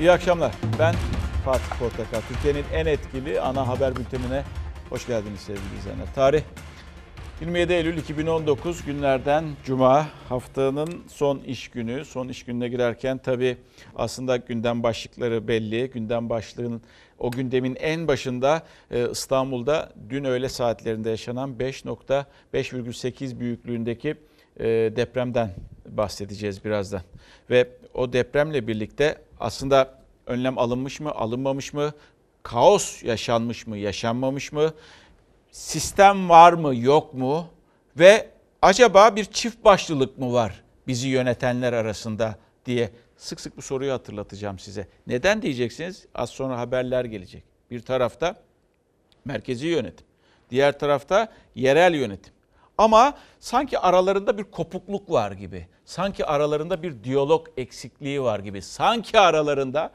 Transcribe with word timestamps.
İyi 0.00 0.10
akşamlar. 0.10 0.52
Ben 0.78 0.94
Fatih 1.44 1.78
Portakal. 1.78 2.20
Türkiye'nin 2.28 2.64
en 2.72 2.86
etkili 2.86 3.40
ana 3.40 3.68
haber 3.68 3.96
bültenine 3.96 4.44
hoş 4.90 5.06
geldiniz 5.06 5.40
sevgili 5.40 5.78
izleyenler. 5.78 6.14
Tarih 6.14 6.42
27 7.40 7.72
Eylül 7.72 7.96
2019 7.96 8.84
günlerden 8.84 9.44
Cuma 9.64 10.08
haftanın 10.28 11.02
son 11.08 11.38
iş 11.38 11.68
günü. 11.68 12.04
Son 12.04 12.28
iş 12.28 12.44
gününe 12.44 12.68
girerken 12.68 13.18
tabii 13.18 13.56
aslında 13.96 14.36
gündem 14.36 14.82
başlıkları 14.82 15.48
belli. 15.48 15.90
Gündem 15.90 16.30
başlığının 16.30 16.82
o 17.18 17.30
gündemin 17.30 17.76
en 17.80 18.08
başında 18.08 18.62
e, 18.90 19.10
İstanbul'da 19.10 19.92
dün 20.10 20.24
öğle 20.24 20.48
saatlerinde 20.48 21.10
yaşanan 21.10 21.54
5.5,8 21.58 23.40
büyüklüğündeki 23.40 24.14
e, 24.60 24.66
depremden 24.96 25.50
bahsedeceğiz 25.88 26.64
birazdan. 26.64 27.02
Ve 27.50 27.68
o 27.94 28.12
depremle 28.12 28.66
birlikte 28.66 29.29
aslında 29.40 29.94
önlem 30.26 30.58
alınmış 30.58 31.00
mı, 31.00 31.10
alınmamış 31.10 31.72
mı, 31.72 31.92
kaos 32.42 33.02
yaşanmış 33.02 33.66
mı, 33.66 33.78
yaşanmamış 33.78 34.52
mı, 34.52 34.74
sistem 35.50 36.28
var 36.28 36.52
mı, 36.52 36.76
yok 36.76 37.14
mu 37.14 37.46
ve 37.96 38.30
acaba 38.62 39.16
bir 39.16 39.24
çift 39.24 39.64
başlılık 39.64 40.18
mı 40.18 40.32
var 40.32 40.62
bizi 40.86 41.08
yönetenler 41.08 41.72
arasında 41.72 42.38
diye 42.66 42.90
sık 43.16 43.40
sık 43.40 43.56
bu 43.56 43.62
soruyu 43.62 43.92
hatırlatacağım 43.92 44.58
size. 44.58 44.88
Neden 45.06 45.42
diyeceksiniz? 45.42 46.06
Az 46.14 46.30
sonra 46.30 46.58
haberler 46.58 47.04
gelecek. 47.04 47.44
Bir 47.70 47.80
tarafta 47.80 48.42
merkezi 49.24 49.66
yönetim, 49.66 50.06
diğer 50.50 50.78
tarafta 50.78 51.32
yerel 51.54 51.94
yönetim. 51.94 52.32
Ama 52.80 53.14
sanki 53.40 53.78
aralarında 53.78 54.38
bir 54.38 54.44
kopukluk 54.44 55.10
var 55.10 55.32
gibi. 55.32 55.66
Sanki 55.84 56.26
aralarında 56.26 56.82
bir 56.82 57.04
diyalog 57.04 57.46
eksikliği 57.56 58.22
var 58.22 58.38
gibi. 58.38 58.62
Sanki 58.62 59.18
aralarında 59.18 59.92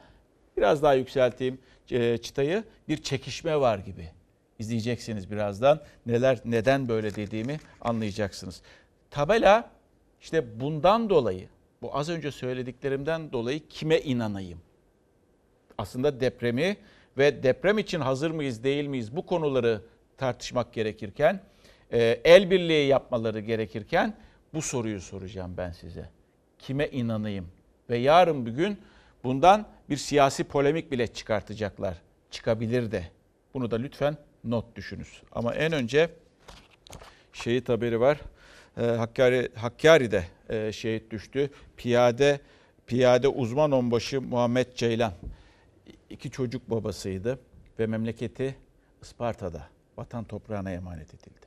biraz 0.57 0.83
daha 0.83 0.93
yükselteyim 0.93 1.59
e, 1.91 2.17
çıtayı 2.17 2.63
bir 2.87 2.97
çekişme 2.97 3.59
var 3.59 3.77
gibi. 3.77 4.09
İzleyeceksiniz 4.59 5.31
birazdan 5.31 5.81
neler 6.05 6.39
neden 6.45 6.89
böyle 6.89 7.15
dediğimi 7.15 7.59
anlayacaksınız. 7.81 8.61
Tabela 9.11 9.69
işte 10.21 10.59
bundan 10.59 11.09
dolayı 11.09 11.49
bu 11.81 11.97
az 11.97 12.09
önce 12.09 12.31
söylediklerimden 12.31 13.31
dolayı 13.31 13.67
kime 13.67 13.99
inanayım? 13.99 14.59
Aslında 15.77 16.19
depremi 16.19 16.77
ve 17.17 17.43
deprem 17.43 17.77
için 17.77 17.99
hazır 17.99 18.31
mıyız 18.31 18.63
değil 18.63 18.87
miyiz 18.87 19.15
bu 19.15 19.25
konuları 19.25 19.81
tartışmak 20.17 20.73
gerekirken 20.73 21.41
el 21.91 22.51
birliği 22.51 22.87
yapmaları 22.87 23.39
gerekirken 23.39 24.17
bu 24.53 24.61
soruyu 24.61 25.01
soracağım 25.01 25.53
ben 25.57 25.71
size. 25.71 26.09
Kime 26.59 26.87
inanayım? 26.87 27.47
Ve 27.89 27.97
yarın 27.97 28.45
bir 28.45 28.51
gün 28.51 28.77
bundan 29.23 29.67
bir 29.89 29.97
siyasi 29.97 30.43
polemik 30.43 30.91
bile 30.91 31.07
çıkartacaklar. 31.07 32.01
Çıkabilir 32.31 32.91
de. 32.91 33.03
Bunu 33.53 33.71
da 33.71 33.75
lütfen 33.75 34.17
not 34.43 34.75
düşünüz. 34.75 35.21
Ama 35.31 35.55
en 35.55 35.71
önce 35.71 36.09
şehit 37.33 37.69
haberi 37.69 37.99
var. 37.99 38.21
Ee, 38.77 38.81
Hakkari, 38.81 39.49
Hakkari'de 39.55 40.23
e, 40.49 40.71
şehit 40.71 41.11
düştü. 41.11 41.49
Piyade 41.77 42.39
piyade 42.87 43.27
uzman 43.27 43.71
onbaşı 43.71 44.21
Muhammed 44.21 44.73
Ceylan. 44.75 45.13
iki 46.09 46.31
çocuk 46.31 46.69
babasıydı 46.69 47.39
ve 47.79 47.87
memleketi 47.87 48.55
Isparta'da 49.01 49.67
vatan 49.97 50.23
toprağına 50.23 50.71
emanet 50.71 51.13
edildi. 51.13 51.45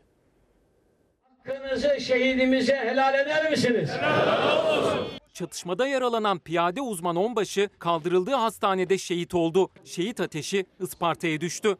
Hakkınızı 1.48 2.00
şehidimize 2.00 2.76
helal 2.76 3.14
eder 3.14 3.50
misiniz? 3.50 3.90
Helal 4.00 4.78
olsun. 4.78 5.06
Çatışmada 5.34 5.86
yaralanan 5.86 6.38
piyade 6.38 6.80
uzman 6.80 7.16
onbaşı 7.16 7.68
kaldırıldığı 7.78 8.34
hastanede 8.34 8.98
şehit 8.98 9.34
oldu. 9.34 9.70
Şehit 9.84 10.20
ateşi 10.20 10.66
Isparta'ya 10.80 11.40
düştü. 11.40 11.76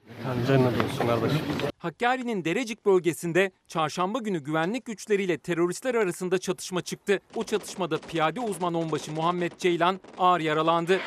Cennet 0.47 0.73
olsun 0.85 1.07
kardeşim. 1.07 1.39
Hakkari'nin 1.79 2.45
Derecik 2.45 2.87
bölgesinde 2.87 3.51
çarşamba 3.69 4.19
günü 4.19 4.45
güvenlik 4.45 4.85
güçleriyle 4.85 5.39
teröristler 5.39 5.95
arasında 5.95 6.39
çatışma 6.39 6.83
çıktı. 6.83 7.21
O 7.35 7.45
çatışmada 7.45 7.99
piyade 7.99 8.41
uzman 8.41 8.75
onbaşı 8.75 9.13
Muhammed 9.13 9.53
Ceylan 9.59 10.01
ağır 10.19 10.41
yaralandı. 10.41 11.01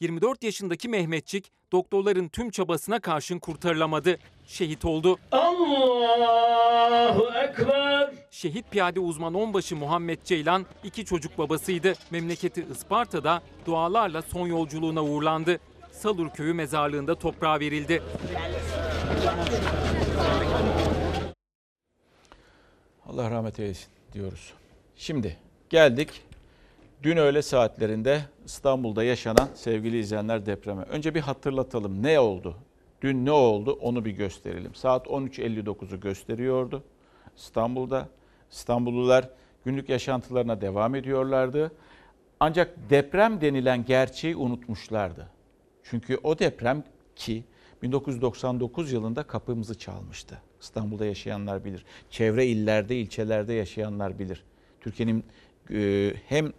24 0.00 0.42
yaşındaki 0.42 0.88
Mehmetçik 0.88 1.52
doktorların 1.72 2.28
tüm 2.28 2.50
çabasına 2.50 3.00
karşın 3.00 3.38
kurtarılamadı. 3.38 4.18
Şehit 4.46 4.84
oldu. 4.84 5.18
Allahu 5.32 7.30
Ekber. 7.38 8.10
Şehit 8.30 8.70
piyade 8.70 9.00
uzman 9.00 9.34
onbaşı 9.34 9.76
Muhammed 9.76 10.18
Ceylan 10.24 10.66
iki 10.84 11.04
çocuk 11.04 11.38
babasıydı. 11.38 11.94
Memleketi 12.10 12.66
Isparta'da 12.72 13.42
dualarla 13.66 14.22
son 14.22 14.46
yolculuğuna 14.46 15.04
uğurlandı. 15.04 15.60
Salur 15.92 16.30
köyü 16.30 16.54
mezarlığında 16.54 17.14
toprağa 17.14 17.60
verildi. 17.60 18.02
Allah 23.06 23.30
rahmet 23.30 23.60
eylesin 23.60 23.88
diyoruz. 24.12 24.52
Şimdi 24.96 25.36
geldik 25.70 26.22
Dün 27.02 27.16
öğle 27.16 27.42
saatlerinde 27.42 28.20
İstanbul'da 28.44 29.04
yaşanan 29.04 29.48
sevgili 29.54 29.98
izleyenler 29.98 30.46
depreme. 30.46 30.82
Önce 30.82 31.14
bir 31.14 31.20
hatırlatalım 31.20 32.02
ne 32.02 32.20
oldu? 32.20 32.56
Dün 33.02 33.24
ne 33.24 33.30
oldu 33.30 33.72
onu 33.72 34.04
bir 34.04 34.10
gösterelim. 34.10 34.74
Saat 34.74 35.06
13.59'u 35.06 36.00
gösteriyordu 36.00 36.82
İstanbul'da. 37.36 38.08
İstanbullular 38.50 39.30
günlük 39.64 39.88
yaşantılarına 39.88 40.60
devam 40.60 40.94
ediyorlardı. 40.94 41.72
Ancak 42.40 42.90
deprem 42.90 43.40
denilen 43.40 43.84
gerçeği 43.84 44.36
unutmuşlardı. 44.36 45.28
Çünkü 45.82 46.18
o 46.22 46.38
deprem 46.38 46.84
ki 47.16 47.44
1999 47.82 48.92
yılında 48.92 49.22
kapımızı 49.22 49.78
çalmıştı. 49.78 50.38
İstanbul'da 50.60 51.06
yaşayanlar 51.06 51.64
bilir. 51.64 51.84
Çevre 52.10 52.46
illerde, 52.46 52.96
ilçelerde 52.96 53.52
yaşayanlar 53.52 54.18
bilir. 54.18 54.44
Türkiye'nin 54.80 55.24
e, 55.70 56.12
hem 56.28 56.52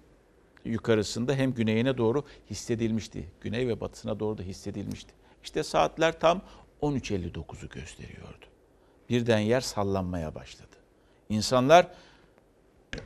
yukarısında 0.66 1.34
hem 1.34 1.54
güneyine 1.54 1.98
doğru 1.98 2.24
hissedilmişti. 2.50 3.30
Güney 3.42 3.68
ve 3.68 3.82
batısına 3.82 4.20
doğru 4.20 4.38
da 4.38 4.44
hissedilmişti. 4.44 5.14
İşte 5.44 5.64
saatler 5.64 6.20
tam 6.20 6.42
13.59'u 6.82 7.70
gösteriyordu. 7.70 8.46
Birden 9.10 9.40
yer 9.40 9.62
sallanmaya 9.62 10.36
başladı. 10.36 10.76
İnsanlar 11.30 11.88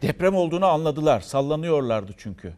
deprem 0.01 0.35
olduğunu 0.35 0.66
anladılar. 0.66 1.21
Sallanıyorlardı 1.21 2.11
çünkü. 2.17 2.53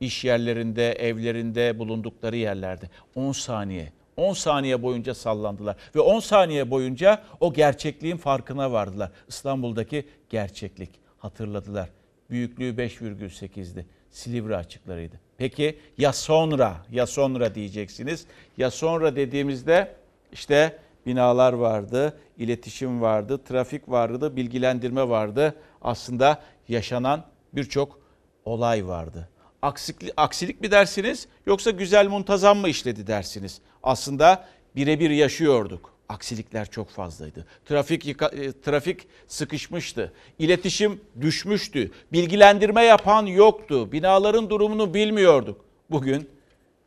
İş 0.00 0.24
yerlerinde, 0.24 0.92
evlerinde, 0.92 1.78
bulundukları 1.78 2.36
yerlerde 2.36 2.90
10 3.14 3.32
saniye 3.32 3.92
10 4.16 4.32
saniye 4.32 4.82
boyunca 4.82 5.14
sallandılar 5.14 5.76
ve 5.94 6.00
10 6.00 6.20
saniye 6.20 6.70
boyunca 6.70 7.22
o 7.40 7.52
gerçekliğin 7.52 8.16
farkına 8.16 8.72
vardılar. 8.72 9.10
İstanbul'daki 9.28 10.08
gerçeklik 10.30 10.90
hatırladılar. 11.18 11.88
Büyüklüğü 12.30 12.74
5,8'di. 12.74 13.86
Silivri 14.12 14.56
açıklarıydı. 14.56 15.20
Peki 15.38 15.78
ya 15.98 16.12
sonra, 16.12 16.76
ya 16.90 17.06
sonra 17.06 17.54
diyeceksiniz. 17.54 18.26
Ya 18.58 18.70
sonra 18.70 19.16
dediğimizde 19.16 19.96
işte 20.32 20.78
binalar 21.06 21.52
vardı, 21.52 22.18
iletişim 22.38 23.00
vardı, 23.00 23.40
trafik 23.48 23.88
vardı, 23.88 24.36
bilgilendirme 24.36 25.08
vardı. 25.08 25.54
Aslında 25.82 26.42
yaşanan 26.68 27.24
birçok 27.52 28.00
olay 28.44 28.88
vardı. 28.88 29.28
Aksilik, 29.62 30.12
aksilik 30.16 30.60
mi 30.60 30.70
dersiniz 30.70 31.28
yoksa 31.46 31.70
güzel 31.70 32.08
muntazam 32.08 32.58
mı 32.58 32.68
işledi 32.68 33.06
dersiniz? 33.06 33.60
Aslında 33.82 34.44
birebir 34.76 35.10
yaşıyorduk 35.10 35.92
aksilikler 36.08 36.70
çok 36.70 36.90
fazlaydı. 36.90 37.46
Trafik 37.64 38.06
e, 38.08 38.16
trafik 38.60 39.06
sıkışmıştı. 39.26 40.12
İletişim 40.38 41.00
düşmüştü. 41.20 41.90
Bilgilendirme 42.12 42.82
yapan 42.82 43.26
yoktu. 43.26 43.92
Binaların 43.92 44.50
durumunu 44.50 44.94
bilmiyorduk. 44.94 45.64
Bugün 45.90 46.30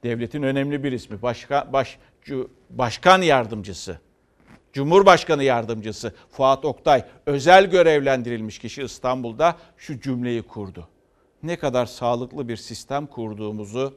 devletin 0.04 0.44
önemli 0.44 0.84
bir 0.84 0.92
ismi, 0.92 1.22
başka, 1.22 1.74
baş, 1.74 2.00
başkan 2.70 3.22
yardımcısı, 3.22 4.00
Cumhurbaşkanı 4.74 5.44
yardımcısı 5.44 6.14
Fuat 6.32 6.66
Oktay 6.66 7.06
özel 7.26 7.66
görevlendirilmiş 7.66 8.60
kişi 8.60 8.84
İstanbul'da 8.84 9.58
şu 9.78 10.02
cümleyi 10.02 10.42
kurdu. 10.42 10.88
Ne 11.44 11.60
kadar 11.60 11.86
sağlıklı 11.86 12.48
bir 12.48 12.58
sistem 12.58 13.06
kurduğumuzu 13.06 13.94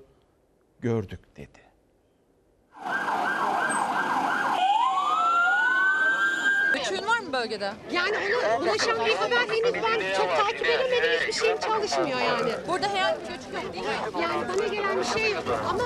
gördük 0.80 1.20
dedi. 1.36 1.67
Bölgede? 7.32 7.72
Yani 7.92 8.16
ona 8.56 8.70
ulaşan 8.70 9.06
bir 9.06 9.14
haber 9.14 9.36
henüz 9.36 9.74
ben 9.74 10.16
çok 10.16 10.36
takip 10.36 10.66
edemedim. 10.66 11.10
Hiçbir 11.20 11.32
şey 11.32 11.56
çalışmıyor 11.58 12.20
yani. 12.20 12.50
Burada 12.68 12.88
herhangi 12.88 13.20
bir 13.20 13.28
göç 13.28 13.64
yok 13.64 13.72
değil 13.74 13.84
mi? 13.84 14.22
Yani 14.22 14.48
bana 14.48 14.66
gelen 14.66 14.98
bir 14.98 15.04
şey 15.04 15.32
yok 15.32 15.44
ama... 15.70 15.82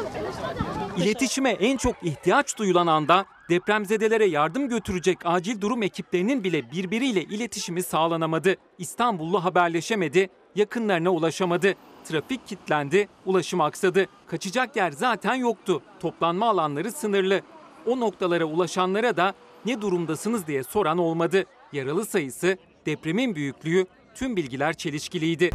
İletişime 0.96 1.50
en 1.50 1.76
çok 1.76 1.96
ihtiyaç 2.02 2.58
duyulan 2.58 2.86
anda 2.86 3.24
depremzedelere 3.50 4.24
yardım 4.24 4.68
götürecek 4.68 5.18
acil 5.24 5.60
durum 5.60 5.82
ekiplerinin 5.82 6.44
bile 6.44 6.70
birbiriyle 6.72 7.22
iletişimi 7.22 7.82
sağlanamadı. 7.82 8.56
İstanbullu 8.78 9.44
haberleşemedi, 9.44 10.30
yakınlarına 10.54 11.10
ulaşamadı. 11.10 11.74
Trafik 12.04 12.46
kilitlendi, 12.46 13.08
ulaşım 13.26 13.60
aksadı. 13.60 14.06
Kaçacak 14.26 14.76
yer 14.76 14.90
zaten 14.90 15.34
yoktu. 15.34 15.82
Toplanma 16.00 16.48
alanları 16.48 16.92
sınırlı. 16.92 17.40
O 17.86 18.00
noktalara 18.00 18.44
ulaşanlara 18.44 19.16
da 19.16 19.34
ne 19.66 19.80
durumdasınız 19.80 20.46
diye 20.46 20.62
soran 20.62 20.98
olmadı. 20.98 21.44
Yaralı 21.72 22.06
sayısı, 22.06 22.56
depremin 22.86 23.34
büyüklüğü, 23.34 23.86
tüm 24.14 24.36
bilgiler 24.36 24.72
çelişkiliydi. 24.72 25.50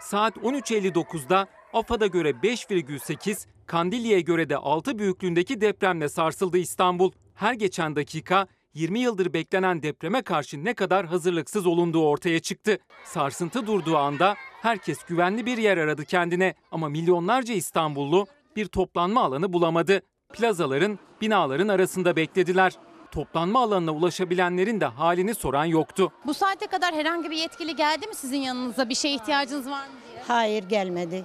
Saat 0.00 0.36
13.59'da 0.36 1.46
AFAD'a 1.72 2.06
göre 2.06 2.30
5,8, 2.30 3.46
Kandilli'ye 3.66 4.20
göre 4.20 4.48
de 4.48 4.56
6 4.56 4.98
büyüklüğündeki 4.98 5.60
depremle 5.60 6.08
sarsıldı 6.08 6.58
İstanbul. 6.58 7.12
Her 7.34 7.54
geçen 7.54 7.96
dakika 7.96 8.46
20 8.74 8.98
yıldır 8.98 9.32
beklenen 9.32 9.82
depreme 9.82 10.22
karşı 10.22 10.64
ne 10.64 10.74
kadar 10.74 11.06
hazırlıksız 11.06 11.66
olunduğu 11.66 12.06
ortaya 12.08 12.40
çıktı. 12.40 12.78
Sarsıntı 13.04 13.66
durduğu 13.66 13.96
anda 13.96 14.36
herkes 14.62 15.04
güvenli 15.04 15.46
bir 15.46 15.58
yer 15.58 15.76
aradı 15.76 16.04
kendine 16.04 16.54
ama 16.70 16.88
milyonlarca 16.88 17.54
İstanbullu 17.54 18.26
bir 18.56 18.66
toplanma 18.66 19.20
alanı 19.22 19.52
bulamadı. 19.52 20.00
Plazaların, 20.32 20.98
binaların 21.20 21.68
arasında 21.68 22.16
beklediler. 22.16 22.72
Toplanma 23.12 23.60
alanına 23.62 23.90
ulaşabilenlerin 23.90 24.80
de 24.80 24.86
halini 24.86 25.34
soran 25.34 25.64
yoktu. 25.64 26.12
Bu 26.26 26.34
saate 26.34 26.66
kadar 26.66 26.94
herhangi 26.94 27.30
bir 27.30 27.36
yetkili 27.36 27.76
geldi 27.76 28.06
mi 28.06 28.14
sizin 28.14 28.36
yanınıza? 28.40 28.88
Bir 28.88 28.94
şeye 28.94 29.14
ihtiyacınız 29.14 29.66
var 29.70 29.86
mı 29.86 29.94
diye? 30.12 30.22
Hayır 30.28 30.64
gelmedi. 30.64 31.24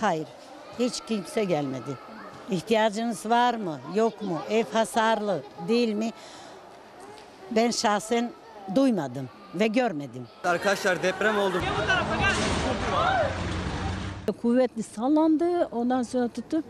Hayır. 0.00 0.28
Hiç 0.78 1.00
kimse 1.08 1.44
gelmedi. 1.44 1.98
İhtiyacınız 2.50 3.26
var 3.30 3.54
mı? 3.54 3.80
Yok 3.94 4.22
mu? 4.22 4.38
Ev 4.50 4.64
hasarlı 4.72 5.42
değil 5.68 5.92
mi? 5.92 6.10
Ben 7.50 7.70
şahsen 7.70 8.32
duymadım 8.74 9.28
ve 9.54 9.66
görmedim. 9.66 10.26
Arkadaşlar 10.44 11.02
deprem 11.02 11.38
oldu. 11.38 11.60
Kuvvetli 14.32 14.82
sallandı. 14.82 15.68
Ondan 15.72 16.02
sonra 16.02 16.28
tuttu. 16.28 16.62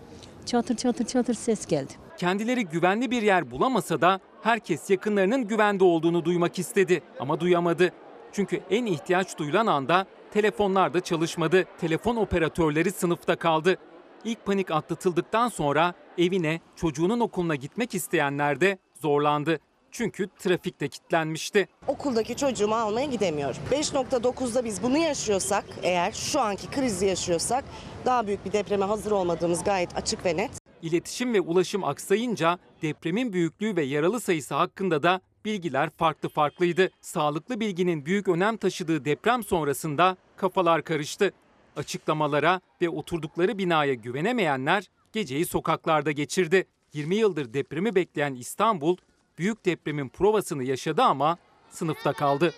Çatır 0.46 0.76
çatır 0.76 1.04
çatır 1.04 1.34
ses 1.34 1.66
geldi. 1.66 1.92
Kendileri 2.16 2.64
güvenli 2.64 3.10
bir 3.10 3.22
yer 3.22 3.50
bulamasa 3.50 4.00
da 4.00 4.20
herkes 4.42 4.90
yakınlarının 4.90 5.48
güvende 5.48 5.84
olduğunu 5.84 6.24
duymak 6.24 6.58
istedi 6.58 7.02
ama 7.20 7.40
duyamadı. 7.40 7.92
Çünkü 8.32 8.60
en 8.70 8.86
ihtiyaç 8.86 9.38
duyulan 9.38 9.66
anda 9.66 10.06
telefonlar 10.30 10.94
da 10.94 11.00
çalışmadı. 11.00 11.64
Telefon 11.80 12.16
operatörleri 12.16 12.90
sınıfta 12.90 13.36
kaldı. 13.36 13.76
İlk 14.24 14.46
panik 14.46 14.70
atlatıldıktan 14.70 15.48
sonra 15.48 15.94
evine, 16.18 16.60
çocuğunun 16.76 17.20
okuluna 17.20 17.54
gitmek 17.54 17.94
isteyenler 17.94 18.60
de 18.60 18.78
zorlandı. 18.94 19.58
Çünkü 19.92 20.28
trafikte 20.38 20.88
kilitlenmişti. 20.88 21.68
okuldaki 21.86 22.36
çocuğumu 22.36 22.74
almaya 22.74 23.06
gidemiyorum. 23.06 23.56
5.9'da 23.70 24.64
biz 24.64 24.82
bunu 24.82 24.98
yaşıyorsak, 24.98 25.64
eğer 25.82 26.12
şu 26.12 26.40
anki 26.40 26.70
krizi 26.70 27.06
yaşıyorsak 27.06 27.64
daha 28.04 28.26
büyük 28.26 28.44
bir 28.44 28.52
depreme 28.52 28.84
hazır 28.84 29.10
olmadığımız 29.10 29.64
gayet 29.64 29.96
açık 29.96 30.24
ve 30.24 30.36
net. 30.36 30.50
İletişim 30.82 31.34
ve 31.34 31.40
ulaşım 31.40 31.84
aksayınca 31.84 32.58
depremin 32.82 33.32
büyüklüğü 33.32 33.76
ve 33.76 33.82
yaralı 33.82 34.20
sayısı 34.20 34.54
hakkında 34.54 35.02
da 35.02 35.20
bilgiler 35.44 35.90
farklı 35.90 36.28
farklıydı. 36.28 36.90
Sağlıklı 37.00 37.60
bilginin 37.60 38.06
büyük 38.06 38.28
önem 38.28 38.56
taşıdığı 38.56 39.04
deprem 39.04 39.42
sonrasında 39.42 40.16
kafalar 40.36 40.84
karıştı. 40.84 41.32
Açıklamalara 41.76 42.60
ve 42.82 42.88
oturdukları 42.88 43.58
binaya 43.58 43.94
güvenemeyenler 43.94 44.90
geceyi 45.12 45.44
sokaklarda 45.46 46.10
geçirdi. 46.10 46.66
20 46.92 47.16
yıldır 47.16 47.54
depremi 47.54 47.94
bekleyen 47.94 48.34
İstanbul 48.34 48.96
büyük 49.38 49.64
depremin 49.64 50.08
provasını 50.08 50.64
yaşadı 50.64 51.02
ama 51.02 51.38
sınıfta 51.70 52.12
kaldı. 52.12 52.54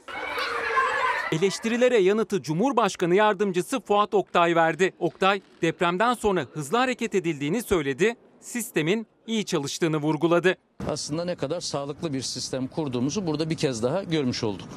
Eleştirilere 1.33 1.99
yanıtı 1.99 2.43
Cumhurbaşkanı 2.43 3.15
Yardımcısı 3.15 3.81
Fuat 3.81 4.15
Oktay 4.15 4.57
verdi. 4.57 4.93
Oktay, 4.99 5.43
depremden 5.63 6.15
sonra 6.15 6.47
hızlı 6.53 6.79
hareket 6.79 7.15
edildiğini 7.15 7.63
söyledi, 7.63 8.17
sistemin 8.41 9.07
iyi 9.27 9.45
çalıştığını 9.45 9.97
vurguladı. 9.97 10.57
aslında 10.89 11.25
ne 11.25 11.37
kadar 11.37 11.61
sağlıklı 11.61 12.13
bir 12.13 12.21
sistem 12.21 12.67
kurduğumuzu 12.67 13.27
burada 13.27 13.51
bir 13.51 13.57
kez 13.57 13.83
daha 13.83 14.03
görmüş 14.03 14.45
olduk. 14.45 14.69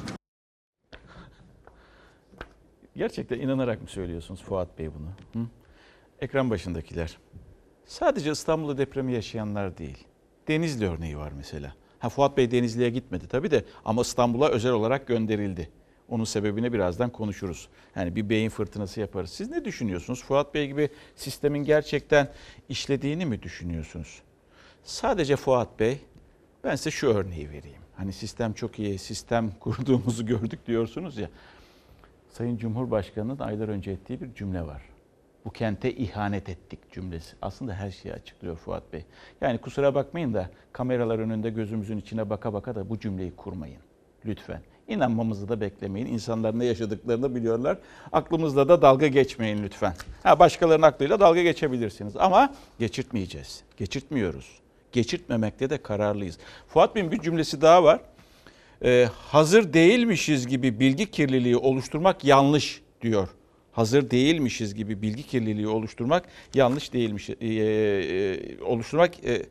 Gerçekten 2.96 3.40
inanarak 3.40 3.82
mı 3.82 3.88
söylüyorsunuz 3.88 4.42
Fuat 4.42 4.78
Bey 4.78 4.90
bunu? 4.94 5.42
Hı? 5.42 5.48
Ekran 6.20 6.50
başındakiler. 6.50 7.18
Sadece 7.86 8.30
İstanbul'da 8.30 8.78
depremi 8.78 9.12
yaşayanlar 9.12 9.78
değil. 9.78 10.04
Denizli 10.48 10.88
örneği 10.88 11.18
var 11.18 11.32
mesela. 11.36 11.74
Ha 12.04 12.08
Fuat 12.08 12.36
Bey 12.36 12.50
Denizli'ye 12.50 12.90
gitmedi 12.90 13.28
tabii 13.28 13.50
de 13.50 13.64
ama 13.84 14.02
İstanbul'a 14.02 14.48
özel 14.48 14.72
olarak 14.72 15.06
gönderildi. 15.06 15.70
Onun 16.08 16.24
sebebini 16.24 16.72
birazdan 16.72 17.10
konuşuruz. 17.10 17.68
Yani 17.96 18.16
bir 18.16 18.28
beyin 18.28 18.48
fırtınası 18.48 19.00
yaparız. 19.00 19.30
Siz 19.30 19.50
ne 19.50 19.64
düşünüyorsunuz? 19.64 20.24
Fuat 20.24 20.54
Bey 20.54 20.66
gibi 20.66 20.88
sistemin 21.16 21.64
gerçekten 21.64 22.28
işlediğini 22.68 23.26
mi 23.26 23.42
düşünüyorsunuz? 23.42 24.22
Sadece 24.82 25.36
Fuat 25.36 25.80
Bey, 25.80 25.98
ben 26.64 26.76
size 26.76 26.90
şu 26.90 27.06
örneği 27.08 27.50
vereyim. 27.50 27.82
Hani 27.96 28.12
sistem 28.12 28.52
çok 28.52 28.78
iyi, 28.78 28.98
sistem 28.98 29.50
kurduğumuzu 29.60 30.26
gördük 30.26 30.66
diyorsunuz 30.66 31.18
ya. 31.18 31.30
Sayın 32.32 32.56
Cumhurbaşkanı'nın 32.56 33.38
aylar 33.38 33.68
önce 33.68 33.90
ettiği 33.90 34.20
bir 34.20 34.34
cümle 34.34 34.62
var. 34.62 34.82
Bu 35.44 35.50
kente 35.50 35.94
ihanet 35.94 36.48
ettik 36.48 36.92
cümlesi. 36.92 37.36
Aslında 37.42 37.74
her 37.74 37.90
şeyi 37.90 38.14
açıklıyor 38.14 38.56
Fuat 38.56 38.92
Bey. 38.92 39.04
Yani 39.40 39.58
kusura 39.58 39.94
bakmayın 39.94 40.34
da 40.34 40.50
kameralar 40.72 41.18
önünde 41.18 41.50
gözümüzün 41.50 41.98
içine 41.98 42.30
baka 42.30 42.52
baka 42.52 42.74
da 42.74 42.88
bu 42.88 43.00
cümleyi 43.00 43.36
kurmayın. 43.36 43.80
Lütfen. 44.26 44.60
İnanmamızı 44.88 45.48
da 45.48 45.60
beklemeyin. 45.60 46.06
İnsanlar 46.06 46.58
ne 46.58 46.64
yaşadıklarını 46.64 47.34
biliyorlar. 47.34 47.78
Aklımızla 48.12 48.68
da 48.68 48.82
dalga 48.82 49.06
geçmeyin 49.06 49.62
lütfen. 49.62 49.94
Ha, 50.22 50.38
başkalarının 50.38 50.86
aklıyla 50.86 51.20
dalga 51.20 51.42
geçebilirsiniz 51.42 52.16
ama 52.16 52.54
geçirtmeyeceğiz. 52.78 53.62
Geçirtmiyoruz. 53.76 54.58
Geçirtmemekte 54.92 55.70
de 55.70 55.82
kararlıyız. 55.82 56.38
Fuat 56.68 56.94
Bey'in 56.94 57.10
bir 57.10 57.20
cümlesi 57.20 57.60
daha 57.60 57.84
var 57.84 58.00
e, 58.84 59.08
hazır 59.32 59.72
değilmişiz 59.72 60.46
gibi 60.46 60.80
bilgi 60.80 61.10
kirliliği 61.10 61.56
oluşturmak 61.56 62.24
yanlış 62.24 62.82
diyor. 63.02 63.28
Hazır 63.74 64.10
değilmişiz 64.10 64.74
gibi 64.74 65.02
bilgi 65.02 65.22
kirliliği 65.22 65.68
oluşturmak 65.68 66.24
yanlış 66.54 66.92
değilmiş. 66.92 67.30
E, 67.30 67.34
e, 67.46 68.62
oluşturmak 68.62 69.24
e, 69.24 69.42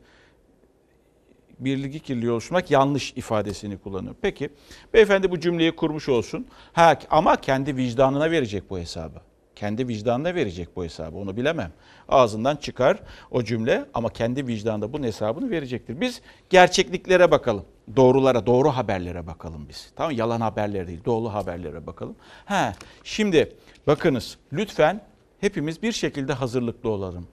bilgi 1.58 2.00
kirliliği 2.00 2.30
oluşturmak 2.30 2.70
yanlış 2.70 3.12
ifadesini 3.16 3.78
kullanıyor. 3.78 4.14
Peki 4.22 4.50
beyefendi 4.94 5.30
bu 5.30 5.40
cümleyi 5.40 5.76
kurmuş 5.76 6.08
olsun. 6.08 6.46
Ha, 6.72 6.98
ama 7.10 7.36
kendi 7.36 7.76
vicdanına 7.76 8.30
verecek 8.30 8.70
bu 8.70 8.78
hesabı. 8.78 9.20
Kendi 9.56 9.88
vicdanına 9.88 10.34
verecek 10.34 10.76
bu 10.76 10.84
hesabı 10.84 11.16
onu 11.16 11.36
bilemem. 11.36 11.72
Ağzından 12.08 12.56
çıkar 12.56 12.98
o 13.30 13.42
cümle 13.42 13.84
ama 13.94 14.08
kendi 14.08 14.46
vicdanında 14.46 14.92
bunun 14.92 15.06
hesabını 15.06 15.50
verecektir. 15.50 16.00
Biz 16.00 16.20
gerçekliklere 16.50 17.30
bakalım. 17.30 17.64
Doğrulara, 17.96 18.46
doğru 18.46 18.68
haberlere 18.68 19.26
bakalım 19.26 19.66
biz. 19.68 19.92
Tamam 19.96 20.12
yalan 20.12 20.40
haberlere 20.40 20.86
değil, 20.86 21.04
doğru 21.04 21.28
haberlere 21.28 21.86
bakalım. 21.86 22.16
Ha, 22.44 22.74
şimdi 23.04 23.52
bakınız 23.86 24.38
lütfen 24.52 25.00
hepimiz 25.40 25.82
bir 25.82 25.92
şekilde 25.92 26.32
hazırlıklı 26.32 26.88
olalım. 26.88 27.26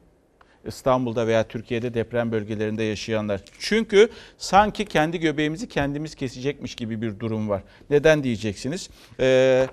İstanbul'da 0.65 1.27
veya 1.27 1.47
Türkiye'de 1.47 1.93
deprem 1.93 2.31
bölgelerinde 2.31 2.83
yaşayanlar. 2.83 3.41
Çünkü 3.59 4.09
sanki 4.37 4.85
kendi 4.85 5.19
göbeğimizi 5.19 5.69
kendimiz 5.69 6.15
kesecekmiş 6.15 6.75
gibi 6.75 7.01
bir 7.01 7.19
durum 7.19 7.49
var. 7.49 7.63
Neden 7.89 8.23
diyeceksiniz? 8.23 8.89
Ee, 9.19 9.67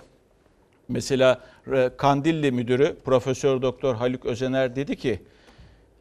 mesela 0.89 1.41
e, 1.73 1.91
Kandilli 1.97 2.53
müdürü 2.53 2.97
Profesör 3.05 3.63
Doktor 3.63 3.95
Haluk 3.95 4.27
Özener 4.27 4.77
dedi 4.77 4.97
ki 4.97 5.23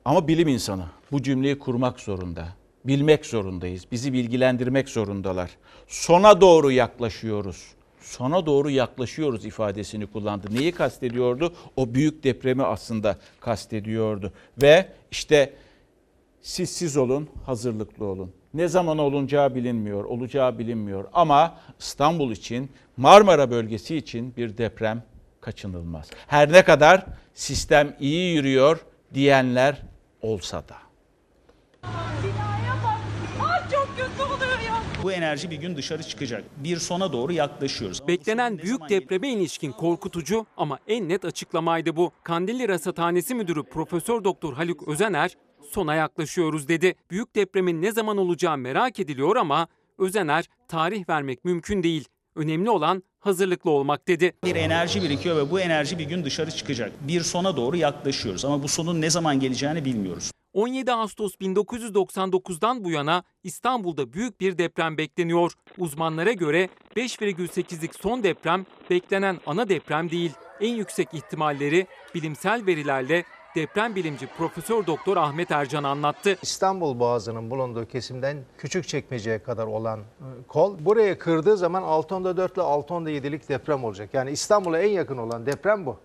ama 0.05 0.27
bilim 0.27 0.47
insanı 0.47 0.85
bu 1.11 1.23
cümleyi 1.23 1.59
kurmak 1.59 1.99
zorunda. 1.99 2.47
Bilmek 2.85 3.25
zorundayız. 3.25 3.85
Bizi 3.91 4.13
bilgilendirmek 4.13 4.89
zorundalar. 4.89 5.49
Sona 5.87 6.41
doğru 6.41 6.71
yaklaşıyoruz. 6.71 7.76
Sona 8.07 8.45
doğru 8.45 8.69
yaklaşıyoruz 8.69 9.45
ifadesini 9.45 10.07
kullandı. 10.07 10.47
Neyi 10.51 10.71
kastediyordu? 10.71 11.53
O 11.75 11.93
büyük 11.93 12.23
depremi 12.23 12.63
aslında 12.63 13.17
kastediyordu. 13.39 14.33
Ve 14.61 14.89
işte 15.11 15.53
siz 16.41 16.69
siz 16.69 16.97
olun, 16.97 17.29
hazırlıklı 17.45 18.05
olun. 18.05 18.33
Ne 18.53 18.67
zaman 18.67 18.97
olunacağı 18.97 19.55
bilinmiyor, 19.55 20.03
olacağı 20.03 20.59
bilinmiyor. 20.59 21.05
Ama 21.13 21.59
İstanbul 21.79 22.31
için, 22.31 22.71
Marmara 22.97 23.51
bölgesi 23.51 23.95
için 23.95 24.35
bir 24.37 24.57
deprem 24.57 25.03
kaçınılmaz. 25.41 26.09
Her 26.27 26.51
ne 26.51 26.63
kadar 26.63 27.05
sistem 27.33 27.95
iyi 27.99 28.35
yürüyor 28.35 28.85
diyenler 29.13 29.81
olsa 30.21 30.63
da. 30.69 30.75
Bu 35.07 35.11
enerji 35.11 35.51
bir 35.51 35.55
gün 35.55 35.77
dışarı 35.77 36.03
çıkacak. 36.03 36.43
Bir 36.57 36.77
sona 36.77 37.13
doğru 37.13 37.33
yaklaşıyoruz. 37.33 38.07
Beklenen 38.07 38.57
büyük 38.57 38.89
depreme 38.89 39.29
ilişkin 39.29 39.71
korkutucu 39.71 40.45
ama 40.57 40.79
en 40.87 41.09
net 41.09 41.25
açıklamaydı 41.25 41.95
bu. 41.95 42.11
Kandilli 42.23 42.67
Rasathanesi 42.67 43.35
Müdürü 43.35 43.63
Profesör 43.63 44.23
Doktor 44.23 44.53
Haluk 44.53 44.87
Özener 44.87 45.37
sona 45.71 45.95
yaklaşıyoruz 45.95 46.67
dedi. 46.67 46.95
Büyük 47.11 47.35
depremin 47.35 47.81
ne 47.81 47.91
zaman 47.91 48.17
olacağı 48.17 48.57
merak 48.57 48.99
ediliyor 48.99 49.35
ama 49.35 49.67
Özener 49.97 50.45
tarih 50.67 51.09
vermek 51.09 51.45
mümkün 51.45 51.83
değil. 51.83 52.07
Önemli 52.35 52.69
olan 52.69 53.03
hazırlıklı 53.19 53.71
olmak 53.71 54.07
dedi. 54.07 54.33
Bir 54.43 54.55
enerji 54.55 55.01
birikiyor 55.03 55.37
ve 55.37 55.51
bu 55.51 55.59
enerji 55.59 55.99
bir 55.99 56.05
gün 56.05 56.25
dışarı 56.25 56.51
çıkacak. 56.51 56.91
Bir 57.01 57.21
sona 57.21 57.57
doğru 57.57 57.77
yaklaşıyoruz 57.77 58.45
ama 58.45 58.63
bu 58.63 58.67
sonun 58.67 59.01
ne 59.01 59.09
zaman 59.09 59.39
geleceğini 59.39 59.85
bilmiyoruz. 59.85 60.31
17 60.57 60.91
Ağustos 60.93 61.35
1999'dan 61.35 62.83
bu 62.83 62.91
yana 62.91 63.23
İstanbul'da 63.43 64.13
büyük 64.13 64.39
bir 64.39 64.57
deprem 64.57 64.97
bekleniyor. 64.97 65.51
Uzmanlara 65.77 66.31
göre 66.31 66.69
5,8'lik 66.95 67.95
son 67.95 68.23
deprem 68.23 68.65
beklenen 68.89 69.37
ana 69.45 69.69
deprem 69.69 70.09
değil. 70.09 70.31
En 70.61 70.75
yüksek 70.75 71.13
ihtimalleri 71.13 71.87
bilimsel 72.15 72.65
verilerle 72.65 73.23
deprem 73.55 73.95
bilimci 73.95 74.27
Profesör 74.37 74.87
Doktor 74.87 75.17
Ahmet 75.17 75.51
Ercan 75.51 75.83
anlattı. 75.83 76.37
İstanbul 76.41 76.99
Boğazı'nın 76.99 77.49
bulunduğu 77.49 77.85
kesimden 77.85 78.37
Küçükçekmece'ye 78.57 79.43
kadar 79.43 79.67
olan 79.67 79.99
e, 79.99 80.03
kol 80.47 80.85
buraya 80.85 81.17
kırdığı 81.17 81.57
zaman 81.57 81.83
6.4 81.83 82.53
ile 82.53 82.61
6.7'lik 82.61 83.49
deprem 83.49 83.83
olacak. 83.83 84.09
Yani 84.13 84.31
İstanbul'a 84.31 84.79
en 84.79 84.91
yakın 84.91 85.17
olan 85.17 85.45
deprem 85.45 85.85
bu. 85.85 85.97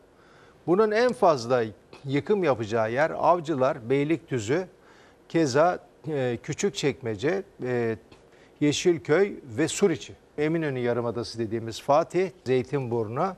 Bunun 0.66 0.90
en 0.90 1.12
fazla 1.12 1.64
yıkım 2.04 2.44
yapacağı 2.44 2.92
yer 2.92 3.10
Avcılar, 3.10 3.90
Beylikdüzü, 3.90 4.66
keza 5.28 5.78
e, 6.08 6.38
Küçükçekmece, 6.42 7.42
e, 7.62 7.96
Yeşilköy 8.60 9.34
ve 9.44 9.68
Suriçi. 9.68 10.12
Eminönü 10.38 10.78
Yarımadası 10.78 11.38
dediğimiz 11.38 11.82
Fatih, 11.82 12.30
Zeytinburnu, 12.44 13.36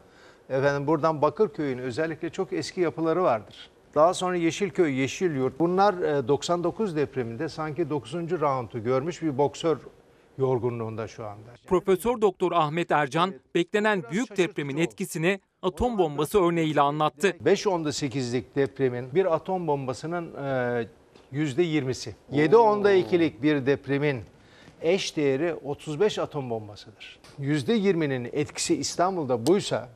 efendim 0.51 0.87
buradan 0.87 1.23
Bakırköy'ün 1.23 1.79
özellikle 1.79 2.31
çok 2.31 2.53
eski 2.53 2.81
yapıları 2.81 3.23
vardır. 3.23 3.71
Daha 3.95 4.15
sonra 4.15 4.37
Yeşilköy, 4.37 5.01
Yeşilyurt. 5.01 5.59
Bunlar 5.59 5.95
e, 5.95 6.29
99 6.29 6.97
depreminde 6.97 7.49
sanki 7.49 7.91
9. 7.91 8.15
roundu 8.15 8.85
görmüş 8.85 9.23
bir 9.23 9.39
boksör 9.39 9.79
yorgunluğunda 10.39 11.09
şu 11.09 11.27
anda. 11.27 11.51
Profesör 11.67 12.21
Doktor 12.21 12.53
Ahmet 12.53 12.91
Ercan 12.91 13.35
beklenen 13.55 14.03
büyük 14.11 14.37
depremin 14.37 14.77
etkisini 14.77 15.41
atom 15.63 15.99
bombası 15.99 16.45
örneğiyle 16.45 16.81
anlattı. 16.81 17.29
5.8'lik 17.45 18.57
depremin 18.57 19.15
bir 19.15 19.35
atom 19.35 19.67
bombasının 19.67 20.35
e, 20.35 20.89
%20'si. 21.33 22.13
7.2'lik 22.33 23.43
bir 23.43 23.67
depremin 23.67 24.21
eş 24.83 25.17
değeri 25.17 25.55
35 25.55 26.19
atom 26.19 26.51
bombasıdır. 26.51 27.19
%20'nin 27.41 28.29
etkisi 28.33 28.77
İstanbul'da 28.77 29.47
buysa 29.47 29.89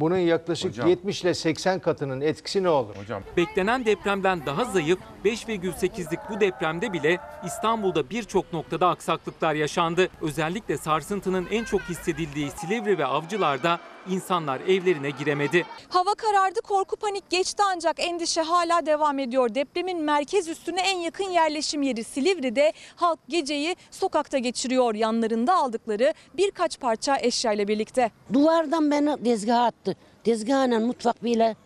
bunun 0.00 0.16
yaklaşık 0.16 0.70
Hocam. 0.70 0.88
70 0.88 1.22
ile 1.22 1.34
80 1.34 1.78
katının 1.78 2.20
etkisi 2.20 2.62
ne 2.62 2.68
olur? 2.68 2.96
Hocam 2.96 3.22
Beklenen 3.36 3.84
depremden 3.84 4.46
daha 4.46 4.64
zayıf 4.64 4.98
5,8'lik 5.24 6.20
bu 6.30 6.40
depremde 6.40 6.92
bile 6.92 7.18
İstanbul'da 7.46 8.10
birçok 8.10 8.52
noktada 8.52 8.88
aksaklıklar 8.88 9.54
yaşandı. 9.54 10.08
Özellikle 10.22 10.76
sarsıntının 10.76 11.46
en 11.50 11.64
çok 11.64 11.80
hissedildiği 11.80 12.50
Silivri 12.50 12.98
ve 12.98 13.06
Avcılar'da 13.06 13.80
insanlar 14.08 14.60
evlerine 14.60 15.10
giremedi. 15.10 15.66
Hava 15.88 16.14
karardı, 16.14 16.60
korku 16.60 16.96
panik 16.96 17.30
geçti 17.30 17.62
ancak 17.66 18.00
endişe 18.00 18.42
hala 18.42 18.86
devam 18.86 19.18
ediyor. 19.18 19.54
Depremin 19.54 20.02
merkez 20.02 20.48
üstüne 20.48 20.80
en 20.80 20.98
yakın 20.98 21.30
yerleşim 21.30 21.82
yeri 21.82 22.04
Silivri'de 22.04 22.72
halk 22.96 23.18
geceyi 23.28 23.76
sokakta 23.90 24.38
geçiriyor. 24.38 24.94
Yanlarında 24.94 25.54
aldıkları 25.54 26.14
birkaç 26.36 26.80
parça 26.80 27.16
eşyayla 27.20 27.68
birlikte. 27.68 28.10
Duvardan 28.32 28.90
beni 28.90 29.24
tezgaha 29.24 29.64
attı. 29.64 29.96
Tezgahla 30.24 30.80
mutfak 30.80 31.24
bile 31.24 31.56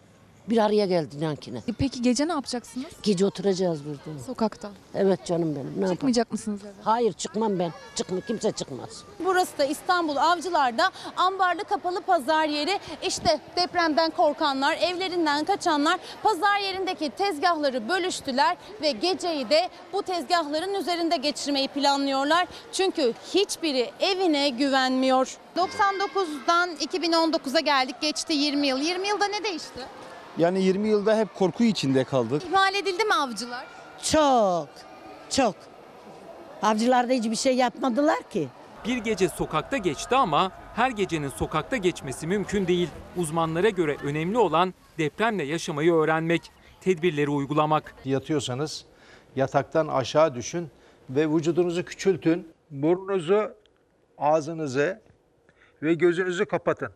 bir 0.50 0.58
araya 0.58 0.86
geldi 0.86 1.16
yankine. 1.20 1.58
E 1.58 1.72
Peki 1.78 2.02
gece 2.02 2.28
ne 2.28 2.32
yapacaksınız? 2.32 2.86
Gece 3.02 3.26
oturacağız 3.26 3.80
burada. 3.84 4.18
Sokakta. 4.26 4.70
Evet 4.94 5.26
canım 5.26 5.54
benim. 5.54 5.66
Ne 5.66 5.70
yapalım? 5.70 5.94
Çıkmayacak 5.94 6.32
mısınız 6.32 6.60
eve? 6.64 6.72
Hayır 6.82 7.12
çıkmam 7.12 7.58
ben. 7.58 7.72
Çıkma 7.94 8.20
kimse 8.20 8.52
çıkmaz. 8.52 9.04
Burası 9.24 9.58
da 9.58 9.64
İstanbul 9.64 10.16
Avcılar'da 10.16 10.90
ambarlı 11.16 11.64
kapalı 11.64 12.00
pazar 12.00 12.44
yeri. 12.46 12.78
İşte 13.02 13.40
depremden 13.56 14.10
korkanlar, 14.10 14.76
evlerinden 14.76 15.44
kaçanlar 15.44 16.00
pazar 16.22 16.58
yerindeki 16.60 17.10
tezgahları 17.10 17.88
bölüştüler 17.88 18.56
ve 18.82 18.90
geceyi 18.90 19.50
de 19.50 19.68
bu 19.92 20.02
tezgahların 20.02 20.74
üzerinde 20.74 21.16
geçirmeyi 21.16 21.68
planlıyorlar. 21.68 22.46
Çünkü 22.72 23.14
hiçbiri 23.34 23.90
evine 24.00 24.48
güvenmiyor. 24.48 25.36
99'dan 25.56 26.70
2019'a 26.70 27.60
geldik. 27.60 27.96
Geçti 28.00 28.32
20 28.32 28.66
yıl. 28.66 28.78
20 28.80 29.08
yılda 29.08 29.26
ne 29.26 29.44
değişti? 29.44 29.80
Yani 30.38 30.62
20 30.62 30.88
yılda 30.88 31.16
hep 31.18 31.34
korku 31.34 31.64
içinde 31.64 32.04
kaldık. 32.04 32.42
İhmal 32.42 32.74
edildi 32.74 33.04
mi 33.04 33.14
avcılar? 33.14 33.64
Çok, 34.02 34.68
çok. 35.30 35.54
Avcılarda 36.62 37.12
hiçbir 37.12 37.36
şey 37.36 37.56
yapmadılar 37.56 38.22
ki. 38.30 38.48
Bir 38.86 38.96
gece 38.96 39.28
sokakta 39.28 39.76
geçti 39.76 40.16
ama 40.16 40.52
her 40.74 40.90
gecenin 40.90 41.28
sokakta 41.28 41.76
geçmesi 41.76 42.26
mümkün 42.26 42.66
değil. 42.66 42.88
Uzmanlara 43.16 43.68
göre 43.68 43.96
önemli 44.04 44.38
olan 44.38 44.74
depremle 44.98 45.44
yaşamayı 45.44 45.92
öğrenmek, 45.92 46.50
tedbirleri 46.80 47.30
uygulamak. 47.30 47.94
Yatıyorsanız 48.04 48.84
yataktan 49.36 49.88
aşağı 49.88 50.34
düşün 50.34 50.68
ve 51.10 51.28
vücudunuzu 51.30 51.84
küçültün. 51.84 52.48
Burnunuzu, 52.70 53.50
ağzınızı 54.18 55.00
ve 55.82 55.94
gözünüzü 55.94 56.44
kapatın. 56.46 56.92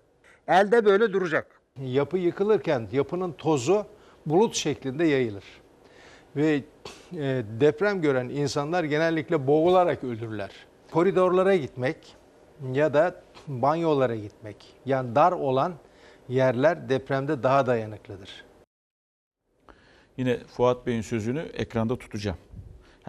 Elde 0.49 0.85
böyle 0.85 1.13
duracak. 1.13 1.58
Yapı 1.85 2.19
yıkılırken 2.19 2.89
yapının 2.93 3.33
tozu 3.33 3.87
bulut 4.27 4.55
şeklinde 4.55 5.05
yayılır. 5.05 5.45
Ve 6.37 6.63
e, 7.13 7.43
deprem 7.61 8.03
gören 8.03 8.29
insanlar 8.29 8.85
genellikle 8.85 9.47
boğularak 9.47 10.05
ölürler. 10.05 10.51
Koridorlara 10.91 11.57
gitmek 11.57 12.17
ya 12.73 12.95
da 12.95 13.23
banyolara 13.47 14.17
gitmek 14.17 14.57
yani 14.87 15.15
dar 15.15 15.33
olan 15.33 15.75
yerler 16.29 16.89
depremde 16.89 17.43
daha 17.43 17.67
dayanıklıdır. 17.67 18.45
Yine 20.17 20.39
Fuat 20.39 20.87
Bey'in 20.87 21.01
sözünü 21.01 21.41
ekranda 21.41 21.99
tutacağım. 21.99 22.39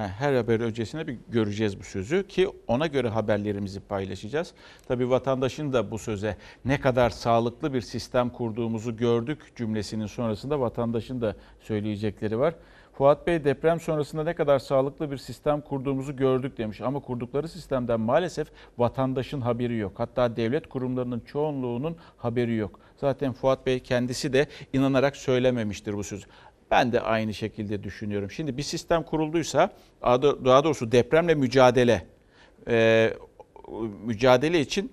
Her 0.08 0.34
haber 0.34 0.60
öncesine 0.60 1.08
bir 1.08 1.18
göreceğiz 1.30 1.80
bu 1.80 1.84
sözü 1.84 2.28
ki 2.28 2.50
ona 2.68 2.88
göre 2.88 3.10
haberlerimizi 3.10 3.80
paylaşacağız. 3.80 4.54
Tabii 4.88 5.10
vatandaşın 5.10 5.74
da 5.74 5.92
bu 5.92 5.98
söze 5.98 6.38
ne 6.66 6.80
kadar 6.80 7.10
sağlıklı 7.10 7.74
bir 7.74 7.82
sistem 7.82 8.30
kurduğumuzu 8.30 8.98
gördük 8.98 9.52
cümlesinin 9.56 10.06
sonrasında 10.06 10.60
vatandaşın 10.60 11.22
da 11.22 11.36
söyleyecekleri 11.60 12.40
var. 12.40 12.56
Fuat 12.94 13.28
Bey 13.28 13.44
deprem 13.44 13.80
sonrasında 13.80 14.24
ne 14.24 14.34
kadar 14.34 14.60
sağlıklı 14.60 15.12
bir 15.12 15.18
sistem 15.18 15.62
kurduğumuzu 15.62 16.16
gördük 16.16 16.58
demiş 16.58 16.82
ama 16.82 17.00
kurdukları 17.00 17.48
sistemden 17.48 18.00
maalesef 18.00 18.48
vatandaşın 18.78 19.42
haberi 19.42 19.78
yok. 19.78 19.94
Hatta 19.96 20.36
devlet 20.36 20.70
kurumlarının 20.70 21.20
çoğunluğunun 21.20 21.98
haberi 22.18 22.56
yok. 22.56 22.80
Zaten 22.98 23.34
Fuat 23.34 23.66
Bey 23.66 23.80
kendisi 23.80 24.34
de 24.34 24.48
inanarak 24.74 25.18
söylememiştir 25.18 25.94
bu 25.94 26.04
sözü. 26.04 26.26
Ben 26.72 26.92
de 26.92 27.02
aynı 27.02 27.34
şekilde 27.34 27.84
düşünüyorum. 27.84 28.32
Şimdi 28.32 28.58
bir 28.58 28.64
sistem 28.64 29.04
kurulduysa 29.04 29.74
daha 30.46 30.64
doğrusu 30.64 30.92
depremle 30.92 31.36
mücadele 31.36 32.06
e, 32.68 33.14
mücadele 34.06 34.62
için 34.62 34.92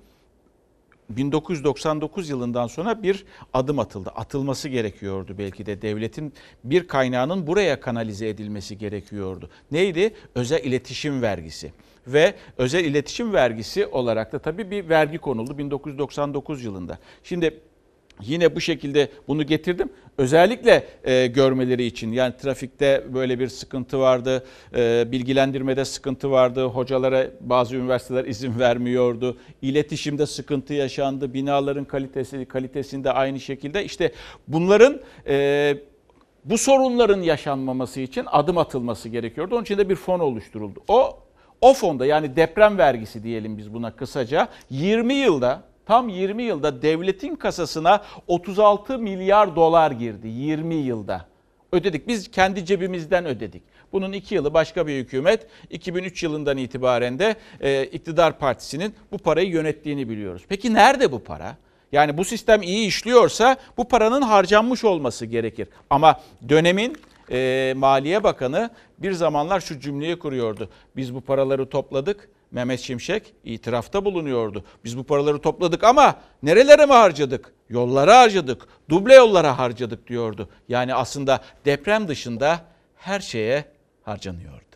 1999 1.10 2.28
yılından 2.30 2.66
sonra 2.66 3.02
bir 3.02 3.24
adım 3.52 3.78
atıldı. 3.78 4.10
Atılması 4.10 4.68
gerekiyordu 4.68 5.34
belki 5.38 5.66
de 5.66 5.82
devletin 5.82 6.32
bir 6.64 6.88
kaynağının 6.88 7.46
buraya 7.46 7.80
kanalize 7.80 8.28
edilmesi 8.28 8.78
gerekiyordu. 8.78 9.50
Neydi? 9.70 10.14
Özel 10.34 10.64
iletişim 10.64 11.22
vergisi. 11.22 11.72
Ve 12.06 12.34
özel 12.58 12.84
iletişim 12.84 13.32
vergisi 13.32 13.86
olarak 13.86 14.32
da 14.32 14.38
tabii 14.38 14.70
bir 14.70 14.88
vergi 14.88 15.18
konuldu 15.18 15.58
1999 15.58 16.64
yılında. 16.64 16.98
Şimdi 17.22 17.60
Yine 18.22 18.56
bu 18.56 18.60
şekilde 18.60 19.08
bunu 19.28 19.46
getirdim. 19.46 19.88
Özellikle 20.18 20.86
e, 21.04 21.26
görmeleri 21.26 21.84
için 21.84 22.12
yani 22.12 22.34
trafikte 22.36 23.04
böyle 23.14 23.38
bir 23.38 23.48
sıkıntı 23.48 23.98
vardı, 23.98 24.44
e, 24.76 25.12
bilgilendirmede 25.12 25.84
sıkıntı 25.84 26.30
vardı, 26.30 26.64
hocalara 26.64 27.26
bazı 27.40 27.76
üniversiteler 27.76 28.24
izin 28.26 28.58
vermiyordu, 28.58 29.36
iletişimde 29.62 30.26
sıkıntı 30.26 30.74
yaşandı, 30.74 31.34
binaların 31.34 31.84
kalitesi 31.84 32.44
kalitesinde 32.44 33.12
aynı 33.12 33.40
şekilde. 33.40 33.84
İşte 33.84 34.12
bunların 34.48 35.00
e, 35.26 35.76
bu 36.44 36.58
sorunların 36.58 37.22
yaşanmaması 37.22 38.00
için 38.00 38.24
adım 38.26 38.58
atılması 38.58 39.08
gerekiyordu. 39.08 39.54
Onun 39.54 39.62
için 39.62 39.78
de 39.78 39.88
bir 39.88 39.96
fon 39.96 40.20
oluşturuldu. 40.20 40.80
O 40.88 41.18
o 41.60 41.74
fonda 41.74 42.06
yani 42.06 42.36
deprem 42.36 42.78
vergisi 42.78 43.22
diyelim 43.22 43.58
biz 43.58 43.74
buna 43.74 43.96
kısaca 43.96 44.48
20 44.70 45.14
yılda 45.14 45.62
Tam 45.86 46.08
20 46.08 46.42
yılda 46.42 46.82
devletin 46.82 47.36
kasasına 47.36 48.04
36 48.26 48.98
milyar 48.98 49.56
dolar 49.56 49.90
girdi 49.90 50.28
20 50.28 50.74
yılda. 50.74 51.26
Ödedik 51.72 52.08
biz 52.08 52.30
kendi 52.30 52.64
cebimizden 52.64 53.26
ödedik. 53.26 53.62
Bunun 53.92 54.12
iki 54.12 54.34
yılı 54.34 54.54
başka 54.54 54.86
bir 54.86 54.98
hükümet 54.98 55.46
2003 55.70 56.22
yılından 56.22 56.56
itibaren 56.56 57.18
de 57.18 57.36
e, 57.60 57.84
iktidar 57.84 58.38
partisinin 58.38 58.94
bu 59.12 59.18
parayı 59.18 59.48
yönettiğini 59.48 60.08
biliyoruz. 60.08 60.42
Peki 60.48 60.74
nerede 60.74 61.12
bu 61.12 61.24
para? 61.24 61.56
Yani 61.92 62.18
bu 62.18 62.24
sistem 62.24 62.62
iyi 62.62 62.86
işliyorsa 62.86 63.56
bu 63.76 63.88
paranın 63.88 64.22
harcanmış 64.22 64.84
olması 64.84 65.26
gerekir. 65.26 65.68
Ama 65.90 66.20
dönemin 66.48 66.96
e, 67.30 67.74
Maliye 67.76 68.24
Bakanı 68.24 68.70
bir 68.98 69.12
zamanlar 69.12 69.60
şu 69.60 69.80
cümleyi 69.80 70.18
kuruyordu. 70.18 70.68
Biz 70.96 71.14
bu 71.14 71.20
paraları 71.20 71.68
topladık 71.68 72.28
Mehmet 72.50 72.80
Şimşek 72.80 73.34
itirafta 73.44 74.04
bulunuyordu. 74.04 74.64
Biz 74.84 74.98
bu 74.98 75.04
paraları 75.04 75.40
topladık 75.40 75.84
ama 75.84 76.20
nerelere 76.42 76.86
mi 76.86 76.92
harcadık? 76.92 77.52
Yollara 77.68 78.18
harcadık, 78.18 78.66
duble 78.88 79.14
yollara 79.14 79.58
harcadık 79.58 80.08
diyordu. 80.08 80.48
Yani 80.68 80.94
aslında 80.94 81.40
deprem 81.64 82.08
dışında 82.08 82.60
her 82.96 83.20
şeye 83.20 83.64
harcanıyordu. 84.02 84.66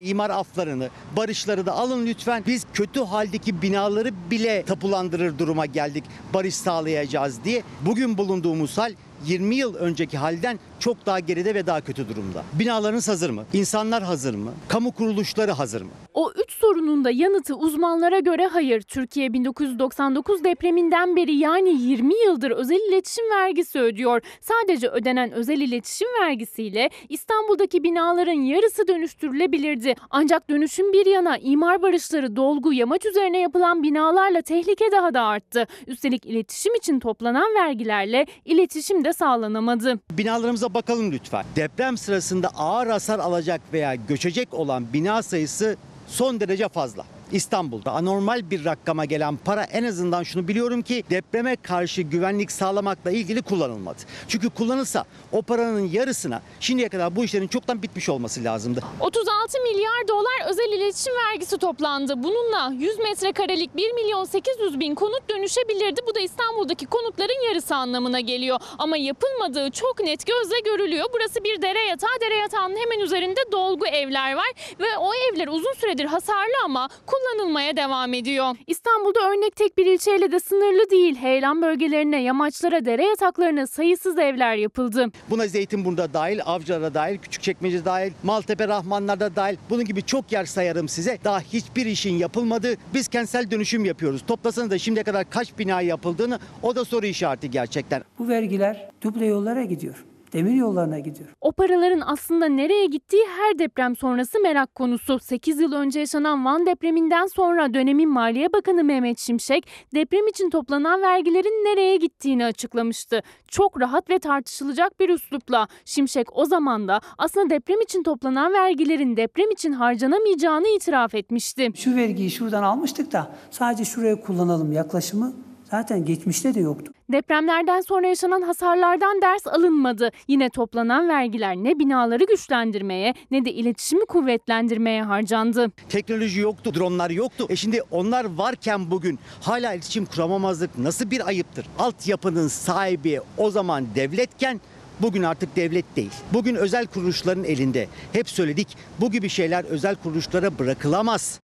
İmar 0.00 0.30
aflarını, 0.30 0.88
barışları 1.16 1.66
da 1.66 1.72
alın 1.72 2.06
lütfen. 2.06 2.44
Biz 2.46 2.66
kötü 2.74 3.00
haldeki 3.00 3.62
binaları 3.62 4.30
bile 4.30 4.62
tapulandırır 4.62 5.38
duruma 5.38 5.66
geldik. 5.66 6.04
Barış 6.34 6.54
sağlayacağız 6.54 7.44
diye. 7.44 7.62
Bugün 7.80 8.18
bulunduğumuz 8.18 8.78
hal 8.78 8.94
20 9.24 9.54
yıl 9.54 9.74
önceki 9.74 10.18
halden 10.18 10.58
çok 10.80 11.06
daha 11.06 11.20
geride 11.20 11.54
ve 11.54 11.66
daha 11.66 11.80
kötü 11.80 12.08
durumda. 12.08 12.44
Binalarınız 12.52 13.08
hazır 13.08 13.30
mı? 13.30 13.44
İnsanlar 13.52 14.02
hazır 14.02 14.34
mı? 14.34 14.50
Kamu 14.68 14.92
kuruluşları 14.92 15.52
hazır 15.52 15.82
mı? 15.82 15.90
O 16.14 16.32
üç 16.44 16.52
sorunun 16.52 17.04
da 17.04 17.10
yanıtı 17.10 17.54
uzmanlara 17.54 18.18
göre 18.18 18.46
hayır. 18.46 18.82
Türkiye 18.82 19.32
1999 19.32 20.44
depreminden 20.44 21.16
beri 21.16 21.34
yani 21.34 21.82
20 21.82 22.14
yıldır 22.26 22.50
özel 22.50 22.88
iletişim 22.90 23.24
vergisi 23.30 23.80
ödüyor. 23.80 24.20
Sadece 24.40 24.88
ödenen 24.88 25.32
özel 25.32 25.60
iletişim 25.60 26.08
vergisiyle 26.22 26.90
İstanbul'daki 27.08 27.82
binaların 27.82 28.32
yarısı 28.32 28.88
dönüştürülebilirdi. 28.88 29.94
Ancak 30.10 30.50
dönüşüm 30.50 30.92
bir 30.92 31.06
yana 31.06 31.38
imar 31.38 31.82
barışları, 31.82 32.36
dolgu, 32.36 32.72
yamaç 32.72 33.06
üzerine 33.06 33.38
yapılan 33.38 33.82
binalarla 33.82 34.42
tehlike 34.42 34.92
daha 34.92 35.14
da 35.14 35.22
arttı. 35.22 35.66
Üstelik 35.86 36.26
iletişim 36.26 36.74
için 36.74 37.00
toplanan 37.00 37.54
vergilerle 37.54 38.26
iletişim 38.44 39.04
de 39.04 39.12
sağlanamadı. 39.12 40.00
Binalarımıza 40.10 40.67
bakalım 40.74 41.12
lütfen. 41.12 41.44
Deprem 41.56 41.98
sırasında 41.98 42.48
ağır 42.48 42.86
hasar 42.86 43.18
alacak 43.18 43.60
veya 43.72 43.94
göçecek 43.94 44.54
olan 44.54 44.92
bina 44.92 45.22
sayısı 45.22 45.76
son 46.08 46.40
derece 46.40 46.68
fazla. 46.68 47.04
İstanbul'da 47.32 47.92
anormal 47.92 48.50
bir 48.50 48.64
rakama 48.64 49.04
gelen 49.04 49.36
para 49.36 49.64
en 49.64 49.84
azından 49.84 50.22
şunu 50.22 50.48
biliyorum 50.48 50.82
ki 50.82 51.04
depreme 51.10 51.56
karşı 51.56 52.02
güvenlik 52.02 52.52
sağlamakla 52.52 53.10
ilgili 53.10 53.42
kullanılmadı. 53.42 53.98
Çünkü 54.28 54.50
kullanılsa 54.50 55.04
o 55.32 55.42
paranın 55.42 55.88
yarısına 55.88 56.42
şimdiye 56.60 56.88
kadar 56.88 57.16
bu 57.16 57.24
işlerin 57.24 57.48
çoktan 57.48 57.82
bitmiş 57.82 58.08
olması 58.08 58.44
lazımdı. 58.44 58.82
36 59.00 59.60
milyar 59.62 60.08
dolar 60.08 60.50
özel 60.50 60.72
iletişim 60.72 61.12
vergisi 61.28 61.58
toplandı. 61.58 62.22
Bununla 62.22 62.72
100 62.78 62.98
metrekarelik 62.98 63.76
1 63.76 63.92
milyon 63.92 64.24
800 64.24 64.80
bin 64.80 64.94
konut 64.94 65.28
dönüşebilirdi. 65.30 66.00
Bu 66.06 66.14
da 66.14 66.20
İstanbul'daki 66.20 66.86
konutların 66.86 67.48
yarısı 67.48 67.74
anlamına 67.74 68.20
geliyor. 68.20 68.58
Ama 68.78 68.96
yapılmadığı 68.96 69.70
çok 69.70 70.00
net 70.00 70.26
gözle 70.26 70.60
görülüyor. 70.64 71.06
Burası 71.14 71.44
bir 71.44 71.62
dere 71.62 71.80
yatağı. 71.86 72.10
Dere 72.20 72.34
yatağının 72.36 72.76
hemen 72.76 73.00
üzerinde 73.04 73.40
dolgu 73.52 73.86
evler 73.86 74.34
var. 74.34 74.48
Ve 74.80 74.98
o 74.98 75.10
evler 75.14 75.48
uzun 75.48 75.72
süredir 75.72 76.04
hasarlı 76.04 76.54
ama 76.64 76.88
kullanılmaya 77.18 77.76
devam 77.76 78.14
ediyor. 78.14 78.56
İstanbul'da 78.66 79.20
örnek 79.30 79.56
tek 79.56 79.78
bir 79.78 79.86
ilçeyle 79.86 80.32
de 80.32 80.40
sınırlı 80.40 80.90
değil. 80.90 81.16
Heyelan 81.16 81.62
bölgelerine, 81.62 82.22
yamaçlara, 82.22 82.84
dere 82.84 83.04
yataklarına 83.04 83.66
sayısız 83.66 84.18
evler 84.18 84.56
yapıldı. 84.56 85.06
Buna 85.30 85.46
Zeytinburnu'da 85.46 86.14
dahil, 86.14 86.40
Avcılar'a 86.44 86.94
dahil, 86.94 87.18
Küçükçekmece 87.18 87.84
dahil, 87.84 88.12
Maltepe 88.22 88.68
Rahmanlar'da 88.68 89.36
dahil 89.36 89.56
bunun 89.70 89.84
gibi 89.84 90.02
çok 90.02 90.32
yer 90.32 90.44
sayarım 90.44 90.88
size. 90.88 91.18
Daha 91.24 91.40
hiçbir 91.40 91.86
işin 91.86 92.14
yapılmadı. 92.14 92.74
Biz 92.94 93.08
kentsel 93.08 93.50
dönüşüm 93.50 93.84
yapıyoruz. 93.84 94.22
Toplasanız 94.26 94.70
da 94.70 94.78
şimdiye 94.78 95.04
kadar 95.04 95.30
kaç 95.30 95.58
bina 95.58 95.80
yapıldığını 95.80 96.38
o 96.62 96.76
da 96.76 96.84
soru 96.84 97.06
işareti 97.06 97.50
gerçekten. 97.50 98.02
Bu 98.18 98.28
vergiler 98.28 98.90
duble 99.02 99.26
yollara 99.26 99.64
gidiyor. 99.64 100.04
Demir 100.32 100.54
yollarına 100.54 100.98
gidiyor. 100.98 101.28
O 101.40 101.52
paraların 101.52 102.02
aslında 102.06 102.46
nereye 102.46 102.86
gittiği 102.86 103.22
her 103.38 103.58
deprem 103.58 103.96
sonrası 103.96 104.40
merak 104.40 104.74
konusu. 104.74 105.18
8 105.18 105.60
yıl 105.60 105.72
önce 105.72 106.00
yaşanan 106.00 106.44
Van 106.44 106.66
depreminden 106.66 107.26
sonra 107.26 107.74
dönemin 107.74 108.08
Maliye 108.08 108.52
Bakanı 108.52 108.84
Mehmet 108.84 109.18
Şimşek 109.18 109.68
deprem 109.94 110.26
için 110.28 110.50
toplanan 110.50 111.02
vergilerin 111.02 111.64
nereye 111.64 111.96
gittiğini 111.96 112.44
açıklamıştı. 112.44 113.22
Çok 113.48 113.80
rahat 113.80 114.10
ve 114.10 114.18
tartışılacak 114.18 115.00
bir 115.00 115.08
üslupla. 115.08 115.68
Şimşek 115.84 116.36
o 116.36 116.44
zaman 116.44 116.88
da 116.88 117.00
aslında 117.18 117.50
deprem 117.50 117.80
için 117.80 118.02
toplanan 118.02 118.52
vergilerin 118.52 119.16
deprem 119.16 119.50
için 119.50 119.72
harcanamayacağını 119.72 120.68
itiraf 120.68 121.14
etmişti. 121.14 121.68
Şu 121.74 121.96
vergiyi 121.96 122.30
şuradan 122.30 122.62
almıştık 122.62 123.12
da 123.12 123.30
sadece 123.50 123.84
şuraya 123.84 124.20
kullanalım 124.20 124.72
yaklaşımı 124.72 125.32
zaten 125.70 126.04
geçmişte 126.04 126.54
de 126.54 126.60
yoktu. 126.60 126.92
Depremlerden 127.12 127.80
sonra 127.80 128.06
yaşanan 128.06 128.42
hasarlardan 128.42 129.22
ders 129.22 129.46
alınmadı. 129.46 130.10
Yine 130.28 130.50
toplanan 130.50 131.08
vergiler 131.08 131.56
ne 131.56 131.78
binaları 131.78 132.24
güçlendirmeye 132.24 133.14
ne 133.30 133.44
de 133.44 133.52
iletişimi 133.52 134.06
kuvvetlendirmeye 134.06 135.02
harcandı. 135.02 135.70
Teknoloji 135.88 136.40
yoktu, 136.40 136.74
dronlar 136.74 137.10
yoktu. 137.10 137.46
E 137.48 137.56
şimdi 137.56 137.82
onlar 137.90 138.24
varken 138.24 138.90
bugün 138.90 139.18
hala 139.40 139.72
iletişim 139.72 140.06
kuramamazlık 140.06 140.78
nasıl 140.78 141.10
bir 141.10 141.26
ayıptır? 141.26 141.66
Altyapının 141.78 142.48
sahibi 142.48 143.20
o 143.36 143.50
zaman 143.50 143.86
devletken 143.94 144.60
Bugün 145.00 145.22
artık 145.22 145.56
devlet 145.56 145.96
değil. 145.96 146.10
Bugün 146.32 146.54
özel 146.54 146.86
kuruluşların 146.86 147.44
elinde. 147.44 147.88
Hep 148.12 148.30
söyledik 148.30 148.68
bu 149.00 149.10
gibi 149.10 149.28
şeyler 149.28 149.64
özel 149.64 149.96
kuruluşlara 149.96 150.58
bırakılamaz. 150.58 151.40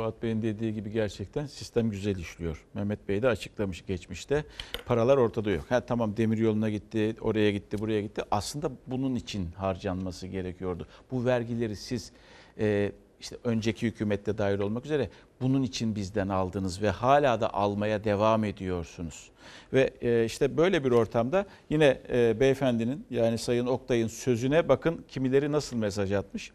Fuat 0.00 0.22
Bey'in 0.22 0.42
dediği 0.42 0.74
gibi 0.74 0.92
gerçekten 0.92 1.46
sistem 1.46 1.90
güzel 1.90 2.16
işliyor. 2.16 2.64
Mehmet 2.74 3.08
Bey 3.08 3.22
de 3.22 3.28
açıklamış 3.28 3.86
geçmişte. 3.86 4.44
Paralar 4.86 5.16
ortada 5.16 5.50
yok. 5.50 5.64
Ha 5.68 5.80
tamam 5.80 6.16
demir 6.16 6.38
yoluna 6.38 6.70
gitti, 6.70 7.16
oraya 7.20 7.50
gitti, 7.50 7.78
buraya 7.78 8.00
gitti. 8.00 8.22
Aslında 8.30 8.70
bunun 8.86 9.14
için 9.14 9.52
harcanması 9.52 10.26
gerekiyordu. 10.26 10.86
Bu 11.10 11.24
vergileri 11.24 11.76
siz 11.76 12.12
e, 12.58 12.92
işte 13.20 13.36
önceki 13.44 13.86
hükümette 13.86 14.38
dair 14.38 14.58
olmak 14.58 14.84
üzere 14.84 15.10
bunun 15.40 15.62
için 15.62 15.94
bizden 15.94 16.28
aldınız 16.28 16.82
ve 16.82 16.90
hala 16.90 17.40
da 17.40 17.54
almaya 17.54 18.04
devam 18.04 18.44
ediyorsunuz. 18.44 19.30
Ve 19.72 19.90
e, 20.02 20.24
işte 20.24 20.56
böyle 20.56 20.84
bir 20.84 20.90
ortamda 20.90 21.46
yine 21.70 22.00
e, 22.12 22.40
beyefendinin 22.40 23.06
yani 23.10 23.38
Sayın 23.38 23.66
Oktay'ın 23.66 24.08
sözüne 24.08 24.68
bakın 24.68 25.04
kimileri 25.08 25.52
nasıl 25.52 25.76
mesaj 25.76 26.12
atmış. 26.12 26.52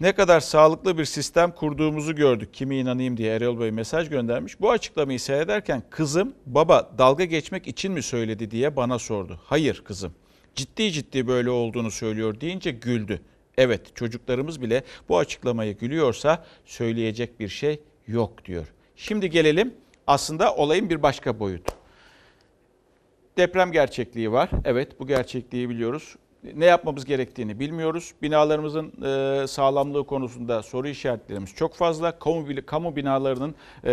Ne 0.00 0.14
kadar 0.14 0.40
sağlıklı 0.40 0.98
bir 0.98 1.04
sistem 1.04 1.50
kurduğumuzu 1.50 2.14
gördük. 2.14 2.54
Kimi 2.54 2.76
inanayım 2.76 3.16
diye 3.16 3.36
Erol 3.36 3.60
Bey 3.60 3.70
mesaj 3.70 4.08
göndermiş. 4.08 4.60
Bu 4.60 4.70
açıklamayı 4.70 5.20
seyrederken 5.20 5.82
kızım 5.90 6.34
baba 6.46 6.90
dalga 6.98 7.24
geçmek 7.24 7.66
için 7.66 7.92
mi 7.92 8.02
söyledi 8.02 8.50
diye 8.50 8.76
bana 8.76 8.98
sordu. 8.98 9.40
Hayır 9.44 9.82
kızım 9.84 10.14
ciddi 10.54 10.92
ciddi 10.92 11.26
böyle 11.26 11.50
olduğunu 11.50 11.90
söylüyor 11.90 12.40
deyince 12.40 12.70
güldü. 12.70 13.20
Evet 13.58 13.96
çocuklarımız 13.96 14.62
bile 14.62 14.84
bu 15.08 15.18
açıklamayı 15.18 15.78
gülüyorsa 15.78 16.44
söyleyecek 16.64 17.40
bir 17.40 17.48
şey 17.48 17.80
yok 18.06 18.44
diyor. 18.44 18.66
Şimdi 18.96 19.30
gelelim 19.30 19.74
aslında 20.06 20.54
olayın 20.54 20.90
bir 20.90 21.02
başka 21.02 21.40
boyutu. 21.40 21.74
Deprem 23.36 23.72
gerçekliği 23.72 24.32
var. 24.32 24.50
Evet 24.64 25.00
bu 25.00 25.06
gerçekliği 25.06 25.68
biliyoruz. 25.68 26.16
Ne 26.52 26.64
yapmamız 26.64 27.04
gerektiğini 27.04 27.60
bilmiyoruz. 27.60 28.14
Binalarımızın 28.22 28.92
e, 29.04 29.46
sağlamlığı 29.46 30.06
konusunda 30.06 30.62
soru 30.62 30.88
işaretlerimiz 30.88 31.54
çok 31.54 31.74
fazla. 31.74 32.18
Kamu, 32.18 32.46
kamu 32.66 32.96
binalarının 32.96 33.54
e, 33.84 33.90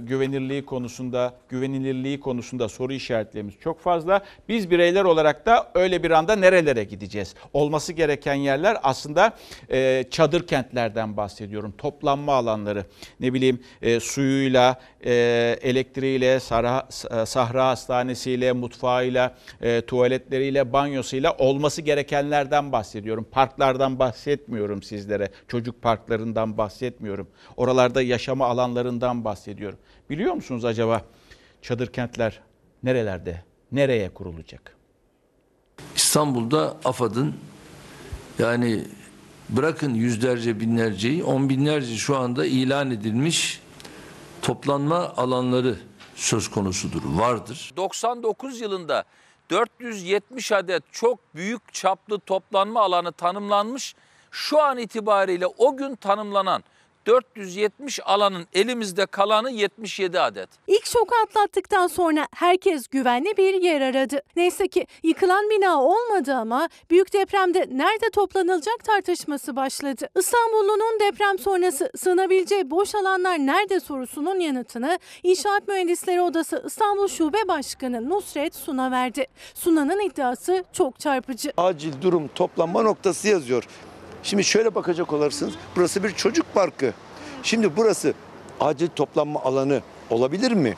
güvenirliği 0.00 0.64
konusunda, 0.64 1.34
güvenilirliği 1.48 2.20
konusunda 2.20 2.68
soru 2.68 2.92
işaretlerimiz 2.92 3.54
çok 3.60 3.80
fazla. 3.80 4.20
Biz 4.48 4.70
bireyler 4.70 5.04
olarak 5.04 5.46
da 5.46 5.70
öyle 5.74 6.02
bir 6.02 6.10
anda 6.10 6.36
nerelere 6.36 6.84
gideceğiz? 6.84 7.34
Olması 7.52 7.92
gereken 7.92 8.34
yerler 8.34 8.76
aslında 8.82 9.32
e, 9.70 10.04
çadır 10.10 10.46
kentlerden 10.46 11.16
bahsediyorum. 11.16 11.74
Toplanma 11.78 12.32
alanları. 12.32 12.84
Ne 13.20 13.34
bileyim 13.34 13.60
e, 13.82 14.00
suyuyla, 14.00 14.80
e, 15.04 15.12
elektriğiyle, 15.62 16.40
sahra, 16.40 16.88
sahra 17.26 17.68
hastanesiyle, 17.68 18.52
mutfağıyla, 18.52 19.34
e, 19.60 19.80
tuvaletleriyle, 19.80 20.72
banyosuyla 20.72 21.36
olması 21.58 21.82
gerekenlerden 21.82 22.72
bahsediyorum. 22.72 23.26
Parklardan 23.30 23.98
bahsetmiyorum 23.98 24.82
sizlere. 24.82 25.30
Çocuk 25.48 25.82
parklarından 25.82 26.58
bahsetmiyorum. 26.58 27.28
Oralarda 27.56 28.02
yaşama 28.02 28.46
alanlarından 28.46 29.24
bahsediyorum. 29.24 29.78
Biliyor 30.10 30.34
musunuz 30.34 30.64
acaba 30.64 31.02
çadır 31.62 31.92
kentler 31.92 32.40
nerelerde, 32.82 33.42
nereye 33.72 34.08
kurulacak? 34.14 34.76
İstanbul'da 35.96 36.76
AFAD'ın 36.84 37.34
yani 38.38 38.84
bırakın 39.48 39.94
yüzlerce 39.94 40.60
binlerceyi 40.60 41.24
on 41.24 41.48
binlerce 41.48 41.96
şu 41.96 42.16
anda 42.16 42.46
ilan 42.46 42.90
edilmiş 42.90 43.60
toplanma 44.42 45.12
alanları 45.16 45.78
söz 46.14 46.48
konusudur, 46.48 47.02
vardır. 47.04 47.72
99 47.76 48.60
yılında 48.60 49.04
470 49.50 50.52
adet 50.52 50.82
çok 50.92 51.34
büyük 51.34 51.74
çaplı 51.74 52.18
toplanma 52.18 52.80
alanı 52.80 53.12
tanımlanmış. 53.12 53.94
Şu 54.30 54.62
an 54.62 54.78
itibariyle 54.78 55.46
o 55.46 55.76
gün 55.76 55.94
tanımlanan 55.94 56.64
470 57.08 58.00
alanın 58.04 58.46
elimizde 58.54 59.06
kalanı 59.06 59.50
77 59.50 60.20
adet. 60.20 60.48
İlk 60.66 60.86
şoku 60.86 61.14
atlattıktan 61.24 61.86
sonra 61.86 62.26
herkes 62.34 62.88
güvenli 62.88 63.36
bir 63.36 63.62
yer 63.62 63.80
aradı. 63.80 64.22
Neyse 64.36 64.68
ki 64.68 64.86
yıkılan 65.02 65.50
bina 65.50 65.82
olmadı 65.82 66.34
ama 66.34 66.68
büyük 66.90 67.12
depremde 67.12 67.66
nerede 67.70 68.10
toplanılacak 68.10 68.84
tartışması 68.84 69.56
başladı. 69.56 70.08
İstanbullunun 70.18 71.00
deprem 71.00 71.38
sonrası 71.38 71.90
sığınabileceği 71.96 72.70
boş 72.70 72.94
alanlar 72.94 73.38
nerede 73.38 73.80
sorusunun 73.80 74.40
yanıtını 74.40 74.98
İnşaat 75.22 75.68
Mühendisleri 75.68 76.20
Odası 76.20 76.62
İstanbul 76.66 77.08
Şube 77.08 77.48
Başkanı 77.48 78.08
Nusret 78.08 78.54
Suna 78.54 78.90
verdi. 78.90 79.26
Suna'nın 79.54 80.00
iddiası 80.00 80.64
çok 80.72 81.00
çarpıcı. 81.00 81.52
acil 81.56 82.02
durum 82.02 82.28
toplanma 82.34 82.82
noktası 82.82 83.28
yazıyor. 83.28 83.64
Şimdi 84.22 84.44
şöyle 84.44 84.74
bakacak 84.74 85.12
olursanız 85.12 85.54
burası 85.76 86.04
bir 86.04 86.10
çocuk 86.10 86.54
parkı. 86.54 86.92
Şimdi 87.42 87.76
burası 87.76 88.14
acil 88.60 88.88
toplanma 88.88 89.42
alanı 89.42 89.82
olabilir 90.10 90.52
mi? 90.52 90.74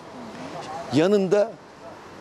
Yanında 0.92 1.52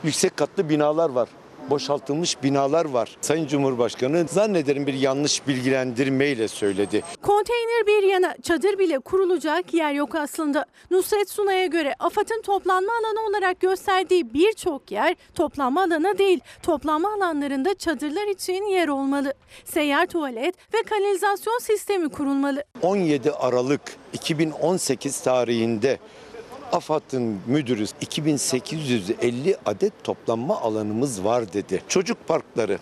yüksek 0.04 0.38
katlı 0.38 0.70
binalar 0.70 1.10
var. 1.10 1.30
Boşaltılmış 1.70 2.44
binalar 2.44 2.86
var. 2.86 3.18
Sayın 3.22 3.48
Cumhurbaşkanı 3.48 4.26
zannederim 4.30 4.88
bir 4.88 4.94
yanlış 4.94 5.48
bilgilendirmeyle 5.48 6.48
söyledi. 6.48 7.04
Konteyner 7.22 7.88
bir 7.88 8.04
yana 8.04 8.36
çadır 8.44 8.80
bile 8.80 9.00
kurulacak 9.00 9.74
yer 9.74 9.92
yok 9.94 10.16
aslında. 10.16 10.66
Nusret 10.92 11.30
Sunay'a 11.30 11.66
göre 11.66 11.96
AFAD'ın 12.00 12.42
toplanma 12.42 12.92
alanı 12.94 13.30
olarak 13.30 13.60
gösterdiği 13.60 14.34
birçok 14.34 14.92
yer 14.92 15.16
toplanma 15.36 15.82
alanı 15.84 16.18
değil. 16.18 16.40
Toplanma 16.64 17.14
alanlarında 17.14 17.74
çadırlar 17.74 18.28
için 18.28 18.64
yer 18.64 18.88
olmalı. 18.88 19.34
Seyyar 19.66 20.06
tuvalet 20.06 20.56
ve 20.74 20.78
kanalizasyon 20.90 21.60
sistemi 21.60 22.10
kurulmalı. 22.10 22.64
17 22.82 23.32
Aralık 23.32 23.82
2018 24.14 25.22
tarihinde 25.22 26.00
AFAD'ın 26.72 27.40
müdürü 27.48 27.86
2850 28.02 29.58
adet 29.66 30.04
toplanma 30.04 30.62
alanımız 30.62 31.24
var 31.24 31.54
dedi. 31.54 31.84
Çocuk 31.88 32.28
parkları, 32.28 32.80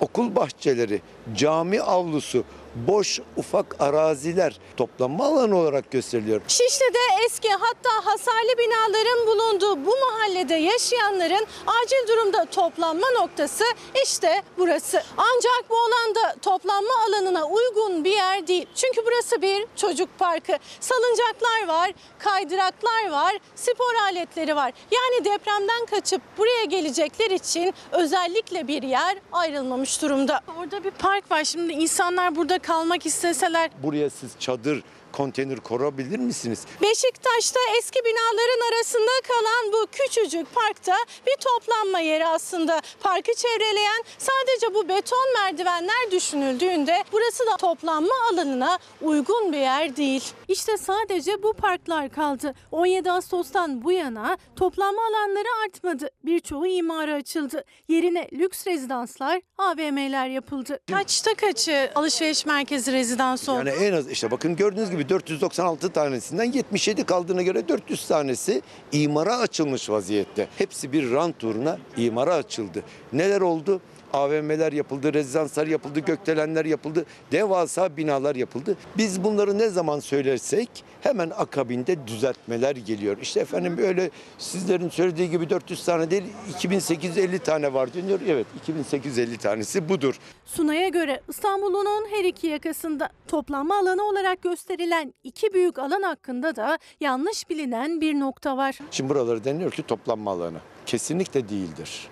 okul 0.00 0.36
bahçeleri, 0.36 1.00
cami 1.36 1.82
avlusu, 1.82 2.44
boş 2.74 3.20
ufak 3.36 3.76
araziler 3.78 4.58
toplanma 4.76 5.24
alanı 5.24 5.56
olarak 5.58 5.90
gösteriliyor. 5.90 6.40
Şişli'de 6.48 7.24
eski 7.26 7.48
hatta 7.48 7.90
hasarlı 8.10 8.58
binaların 8.58 9.26
bulunduğu 9.26 9.86
bu 9.86 9.96
mahallede 10.00 10.54
yaşayanların 10.54 11.46
acil 11.66 12.08
durumda 12.08 12.44
toplanma 12.44 13.10
noktası 13.10 13.64
işte 14.04 14.42
burası. 14.58 15.02
Ancak 15.16 15.70
bu 15.70 15.76
alanda 15.76 16.36
toplanma 16.42 16.92
alanına 17.08 17.46
uygun 17.46 18.04
bir 18.04 18.12
yer 18.12 18.46
değil. 18.46 18.66
Çünkü 18.74 19.00
burası 19.06 19.42
bir 19.42 19.66
çocuk 19.76 20.18
parkı. 20.18 20.52
Salıncaklar 20.80 21.68
var, 21.68 21.92
kaydıraklar 22.18 23.10
var, 23.10 23.32
spor 23.54 23.94
aletleri 24.02 24.56
var. 24.56 24.72
Yani 24.90 25.24
depremden 25.24 25.86
kaçıp 25.86 26.22
buraya 26.38 26.64
gelecekler 26.64 27.30
için 27.30 27.74
özellikle 27.92 28.68
bir 28.68 28.82
yer 28.82 29.16
ayrılmamış 29.32 30.02
durumda. 30.02 30.40
Orada 30.58 30.84
bir 30.84 30.90
park 30.90 31.13
var. 31.30 31.44
Şimdi 31.44 31.72
insanlar 31.72 32.36
burada 32.36 32.58
kalmak 32.58 33.06
isteseler 33.06 33.70
Buraya 33.82 34.10
siz 34.10 34.30
çadır, 34.38 34.82
konteyner 35.18 35.60
kurabilir 35.60 36.18
misiniz? 36.18 36.60
Beşiktaş'ta 36.82 37.60
eski 37.78 37.98
binaların 38.04 38.74
arasında 38.74 39.10
kalan 39.28 39.72
bu 39.72 39.86
küçücük 39.92 40.54
parkta 40.54 40.94
bir 41.26 41.36
toplanma 41.40 42.00
yeri 42.00 42.26
aslında. 42.26 42.80
Parkı 43.00 43.32
çevreleyen 43.34 44.04
sadece 44.18 44.74
bu 44.74 44.88
beton 44.88 45.32
merdivenler 45.42 46.10
düşünüldüğünde 46.10 47.04
burası 47.12 47.46
da 47.46 47.56
toplanma 47.56 48.14
alanına 48.32 48.78
uygun 49.02 49.52
bir 49.52 49.58
yer 49.58 49.96
değil. 49.96 50.24
İşte 50.48 50.76
sadece 50.76 51.42
bu 51.42 51.52
parklar 51.52 52.10
kaldı. 52.10 52.54
17 52.72 53.10
Ağustos'tan 53.10 53.84
bu 53.84 53.92
yana 53.92 54.38
toplanma 54.56 55.02
alanları 55.02 55.48
artmadı. 55.66 56.10
Birçoğu 56.24 56.66
imara 56.66 57.14
açıldı. 57.14 57.64
Yerine 57.88 58.28
lüks 58.32 58.66
rezidanslar, 58.66 59.40
AVM'ler 59.58 60.26
yapıldı. 60.28 60.80
Kaçta 60.90 61.34
kaçı 61.34 61.90
alışveriş 61.94 62.46
merkezi 62.46 62.92
rezidans 62.92 63.48
oldu? 63.48 63.58
Yani 63.58 63.70
en 63.70 63.92
az 63.92 64.10
işte 64.10 64.30
bakın 64.30 64.56
gördüğünüz 64.56 64.90
gibi 64.90 65.03
496 65.08 65.92
tanesinden 65.92 66.52
77 66.52 67.04
kaldığına 67.04 67.42
göre 67.42 67.68
400 67.68 68.06
tanesi 68.08 68.62
imara 68.92 69.36
açılmış 69.38 69.90
vaziyette. 69.90 70.48
Hepsi 70.58 70.92
bir 70.92 71.10
rant 71.10 71.44
uğruna 71.44 71.78
imara 71.96 72.34
açıldı. 72.34 72.82
Neler 73.12 73.40
oldu? 73.40 73.80
AVM'ler 74.14 74.72
yapıldı, 74.72 75.14
rezidanslar 75.14 75.66
yapıldı, 75.66 76.00
gökdelenler 76.00 76.64
yapıldı, 76.64 77.06
devasa 77.32 77.96
binalar 77.96 78.36
yapıldı. 78.36 78.76
Biz 78.96 79.24
bunları 79.24 79.58
ne 79.58 79.68
zaman 79.68 80.00
söylersek 80.00 80.68
hemen 81.00 81.30
akabinde 81.30 82.06
düzeltmeler 82.06 82.76
geliyor. 82.76 83.16
İşte 83.22 83.40
efendim 83.40 83.78
böyle 83.78 84.10
sizlerin 84.38 84.88
söylediği 84.88 85.30
gibi 85.30 85.50
400 85.50 85.84
tane 85.84 86.10
değil 86.10 86.24
2850 86.50 87.38
tane 87.38 87.74
var 87.74 87.94
deniyor. 87.94 88.20
Evet 88.28 88.46
2850 88.62 89.38
tanesi 89.38 89.88
budur. 89.88 90.18
Sunay'a 90.44 90.88
göre 90.88 91.20
İstanbul'un 91.28 92.06
her 92.10 92.24
iki 92.24 92.46
yakasında 92.46 93.08
toplanma 93.28 93.78
alanı 93.78 94.02
olarak 94.02 94.42
gösterilen 94.42 95.14
iki 95.24 95.54
büyük 95.54 95.78
alan 95.78 96.02
hakkında 96.02 96.56
da 96.56 96.78
yanlış 97.00 97.50
bilinen 97.50 98.00
bir 98.00 98.20
nokta 98.20 98.56
var. 98.56 98.78
Şimdi 98.90 99.10
buraları 99.10 99.44
deniyor 99.44 99.70
ki 99.70 99.82
toplanma 99.82 100.30
alanı. 100.30 100.58
Kesinlikle 100.86 101.48
değildir. 101.48 102.08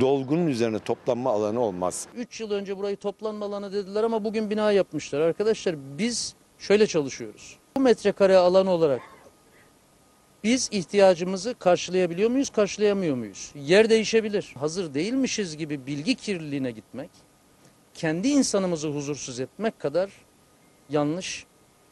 Dolgunun 0.00 0.46
üzerine 0.46 0.78
toplanma 0.78 1.30
alanı 1.30 1.60
olmaz. 1.60 2.08
3 2.16 2.40
yıl 2.40 2.50
önce 2.50 2.78
burayı 2.78 2.96
toplanma 2.96 3.46
alanı 3.46 3.72
dediler 3.72 4.04
ama 4.04 4.24
bugün 4.24 4.50
bina 4.50 4.72
yapmışlar. 4.72 5.20
Arkadaşlar 5.20 5.76
biz 5.98 6.34
şöyle 6.58 6.86
çalışıyoruz. 6.86 7.58
Bu 7.76 7.80
metrekare 7.80 8.36
alan 8.36 8.66
olarak 8.66 9.02
biz 10.44 10.68
ihtiyacımızı 10.72 11.54
karşılayabiliyor 11.58 12.30
muyuz, 12.30 12.50
karşılayamıyor 12.50 13.16
muyuz? 13.16 13.52
Yer 13.54 13.90
değişebilir. 13.90 14.54
Hazır 14.58 14.94
değilmişiz 14.94 15.56
gibi 15.56 15.86
bilgi 15.86 16.14
kirliliğine 16.14 16.70
gitmek, 16.70 17.10
kendi 17.94 18.28
insanımızı 18.28 18.88
huzursuz 18.88 19.40
etmek 19.40 19.78
kadar 19.78 20.10
yanlış 20.90 21.46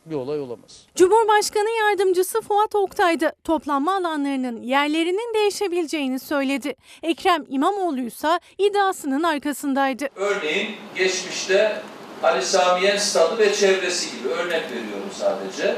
bir 0.06 0.14
olay 0.14 0.40
olamaz. 0.40 0.86
Cumhurbaşkanı 0.94 1.70
yardımcısı 1.70 2.40
Fuat 2.40 2.74
Oktay 2.74 3.20
da 3.20 3.32
toplanma 3.44 3.96
alanlarının 3.96 4.62
yerlerinin 4.62 5.34
değişebileceğini 5.34 6.18
söyledi. 6.18 6.74
Ekrem 7.02 7.44
İmamoğlu 7.48 8.00
ise 8.00 8.40
iddiasının 8.58 9.22
arkasındaydı. 9.22 10.08
Örneğin 10.16 10.70
geçmişte 10.94 11.82
Ali 12.22 12.42
Samiyen 12.42 12.96
Stadı 12.96 13.38
ve 13.38 13.54
çevresi 13.54 14.18
gibi 14.18 14.28
örnek 14.28 14.62
veriyorum 14.64 15.10
sadece. 15.12 15.76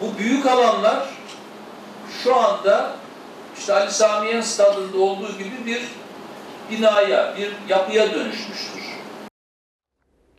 Bu 0.00 0.18
büyük 0.18 0.46
alanlar 0.46 1.08
şu 2.22 2.36
anda 2.36 2.96
işte 3.58 3.74
Ali 3.74 3.90
Samiyen 3.90 4.40
Stadı'nda 4.40 4.98
olduğu 4.98 5.32
gibi 5.38 5.66
bir 5.66 5.82
binaya, 6.70 7.36
bir 7.36 7.52
yapıya 7.68 8.14
dönüşmüştür. 8.14 8.82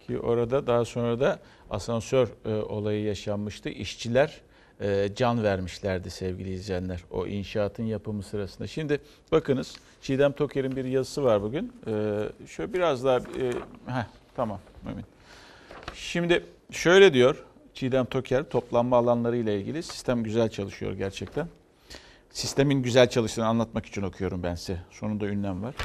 Ki 0.08 0.20
orada 0.20 0.68
daha 0.68 0.86
sonra 0.86 1.20
da 1.20 1.40
asansör 1.74 2.28
e, 2.46 2.50
olayı 2.50 3.04
yaşanmıştı. 3.04 3.70
İşçiler 3.70 4.42
e, 4.82 5.10
can 5.16 5.44
vermişlerdi 5.44 6.10
sevgili 6.10 6.54
izleyenler 6.54 7.04
o 7.12 7.28
inşaatın 7.28 7.84
yapımı 7.84 8.24
sırasında. 8.24 8.68
Şimdi 8.68 9.00
bakınız 9.32 9.76
Çiğdem 10.02 10.32
Toker'in 10.32 10.76
bir 10.76 10.86
yazısı 10.86 11.24
var 11.24 11.42
bugün. 11.42 11.74
E, 11.88 11.92
şöyle 12.48 12.74
biraz 12.74 13.04
daha 13.04 13.18
e, 13.18 13.50
heh, 13.86 14.06
tamam 14.36 14.60
Mümin. 14.86 15.06
Şimdi 15.94 16.44
şöyle 16.72 17.14
diyor 17.14 17.44
Çiğdem 17.74 18.06
Toker 18.06 18.44
toplanma 18.44 18.98
alanları 18.98 19.38
ile 19.38 19.60
ilgili 19.60 19.84
sistem 19.84 20.24
güzel 20.24 20.50
çalışıyor 20.50 20.94
gerçekten. 20.94 21.48
Sistemin 22.30 22.84
güzel 22.84 23.10
çalıştığını 23.10 23.46
anlatmak 23.46 23.86
için 23.86 24.02
okuyorum 24.02 24.44
ben 24.44 24.56
size. 24.56 24.80
Sonunda 24.92 25.28
ünlem 25.28 25.64
var. 25.64 25.76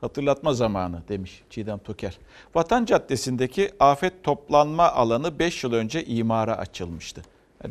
Hatırlatma 0.00 0.54
zamanı 0.54 1.02
demiş 1.08 1.42
Çiğdem 1.50 1.78
Toker. 1.78 2.18
Vatan 2.54 2.84
Caddesi'ndeki 2.84 3.70
afet 3.80 4.24
toplanma 4.24 4.92
alanı 4.92 5.38
5 5.38 5.64
yıl 5.64 5.72
önce 5.72 6.04
imara 6.04 6.58
açılmıştı. 6.58 7.22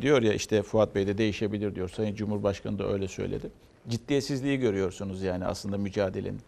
Diyor 0.02 0.22
ya 0.22 0.34
işte 0.34 0.62
Fuat 0.62 0.96
Bey 0.96 1.08
de 1.08 1.18
değişebilir 1.18 1.76
diyor. 1.76 1.90
Sayın 1.90 2.16
Cumhurbaşkanı 2.16 2.80
da 2.80 2.88
öyle 2.88 3.08
söyledi. 3.08 3.50
Ciddiyetsizliği 3.90 4.58
görüyorsunuz 4.58 5.24
yani 5.24 5.46
aslında 5.46 5.78
mücadelenin. 5.78 6.42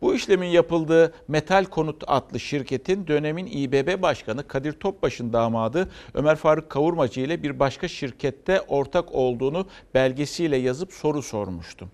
Bu 0.00 0.14
işlemin 0.14 0.46
yapıldığı 0.46 1.14
Metal 1.28 1.64
Konut 1.64 2.04
adlı 2.06 2.40
şirketin 2.40 3.06
dönemin 3.06 3.46
İBB 3.46 4.02
Başkanı 4.02 4.48
Kadir 4.48 4.72
Topbaş'ın 4.72 5.32
damadı 5.32 5.90
Ömer 6.14 6.36
Faruk 6.36 6.70
Kavurmacı 6.70 7.20
ile 7.20 7.42
bir 7.42 7.58
başka 7.58 7.88
şirkette 7.88 8.60
ortak 8.60 9.14
olduğunu 9.14 9.66
belgesiyle 9.94 10.56
yazıp 10.56 10.92
soru 10.92 11.22
sormuştum. 11.22 11.90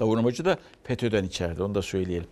Kavurmacı 0.00 0.44
da 0.44 0.58
FETÖ'den 0.84 1.24
içeride 1.24 1.62
onu 1.62 1.74
da 1.74 1.82
söyleyelim. 1.82 2.28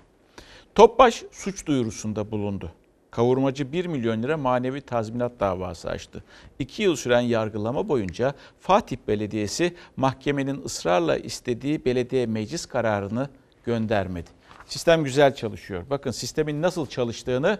Topbaş 0.74 1.24
suç 1.32 1.66
duyurusunda 1.66 2.30
bulundu. 2.30 2.72
Kavurmacı 3.10 3.72
1 3.72 3.86
milyon 3.86 4.22
lira 4.22 4.36
manevi 4.36 4.80
tazminat 4.80 5.32
davası 5.40 5.90
açtı. 5.90 6.24
2 6.58 6.82
yıl 6.82 6.96
süren 6.96 7.20
yargılama 7.20 7.88
boyunca 7.88 8.34
Fatih 8.60 8.96
Belediyesi 9.08 9.74
mahkemenin 9.96 10.64
ısrarla 10.64 11.16
istediği 11.16 11.84
belediye 11.84 12.26
meclis 12.26 12.66
kararını 12.66 13.28
göndermedi. 13.64 14.30
Sistem 14.66 15.04
güzel 15.04 15.34
çalışıyor. 15.34 15.84
Bakın 15.90 16.10
sistemin 16.10 16.62
nasıl 16.62 16.86
çalıştığını 16.86 17.58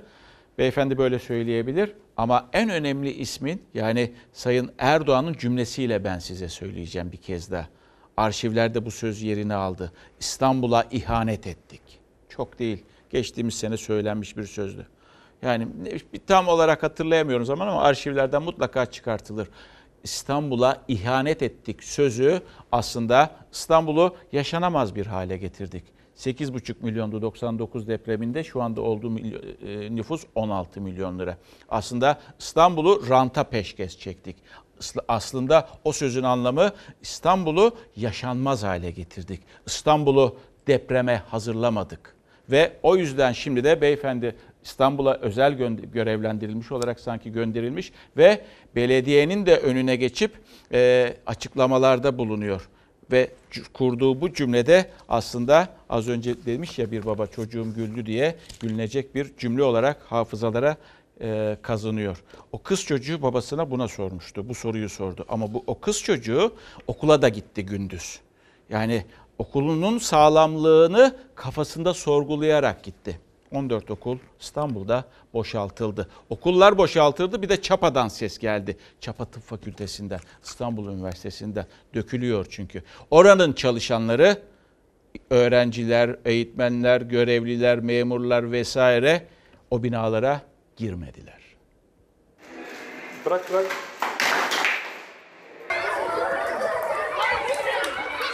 Beyefendi 0.58 0.98
böyle 0.98 1.18
söyleyebilir 1.18 1.92
ama 2.16 2.48
en 2.52 2.70
önemli 2.70 3.10
ismin 3.10 3.62
yani 3.74 4.12
Sayın 4.32 4.72
Erdoğan'ın 4.78 5.32
cümlesiyle 5.32 6.04
ben 6.04 6.18
size 6.18 6.48
söyleyeceğim 6.48 7.12
bir 7.12 7.16
kez 7.16 7.50
daha. 7.50 7.68
Arşivlerde 8.18 8.86
bu 8.86 8.90
söz 8.90 9.22
yerini 9.22 9.54
aldı. 9.54 9.92
İstanbul'a 10.20 10.84
ihanet 10.90 11.46
ettik. 11.46 11.80
Çok 12.28 12.58
değil. 12.58 12.84
Geçtiğimiz 13.10 13.54
sene 13.54 13.76
söylenmiş 13.76 14.36
bir 14.36 14.44
sözdü. 14.44 14.86
Yani 15.42 15.68
tam 16.26 16.48
olarak 16.48 16.82
hatırlayamıyorum 16.82 17.46
zaman 17.46 17.68
ama 17.68 17.82
arşivlerden 17.82 18.42
mutlaka 18.42 18.86
çıkartılır. 18.86 19.48
İstanbul'a 20.02 20.82
ihanet 20.88 21.42
ettik 21.42 21.84
sözü 21.84 22.42
aslında 22.72 23.30
İstanbul'u 23.52 24.16
yaşanamaz 24.32 24.94
bir 24.94 25.06
hale 25.06 25.36
getirdik. 25.36 25.84
8,5 26.16 26.74
milyondu 26.80 27.22
99 27.22 27.88
depreminde 27.88 28.44
şu 28.44 28.62
anda 28.62 28.80
olduğu 28.80 29.18
e, 29.18 29.94
nüfus 29.96 30.24
16 30.34 30.80
milyon 30.80 31.18
lira. 31.18 31.36
Aslında 31.68 32.20
İstanbul'u 32.38 33.08
ranta 33.08 33.44
peşkeş 33.44 33.98
çektik. 33.98 34.36
Aslı- 34.80 35.02
Aslında 35.08 35.68
o 35.84 35.92
sözün 35.92 36.22
anlamı 36.22 36.70
İstanbul'u 37.02 37.76
yaşanmaz 37.96 38.62
hale 38.62 38.90
getirdik. 38.90 39.40
İstanbul'u 39.66 40.36
depreme 40.66 41.22
hazırlamadık. 41.28 42.14
Ve 42.50 42.72
o 42.82 42.96
yüzden 42.96 43.32
şimdi 43.32 43.64
de 43.64 43.80
beyefendi 43.80 44.36
İstanbul'a 44.64 45.14
özel 45.14 45.52
gö- 45.52 45.90
görevlendirilmiş 45.92 46.72
olarak 46.72 47.00
sanki 47.00 47.32
gönderilmiş 47.32 47.92
ve 48.16 48.40
belediyenin 48.76 49.46
de 49.46 49.56
önüne 49.56 49.96
geçip 49.96 50.32
e, 50.72 51.14
açıklamalarda 51.26 52.18
bulunuyor. 52.18 52.68
Ve 53.12 53.30
kurduğu 53.74 54.20
bu 54.20 54.32
cümlede 54.32 54.90
aslında 55.08 55.68
az 55.90 56.08
önce 56.08 56.44
demiş 56.46 56.78
ya 56.78 56.90
bir 56.90 57.06
baba 57.06 57.26
çocuğum 57.26 57.74
güldü 57.74 58.06
diye 58.06 58.34
gülünecek 58.60 59.14
bir 59.14 59.36
cümle 59.38 59.62
olarak 59.62 60.02
hafızalara 60.02 60.76
e, 61.20 61.56
kazanıyor. 61.62 62.22
O 62.52 62.62
kız 62.62 62.84
çocuğu 62.84 63.22
babasına 63.22 63.70
buna 63.70 63.88
sormuştu. 63.88 64.48
Bu 64.48 64.54
soruyu 64.54 64.88
sordu. 64.88 65.24
Ama 65.28 65.54
bu 65.54 65.64
o 65.66 65.80
kız 65.80 66.02
çocuğu 66.02 66.54
okula 66.86 67.22
da 67.22 67.28
gitti 67.28 67.66
gündüz. 67.66 68.20
Yani 68.70 69.04
okulunun 69.38 69.98
sağlamlığını 69.98 71.16
kafasında 71.34 71.94
sorgulayarak 71.94 72.84
gitti. 72.84 73.20
14 73.52 73.90
okul 73.90 74.18
İstanbul'da 74.40 75.04
boşaltıldı. 75.34 76.08
Okullar 76.30 76.78
boşaltıldı 76.78 77.42
bir 77.42 77.48
de 77.48 77.62
Çapa'dan 77.62 78.08
ses 78.08 78.38
geldi. 78.38 78.76
Çapa 79.00 79.24
Tıp 79.24 79.42
Fakültesinden, 79.42 80.20
İstanbul 80.44 80.92
Üniversitesi'nde 80.92 81.66
dökülüyor 81.94 82.46
çünkü. 82.50 82.82
Oranın 83.10 83.52
çalışanları, 83.52 84.42
öğrenciler, 85.30 86.16
eğitmenler, 86.24 87.00
görevliler, 87.00 87.80
memurlar 87.80 88.52
vesaire 88.52 89.26
o 89.70 89.82
binalara 89.82 90.40
girmediler. 90.78 91.42
Bırak 93.26 93.52
bırak. 93.52 93.66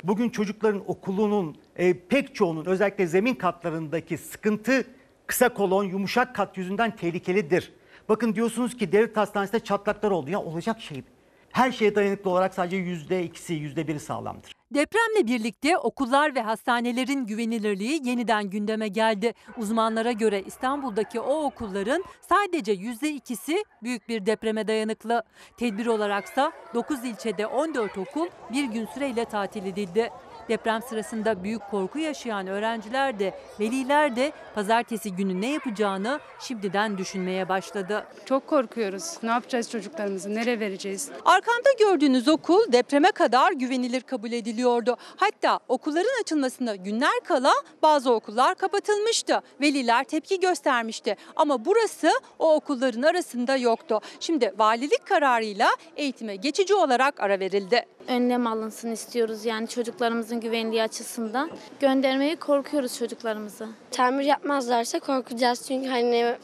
Bugün 0.04 0.30
çocukların 0.30 0.82
okulunun 0.86 1.56
e, 1.76 1.98
pek 2.08 2.34
çoğunun 2.34 2.64
özellikle 2.64 3.06
zemin 3.06 3.34
katlarındaki 3.34 4.18
sıkıntı 4.18 4.86
kısa 5.26 5.48
kolon 5.48 5.84
yumuşak 5.84 6.34
kat 6.34 6.58
yüzünden 6.58 6.96
tehlikelidir. 6.96 7.72
Bakın 8.08 8.34
diyorsunuz 8.34 8.76
ki 8.76 8.92
devlet 8.92 9.16
hastanesinde 9.16 9.60
çatlaklar 9.60 10.10
oldu. 10.10 10.30
Ya 10.30 10.40
olacak 10.40 10.80
şey. 10.80 11.02
Her 11.50 11.72
şeye 11.72 11.94
dayanıklı 11.94 12.30
olarak 12.30 12.54
sadece 12.54 12.76
yüzde 12.76 13.24
ikisi, 13.24 13.54
yüzde 13.54 13.88
biri 13.88 14.00
sağlamdır. 14.00 14.52
Depremle 14.74 15.26
birlikte 15.26 15.78
okullar 15.78 16.34
ve 16.34 16.40
hastanelerin 16.40 17.26
güvenilirliği 17.26 18.08
yeniden 18.08 18.50
gündeme 18.50 18.88
geldi. 18.88 19.34
Uzmanlara 19.58 20.12
göre 20.12 20.42
İstanbul'daki 20.42 21.20
o 21.20 21.44
okulların 21.44 22.04
sadece 22.28 22.72
yüzde 22.72 23.10
ikisi 23.10 23.64
büyük 23.82 24.08
bir 24.08 24.26
depreme 24.26 24.68
dayanıklı. 24.68 25.22
Tedbir 25.56 25.86
olaraksa 25.86 26.52
9 26.74 27.04
ilçede 27.04 27.46
14 27.46 27.98
okul 27.98 28.26
bir 28.52 28.64
gün 28.64 28.86
süreyle 28.86 29.24
tatil 29.24 29.66
edildi. 29.66 30.10
Deprem 30.48 30.82
sırasında 30.82 31.44
büyük 31.44 31.62
korku 31.70 31.98
yaşayan 31.98 32.46
öğrenciler 32.46 33.18
de 33.18 33.34
veliler 33.60 34.16
de 34.16 34.32
pazartesi 34.54 35.12
günü 35.16 35.40
ne 35.40 35.52
yapacağını 35.52 36.20
şimdiden 36.40 36.98
düşünmeye 36.98 37.48
başladı. 37.48 38.04
Çok 38.24 38.46
korkuyoruz. 38.46 39.14
Ne 39.22 39.30
yapacağız 39.30 39.70
çocuklarımızı? 39.70 40.34
Nereye 40.34 40.60
vereceğiz? 40.60 41.10
Arkamda 41.24 41.68
gördüğünüz 41.78 42.28
okul 42.28 42.72
depreme 42.72 43.10
kadar 43.12 43.52
güvenilir 43.52 44.00
kabul 44.00 44.32
ediliyordu. 44.32 44.96
Hatta 45.16 45.60
okulların 45.68 46.20
açılmasına 46.20 46.76
günler 46.76 47.20
kala 47.24 47.52
bazı 47.82 48.12
okullar 48.12 48.54
kapatılmıştı. 48.54 49.42
Veliler 49.60 50.04
tepki 50.04 50.40
göstermişti 50.40 51.16
ama 51.36 51.64
burası 51.64 52.10
o 52.38 52.54
okulların 52.54 53.02
arasında 53.02 53.56
yoktu. 53.56 54.00
Şimdi 54.20 54.54
valilik 54.58 55.06
kararıyla 55.06 55.68
eğitime 55.96 56.36
geçici 56.36 56.74
olarak 56.74 57.20
ara 57.20 57.40
verildi. 57.40 57.86
önlem 58.08 58.46
alınsın 58.46 58.90
istiyoruz 58.90 59.44
yani 59.44 59.68
çocuklarımızın 59.68 60.33
güvenliği 60.40 60.82
açısından. 60.82 61.50
Göndermeye 61.80 62.36
korkuyoruz 62.36 62.98
çocuklarımızı. 62.98 63.68
Tamir 63.90 64.24
yapmazlarsa 64.24 65.00
korkacağız 65.00 65.64
çünkü 65.68 65.88
hani 65.88 66.36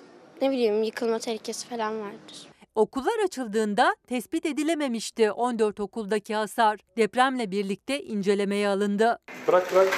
ne 0.42 0.50
bileyim 0.50 0.82
yıkılma 0.82 1.18
tehlikesi 1.18 1.66
falan 1.68 2.00
vardır. 2.00 2.50
Okullar 2.74 3.24
açıldığında 3.24 3.96
tespit 4.06 4.46
edilememişti 4.46 5.32
14 5.32 5.80
okuldaki 5.80 6.34
hasar. 6.34 6.78
Depremle 6.96 7.50
birlikte 7.50 8.02
incelemeye 8.02 8.68
alındı. 8.68 9.18
Bırak 9.48 9.72
bırak. 9.72 9.88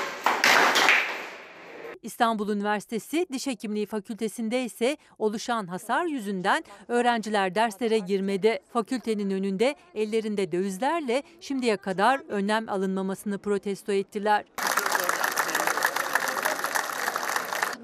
İstanbul 2.02 2.48
Üniversitesi 2.48 3.26
Diş 3.32 3.46
Hekimliği 3.46 3.86
Fakültesinde 3.86 4.64
ise 4.64 4.96
oluşan 5.18 5.66
hasar 5.66 6.04
yüzünden 6.04 6.64
öğrenciler 6.88 7.54
derslere 7.54 7.98
girmedi. 7.98 8.58
Fakültenin 8.72 9.30
önünde 9.30 9.76
ellerinde 9.94 10.52
dövizlerle 10.52 11.22
şimdiye 11.40 11.76
kadar 11.76 12.20
önlem 12.28 12.68
alınmamasını 12.68 13.38
protesto 13.38 13.92
ettiler. 13.92 14.44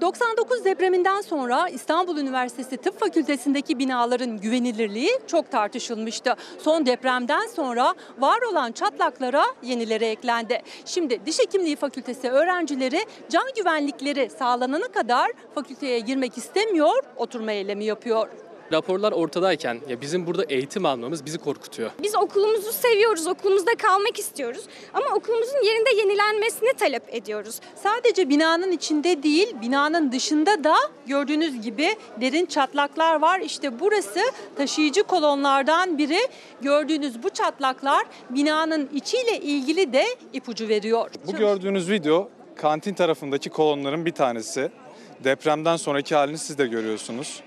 99 0.01 0.65
depreminden 0.65 1.21
sonra 1.21 1.69
İstanbul 1.69 2.17
Üniversitesi 2.17 2.77
Tıp 2.77 2.99
Fakültesindeki 2.99 3.79
binaların 3.79 4.37
güvenilirliği 4.37 5.19
çok 5.27 5.51
tartışılmıştı. 5.51 6.35
Son 6.59 6.85
depremden 6.85 7.47
sonra 7.47 7.95
var 8.19 8.41
olan 8.41 8.71
çatlaklara 8.71 9.43
yenileri 9.63 10.05
eklendi. 10.05 10.61
Şimdi 10.85 11.25
Diş 11.25 11.39
Hekimliği 11.39 11.75
Fakültesi 11.75 12.29
öğrencileri 12.29 12.99
can 13.29 13.45
güvenlikleri 13.55 14.29
sağlanana 14.29 14.87
kadar 14.87 15.31
fakülteye 15.55 15.99
girmek 15.99 16.37
istemiyor, 16.37 17.03
oturma 17.17 17.51
eylemi 17.51 17.85
yapıyor. 17.85 18.48
Raporlar 18.71 19.11
ortadayken 19.11 19.79
ya 19.89 20.01
bizim 20.01 20.27
burada 20.27 20.43
eğitim 20.43 20.85
almamız 20.85 21.25
bizi 21.25 21.37
korkutuyor. 21.37 21.91
Biz 22.03 22.15
okulumuzu 22.15 22.71
seviyoruz, 22.71 23.27
okulumuzda 23.27 23.75
kalmak 23.75 24.19
istiyoruz. 24.19 24.63
Ama 24.93 25.05
okulumuzun 25.15 25.63
yerinde 25.65 25.89
yenilenmesini 25.95 26.73
talep 26.73 27.03
ediyoruz. 27.15 27.59
Sadece 27.83 28.29
binanın 28.29 28.71
içinde 28.71 29.23
değil, 29.23 29.55
binanın 29.61 30.11
dışında 30.11 30.63
da 30.63 30.75
gördüğünüz 31.07 31.61
gibi 31.61 31.95
derin 32.21 32.45
çatlaklar 32.45 33.21
var. 33.21 33.39
İşte 33.39 33.79
burası 33.79 34.19
taşıyıcı 34.55 35.03
kolonlardan 35.03 35.97
biri. 35.97 36.19
Gördüğünüz 36.61 37.23
bu 37.23 37.29
çatlaklar 37.29 38.05
binanın 38.29 38.89
içiyle 38.93 39.37
ilgili 39.39 39.93
de 39.93 40.05
ipucu 40.33 40.67
veriyor. 40.67 41.09
Bu 41.27 41.31
gördüğünüz 41.31 41.89
video 41.89 42.29
kantin 42.55 42.93
tarafındaki 42.93 43.49
kolonların 43.49 44.05
bir 44.05 44.11
tanesi. 44.11 44.71
Depremden 45.23 45.75
sonraki 45.75 46.15
halini 46.15 46.37
siz 46.37 46.57
de 46.57 46.67
görüyorsunuz. 46.67 47.41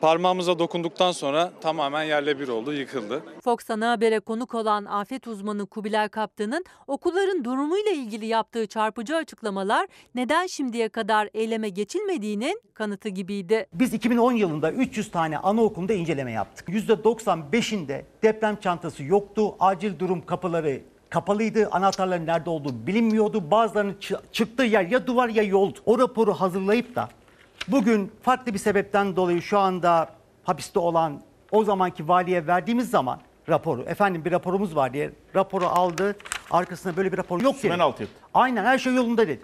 Parmağımıza 0.00 0.58
dokunduktan 0.58 1.12
sonra 1.12 1.52
tamamen 1.60 2.02
yerle 2.02 2.38
bir 2.40 2.48
oldu, 2.48 2.72
yıkıldı. 2.72 3.22
Fox 3.44 3.70
Ana 3.70 3.90
Haber'e 3.90 4.20
konuk 4.20 4.54
olan 4.54 4.84
afet 4.84 5.26
uzmanı 5.26 5.66
Kubilay 5.66 6.08
Kaptan'ın 6.08 6.64
okulların 6.86 7.44
durumuyla 7.44 7.90
ilgili 7.90 8.26
yaptığı 8.26 8.66
çarpıcı 8.66 9.16
açıklamalar 9.16 9.86
neden 10.14 10.46
şimdiye 10.46 10.88
kadar 10.88 11.28
eyleme 11.34 11.68
geçilmediğinin 11.68 12.60
kanıtı 12.74 13.08
gibiydi. 13.08 13.66
Biz 13.72 13.94
2010 13.94 14.32
yılında 14.32 14.72
300 14.72 15.10
tane 15.10 15.38
anaokulunda 15.38 15.92
inceleme 15.92 16.32
yaptık. 16.32 16.68
%95'inde 16.68 18.02
deprem 18.22 18.56
çantası 18.56 19.04
yoktu. 19.04 19.54
Acil 19.60 19.98
durum 19.98 20.26
kapıları 20.26 20.80
kapalıydı. 21.10 21.68
Anahtarların 21.72 22.26
nerede 22.26 22.50
olduğu 22.50 22.86
bilinmiyordu. 22.86 23.50
Bazılarının 23.50 23.94
çı- 23.94 24.20
çıktığı 24.32 24.62
yer 24.64 24.82
ya 24.86 25.06
duvar 25.06 25.28
ya 25.28 25.42
yoldu. 25.42 25.78
O 25.86 25.98
raporu 25.98 26.34
hazırlayıp 26.34 26.96
da 26.96 27.08
bugün 27.68 28.12
farklı 28.22 28.54
bir 28.54 28.58
sebepten 28.58 29.16
dolayı 29.16 29.42
şu 29.42 29.58
anda 29.58 30.08
hapiste 30.44 30.78
olan 30.78 31.22
o 31.50 31.64
zamanki 31.64 32.08
valiye 32.08 32.46
verdiğimiz 32.46 32.90
zaman 32.90 33.20
raporu, 33.48 33.82
efendim 33.82 34.24
bir 34.24 34.32
raporumuz 34.32 34.76
var 34.76 34.92
diye 34.92 35.12
raporu 35.34 35.66
aldı. 35.66 36.16
Arkasında 36.50 36.96
böyle 36.96 37.12
bir 37.12 37.18
rapor 37.18 37.40
yok 37.40 37.52
dedi. 37.54 37.60
Sümen 37.62 37.78
altı 37.78 38.02
yaptı. 38.02 38.18
Aynen 38.34 38.64
her 38.64 38.78
şey 38.78 38.94
yolunda 38.94 39.28
dedi. 39.28 39.40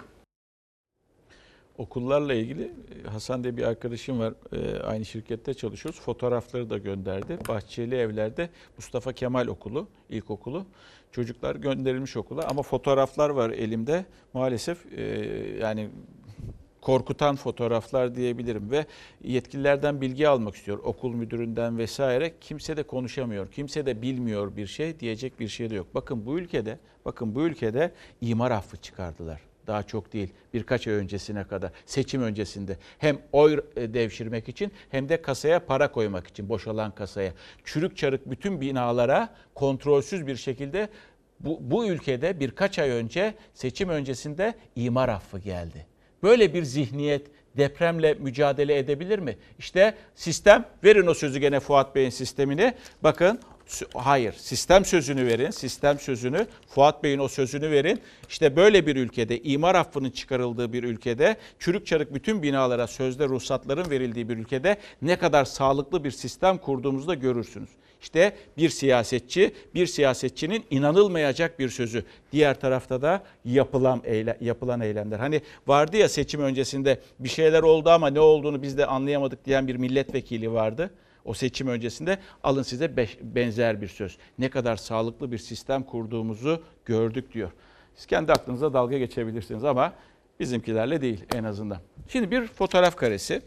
Okullarla 1.78 2.34
ilgili 2.34 2.62
e, 3.04 3.08
Hasan 3.08 3.44
diye 3.44 3.56
bir 3.56 3.62
arkadaşım 3.62 4.18
var. 4.20 4.34
e, 4.52 4.80
Aynı 4.80 5.04
şirkette 5.04 5.54
çalışıyoruz. 5.54 6.00
Fotoğrafları 6.00 6.70
da 6.70 6.78
gönderdi. 6.78 7.38
Bahçeli 7.48 7.94
Evler'de 7.94 8.50
Mustafa 8.76 9.12
Kemal 9.12 9.46
Okulu, 9.46 9.88
ilkokulu. 10.08 10.66
Çocuklar 11.12 11.56
gönderilmiş 11.56 12.16
okula 12.16 12.48
ama 12.48 12.62
fotoğraflar 12.62 13.30
var 13.30 13.50
elimde. 13.50 14.04
Maalesef 14.34 14.92
e, 14.92 15.02
yani 15.60 15.88
korkutan 16.82 17.36
fotoğraflar 17.36 18.14
diyebilirim 18.14 18.70
ve 18.70 18.86
yetkililerden 19.24 20.00
bilgi 20.00 20.28
almak 20.28 20.54
istiyor. 20.54 20.78
Okul 20.78 21.14
müdüründen 21.14 21.78
vesaire 21.78 22.32
kimse 22.40 22.76
de 22.76 22.82
konuşamıyor. 22.82 23.50
Kimse 23.50 23.86
de 23.86 24.02
bilmiyor 24.02 24.56
bir 24.56 24.66
şey 24.66 25.00
diyecek 25.00 25.40
bir 25.40 25.48
şey 25.48 25.70
de 25.70 25.74
yok. 25.74 25.86
Bakın 25.94 26.26
bu 26.26 26.38
ülkede 26.38 26.78
bakın 27.04 27.34
bu 27.34 27.42
ülkede 27.42 27.92
imar 28.20 28.50
affı 28.50 28.76
çıkardılar. 28.76 29.40
Daha 29.66 29.82
çok 29.82 30.12
değil 30.12 30.32
birkaç 30.54 30.88
ay 30.88 30.94
öncesine 30.94 31.44
kadar 31.44 31.70
seçim 31.86 32.22
öncesinde 32.22 32.76
hem 32.98 33.18
oy 33.32 33.60
e, 33.76 33.94
devşirmek 33.94 34.48
için 34.48 34.72
hem 34.90 35.08
de 35.08 35.22
kasaya 35.22 35.66
para 35.66 35.92
koymak 35.92 36.26
için 36.26 36.48
boşalan 36.48 36.94
kasaya. 36.94 37.32
Çürük 37.64 37.96
çarık 37.96 38.30
bütün 38.30 38.60
binalara 38.60 39.34
kontrolsüz 39.54 40.26
bir 40.26 40.36
şekilde 40.36 40.88
bu, 41.40 41.58
bu 41.60 41.86
ülkede 41.86 42.40
birkaç 42.40 42.78
ay 42.78 42.90
önce 42.90 43.34
seçim 43.54 43.88
öncesinde 43.88 44.54
imar 44.76 45.08
affı 45.08 45.38
geldi. 45.38 45.91
Böyle 46.22 46.54
bir 46.54 46.62
zihniyet 46.62 47.26
depremle 47.56 48.14
mücadele 48.14 48.78
edebilir 48.78 49.18
mi? 49.18 49.36
İşte 49.58 49.94
sistem, 50.14 50.64
verin 50.84 51.06
o 51.06 51.14
sözü 51.14 51.38
gene 51.38 51.60
Fuat 51.60 51.94
Bey'in 51.94 52.10
sistemini. 52.10 52.74
Bakın 53.02 53.40
hayır 53.94 54.32
sistem 54.32 54.84
sözünü 54.84 55.26
verin. 55.26 55.50
Sistem 55.50 55.98
sözünü 55.98 56.46
Fuat 56.68 57.02
Bey'in 57.02 57.18
o 57.18 57.28
sözünü 57.28 57.70
verin. 57.70 58.00
İşte 58.28 58.56
böyle 58.56 58.86
bir 58.86 58.96
ülkede 58.96 59.42
imar 59.42 59.74
affının 59.74 60.10
çıkarıldığı 60.10 60.72
bir 60.72 60.84
ülkede 60.84 61.36
çürük 61.58 61.86
çarık 61.86 62.14
bütün 62.14 62.42
binalara 62.42 62.86
sözde 62.86 63.28
ruhsatların 63.28 63.90
verildiği 63.90 64.28
bir 64.28 64.36
ülkede 64.36 64.76
ne 65.02 65.16
kadar 65.16 65.44
sağlıklı 65.44 66.04
bir 66.04 66.10
sistem 66.10 66.58
kurduğumuzu 66.58 67.08
da 67.08 67.14
görürsünüz. 67.14 67.70
İşte 68.02 68.36
bir 68.56 68.68
siyasetçi, 68.68 69.54
bir 69.74 69.86
siyasetçinin 69.86 70.64
inanılmayacak 70.70 71.58
bir 71.58 71.68
sözü. 71.68 72.04
Diğer 72.32 72.60
tarafta 72.60 73.02
da 73.02 73.22
yapılan, 73.44 74.02
eyle, 74.04 74.38
yapılan 74.40 74.80
eylemler. 74.80 75.18
Hani 75.18 75.40
vardı 75.66 75.96
ya 75.96 76.08
seçim 76.08 76.40
öncesinde 76.40 77.00
bir 77.18 77.28
şeyler 77.28 77.62
oldu 77.62 77.90
ama 77.90 78.08
ne 78.08 78.20
olduğunu 78.20 78.62
biz 78.62 78.78
de 78.78 78.86
anlayamadık 78.86 79.44
diyen 79.44 79.68
bir 79.68 79.76
milletvekili 79.76 80.52
vardı. 80.52 80.90
O 81.24 81.34
seçim 81.34 81.68
öncesinde 81.68 82.18
alın 82.42 82.62
size 82.62 82.96
beş, 82.96 83.18
benzer 83.22 83.80
bir 83.80 83.88
söz. 83.88 84.18
Ne 84.38 84.50
kadar 84.50 84.76
sağlıklı 84.76 85.32
bir 85.32 85.38
sistem 85.38 85.82
kurduğumuzu 85.82 86.62
gördük 86.84 87.32
diyor. 87.32 87.50
Siz 87.94 88.06
kendi 88.06 88.32
aklınıza 88.32 88.72
dalga 88.72 88.98
geçebilirsiniz 88.98 89.64
ama 89.64 89.92
bizimkilerle 90.40 91.00
değil 91.00 91.24
en 91.34 91.44
azından. 91.44 91.78
Şimdi 92.08 92.30
bir 92.30 92.46
fotoğraf 92.46 92.96
karesi. 92.96 93.42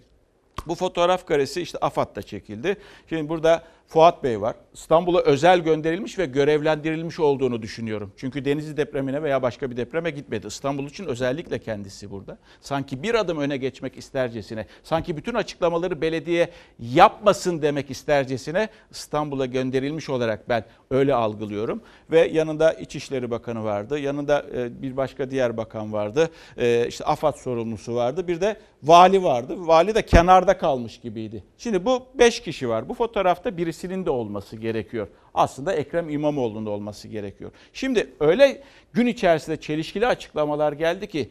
Bu 0.68 0.76
fotoğraf 0.76 1.26
karesi 1.26 1.62
işte 1.62 1.78
AFAD'da 1.82 2.22
çekildi. 2.22 2.78
Şimdi 3.10 3.30
burada 3.30 3.64
Fuat 3.88 4.24
Bey 4.24 4.42
var. 4.42 4.56
İstanbul'a 4.74 5.22
özel 5.22 5.60
gönderilmiş 5.60 6.20
ve 6.20 6.26
görevlendirilmiş 6.26 7.20
olduğunu 7.20 7.62
düşünüyorum. 7.62 8.14
Çünkü 8.18 8.46
Denizli 8.46 8.78
depremine 8.78 9.24
veya 9.24 9.42
başka 9.42 9.72
bir 9.72 9.78
depreme 9.78 10.10
gitmedi. 10.12 10.48
İstanbul 10.48 10.86
için 10.86 11.06
özellikle 11.06 11.60
kendisi 11.60 12.12
burada. 12.12 12.38
Sanki 12.62 13.04
bir 13.04 13.16
adım 13.16 13.38
öne 13.38 13.58
geçmek 13.58 13.98
istercesine, 13.98 14.66
sanki 14.84 15.18
bütün 15.18 15.34
açıklamaları 15.34 16.02
belediye 16.02 16.50
yapmasın 16.80 17.62
demek 17.62 17.92
istercesine 17.92 18.70
İstanbul'a 18.92 19.46
gönderilmiş 19.46 20.10
olarak 20.10 20.50
ben 20.50 20.66
öyle 20.92 21.14
algılıyorum. 21.14 21.82
Ve 22.12 22.28
yanında 22.28 22.74
İçişleri 22.74 23.32
Bakanı 23.32 23.64
vardı, 23.64 24.00
yanında 24.00 24.46
e, 24.56 24.82
bir 24.82 24.98
başka 24.98 25.32
diğer 25.32 25.58
bakan 25.58 25.94
vardı, 25.94 26.30
e, 26.58 26.88
işte 26.88 27.06
AFAD 27.06 27.36
sorumlusu 27.36 27.96
vardı, 27.96 28.28
bir 28.28 28.42
de 28.42 28.58
vali 28.84 29.24
vardı. 29.24 29.56
Vali 29.58 29.96
de 29.96 30.02
kenarda 30.02 30.58
kalmış 30.58 31.00
gibiydi. 31.00 31.44
Şimdi 31.58 31.86
bu 31.86 32.06
beş 32.16 32.40
kişi 32.40 32.70
var. 32.70 32.90
Bu 32.90 32.94
fotoğrafta 32.94 33.58
birisi 33.58 33.75
birisinin 33.76 34.06
de 34.06 34.10
olması 34.10 34.56
gerekiyor. 34.56 35.08
Aslında 35.34 35.74
Ekrem 35.74 36.10
İmamoğlu'nun 36.10 36.66
da 36.66 36.70
olması 36.70 37.08
gerekiyor. 37.08 37.52
Şimdi 37.74 38.14
öyle 38.20 38.62
gün 38.94 39.08
içerisinde 39.08 39.58
çelişkili 39.58 40.08
açıklamalar 40.08 40.74
geldi 40.74 41.08
ki 41.08 41.30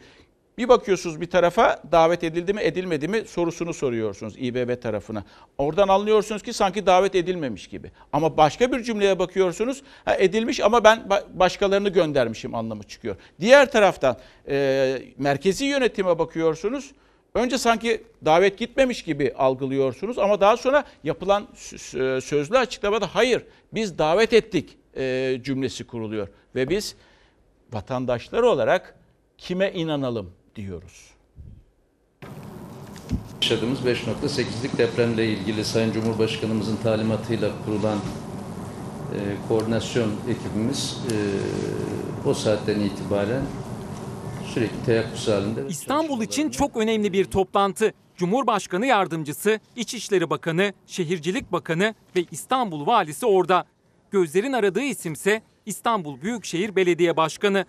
bir 0.59 0.69
bakıyorsunuz 0.69 1.21
bir 1.21 1.31
tarafa 1.31 1.83
davet 1.93 2.25
edildi 2.25 2.53
mi 2.53 2.61
edilmedi 2.61 3.09
mi 3.09 3.23
sorusunu 3.27 3.75
soruyorsunuz 3.75 4.35
İBB 4.39 4.83
tarafına. 4.83 5.25
Oradan 5.59 5.89
anlıyorsunuz 5.89 6.43
ki 6.43 6.53
sanki 6.53 6.87
davet 6.87 7.15
edilmemiş 7.15 7.67
gibi. 7.67 7.91
Ama 8.13 8.37
başka 8.37 8.73
bir 8.73 8.83
cümleye 8.83 9.19
bakıyorsunuz 9.19 9.83
ha, 10.05 10.15
edilmiş 10.15 10.61
ama 10.61 10.85
ben 10.85 11.09
başkalarını 11.35 11.89
göndermişim 11.89 12.55
anlamı 12.55 12.83
çıkıyor. 12.83 13.17
Diğer 13.41 13.73
taraftan 13.73 14.17
e, 14.49 15.03
merkezi 15.19 15.65
yönetime 15.65 16.19
bakıyorsunuz 16.19 16.93
Önce 17.35 17.59
sanki 17.59 18.03
davet 18.25 18.59
gitmemiş 18.59 19.03
gibi 19.03 19.33
algılıyorsunuz 19.39 20.19
ama 20.19 20.41
daha 20.41 20.57
sonra 20.57 20.85
yapılan 21.05 21.47
sözlü 22.21 22.59
açıklamada 22.59 23.15
hayır 23.15 23.45
biz 23.73 23.99
davet 23.99 24.33
ettik 24.33 24.77
e, 24.97 25.37
cümlesi 25.45 25.85
kuruluyor. 25.85 26.29
Ve 26.55 26.69
biz 26.69 26.95
vatandaşlar 27.73 28.43
olarak 28.43 28.95
kime 29.39 29.73
inanalım 29.73 30.31
diyoruz. 30.57 31.11
Yaşadığımız 33.43 33.81
5.8'lik 33.81 34.79
depremle 34.79 35.27
ilgili 35.27 35.65
Sayın 35.65 35.93
Cumhurbaşkanımızın 35.93 36.77
talimatıyla 36.77 37.51
kurulan 37.65 37.99
e, 37.99 39.19
koordinasyon 39.49 40.11
ekibimiz 40.31 40.99
e, 41.13 41.15
o 42.29 42.35
saatten 42.35 42.81
itibaren 42.81 43.43
sürekli 44.55 44.85
teyakkuz 44.87 45.29
halinde. 45.29 45.67
İstanbul 45.69 46.23
için 46.23 46.51
çok 46.51 46.77
önemli 46.77 47.13
bir 47.13 47.25
toplantı. 47.25 47.93
Cumhurbaşkanı 48.17 48.87
Yardımcısı, 48.87 49.61
İçişleri 49.77 50.31
Bakanı, 50.31 50.73
Şehircilik 50.87 51.53
Bakanı 51.53 51.95
ve 52.17 52.25
İstanbul 52.31 52.87
Valisi 52.87 53.27
orada. 53.27 53.65
Gözlerin 54.11 54.53
aradığı 54.53 54.83
isimse 54.83 55.43
İstanbul 55.67 56.21
Büyükşehir 56.21 56.77
Belediye 56.77 57.17
Başkanı. 57.17 57.65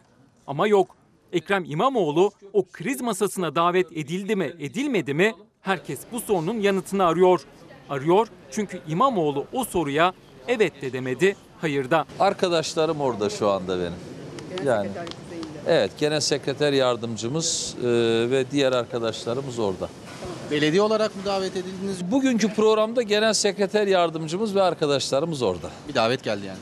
Ama 0.47 0.67
yok. 0.67 0.95
Ekrem 1.33 1.63
İmamoğlu 1.67 2.31
o 2.53 2.65
kriz 2.65 3.01
masasına 3.01 3.55
davet 3.55 3.91
edildi 3.91 4.35
mi, 4.35 4.53
edilmedi 4.59 5.13
mi? 5.13 5.35
Herkes 5.61 5.99
bu 6.11 6.19
sorunun 6.19 6.59
yanıtını 6.59 7.05
arıyor. 7.05 7.41
Arıyor 7.89 8.27
çünkü 8.51 8.79
İmamoğlu 8.87 9.45
o 9.53 9.63
soruya 9.63 10.13
evet 10.47 10.81
de 10.81 10.93
demedi, 10.93 11.35
hayır 11.61 11.91
da. 11.91 12.05
Arkadaşlarım 12.19 13.01
orada 13.01 13.29
şu 13.29 13.49
anda 13.49 13.79
benim. 13.79 13.93
Yani 14.65 14.89
Evet, 15.67 15.91
genel 15.97 16.19
sekreter 16.19 16.73
yardımcımız 16.73 17.75
e, 17.79 17.87
ve 18.31 18.45
diğer 18.51 18.71
arkadaşlarımız 18.71 19.59
orada. 19.59 19.89
Belediye 20.51 20.81
olarak 20.81 21.15
mı 21.15 21.21
davet 21.25 21.51
edildiniz? 21.57 22.11
Bugünkü 22.11 22.53
programda 22.53 23.01
genel 23.01 23.33
sekreter 23.33 23.87
yardımcımız 23.87 24.55
ve 24.55 24.61
arkadaşlarımız 24.61 25.41
orada. 25.41 25.69
Bir 25.89 25.95
davet 25.95 26.23
geldi 26.23 26.45
yani. 26.45 26.57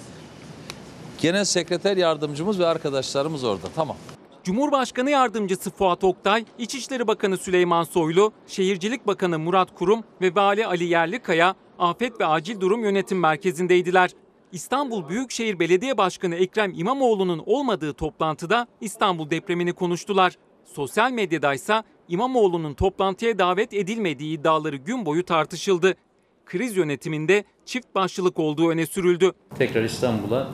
Genel 1.22 1.46
sekreter 1.46 1.98
yardımcımız 1.98 2.60
ve 2.60 2.66
arkadaşlarımız 2.66 3.44
orada. 3.44 3.68
Tamam. 3.76 3.98
Cumhurbaşkanı 4.44 5.10
Yardımcısı 5.10 5.72
Fuat 5.72 6.04
Oktay, 6.04 6.46
İçişleri 6.58 7.08
Bakanı 7.08 7.38
Süleyman 7.38 7.84
Soylu, 7.84 8.32
Şehircilik 8.48 9.08
Bakanı 9.08 9.40
Murat 9.40 9.76
Kurum 9.76 10.04
ve 10.22 10.36
Vali 10.36 10.68
Ali 10.68 10.84
Yerlikaya 10.84 11.56
Afet 11.80 12.20
ve 12.20 12.26
Acil 12.26 12.60
Durum 12.60 12.84
Yönetim 12.84 13.20
Merkezi'ndeydiler. 13.20 14.12
İstanbul 14.54 15.10
Büyükşehir 15.10 15.60
Belediye 15.60 15.98
Başkanı 15.98 16.36
Ekrem 16.36 16.74
İmamoğlu'nun 16.76 17.44
olmadığı 17.46 17.94
toplantıda 17.94 18.68
İstanbul 18.82 19.30
depremini 19.30 19.74
konuştular. 19.74 20.38
Sosyal 20.66 21.12
medyada 21.12 21.54
ise 21.54 21.84
İmamoğlu'nun 22.10 22.74
toplantıya 22.74 23.40
davet 23.40 23.74
edilmediği 23.74 24.40
iddiaları 24.40 24.76
gün 24.76 25.06
boyu 25.06 25.26
tartışıldı. 25.26 25.96
Kriz 26.46 26.78
yönetiminde 26.78 27.44
çift 27.66 27.96
başlılık 27.96 28.40
olduğu 28.40 28.70
öne 28.70 28.86
sürüldü. 28.86 29.32
Tekrar 29.58 29.84
İstanbul'a 29.84 30.50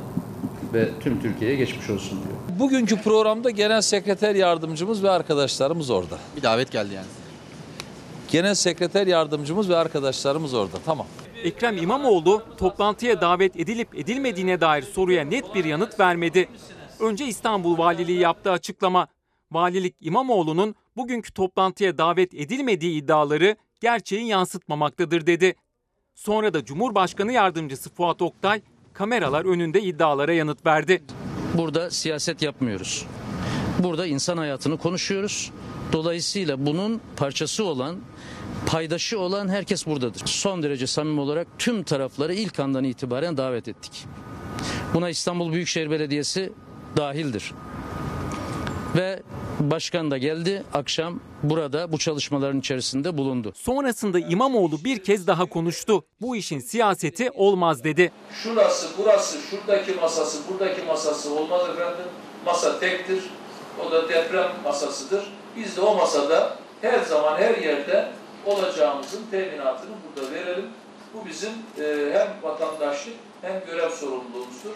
ve 0.73 0.89
tüm 0.99 1.21
Türkiye'ye 1.21 1.57
geçmiş 1.57 1.89
olsun 1.89 2.19
diyor. 2.23 2.59
Bugünkü 2.59 3.01
programda 3.01 3.49
genel 3.49 3.81
sekreter 3.81 4.35
yardımcımız 4.35 5.03
ve 5.03 5.09
arkadaşlarımız 5.09 5.89
orada. 5.89 6.17
Bir 6.37 6.41
davet 6.41 6.71
geldi 6.71 6.93
yani. 6.93 7.07
Genel 8.31 8.55
sekreter 8.55 9.07
yardımcımız 9.07 9.69
ve 9.69 9.77
arkadaşlarımız 9.77 10.53
orada. 10.53 10.77
Tamam. 10.85 11.07
Ekrem 11.43 11.77
İmamoğlu 11.77 12.43
toplantıya 12.57 13.21
davet 13.21 13.59
edilip 13.59 13.95
edilmediğine 13.95 14.61
dair 14.61 14.81
soruya 14.81 15.23
net 15.23 15.55
bir 15.55 15.65
yanıt 15.65 15.99
vermedi. 15.99 16.49
Önce 16.99 17.25
İstanbul 17.25 17.77
Valiliği 17.77 18.19
yaptığı 18.19 18.51
açıklama. 18.51 19.07
Valilik 19.51 19.95
İmamoğlu'nun 20.01 20.75
bugünkü 20.97 21.33
toplantıya 21.33 21.97
davet 21.97 22.33
edilmediği 22.33 23.01
iddiaları 23.01 23.55
gerçeği 23.79 24.27
yansıtmamaktadır 24.27 25.27
dedi. 25.27 25.55
Sonra 26.15 26.53
da 26.53 26.65
Cumhurbaşkanı 26.65 27.31
Yardımcısı 27.31 27.89
Fuat 27.89 28.21
Oktay 28.21 28.61
kameralar 28.93 29.45
önünde 29.45 29.81
iddialara 29.81 30.33
yanıt 30.33 30.65
verdi. 30.65 31.03
Burada 31.53 31.91
siyaset 31.91 32.41
yapmıyoruz. 32.41 33.05
Burada 33.79 34.05
insan 34.05 34.37
hayatını 34.37 34.77
konuşuyoruz. 34.77 35.51
Dolayısıyla 35.93 36.65
bunun 36.65 37.01
parçası 37.17 37.65
olan 37.65 37.95
paydaşı 38.67 39.19
olan 39.19 39.47
herkes 39.47 39.87
buradadır. 39.87 40.21
Son 40.25 40.63
derece 40.63 40.87
samimi 40.87 41.21
olarak 41.21 41.47
tüm 41.57 41.83
tarafları 41.83 42.33
ilk 42.33 42.59
andan 42.59 42.83
itibaren 42.83 43.37
davet 43.37 43.67
ettik. 43.67 44.05
Buna 44.93 45.09
İstanbul 45.09 45.51
Büyükşehir 45.51 45.91
Belediyesi 45.91 46.53
dahildir. 46.97 47.53
Ve 48.95 49.23
başkan 49.59 50.11
da 50.11 50.17
geldi 50.17 50.63
akşam 50.73 51.19
burada 51.43 51.91
bu 51.91 51.97
çalışmaların 51.97 52.59
içerisinde 52.59 53.17
bulundu. 53.17 53.53
Sonrasında 53.55 54.19
İmamoğlu 54.19 54.83
bir 54.83 55.03
kez 55.03 55.27
daha 55.27 55.45
konuştu. 55.45 56.03
Bu 56.21 56.35
işin 56.35 56.59
siyaseti 56.59 57.31
olmaz 57.31 57.83
dedi. 57.83 58.11
Şurası, 58.43 58.87
burası, 58.97 59.37
şuradaki 59.49 59.91
masası, 59.91 60.37
buradaki 60.51 60.81
masası 60.81 61.33
olmaz 61.33 61.61
efendim. 61.69 62.05
Masa 62.45 62.79
tektir. 62.79 63.23
O 63.87 63.91
da 63.91 64.09
deprem 64.09 64.47
masasıdır. 64.63 65.33
Biz 65.57 65.77
de 65.77 65.81
o 65.81 65.95
masada 65.95 66.57
her 66.81 66.99
zaman 66.99 67.37
her 67.37 67.57
yerde 67.57 68.11
olacağımızın 68.45 69.23
teminatını 69.31 69.95
burada 70.05 70.31
verelim. 70.31 70.65
Bu 71.13 71.25
bizim 71.25 71.51
e, 71.79 72.11
hem 72.13 72.43
vatandaşlık 72.43 73.15
hem 73.41 73.65
görev 73.65 73.89
sorumluluğumuzdur. 73.89 74.75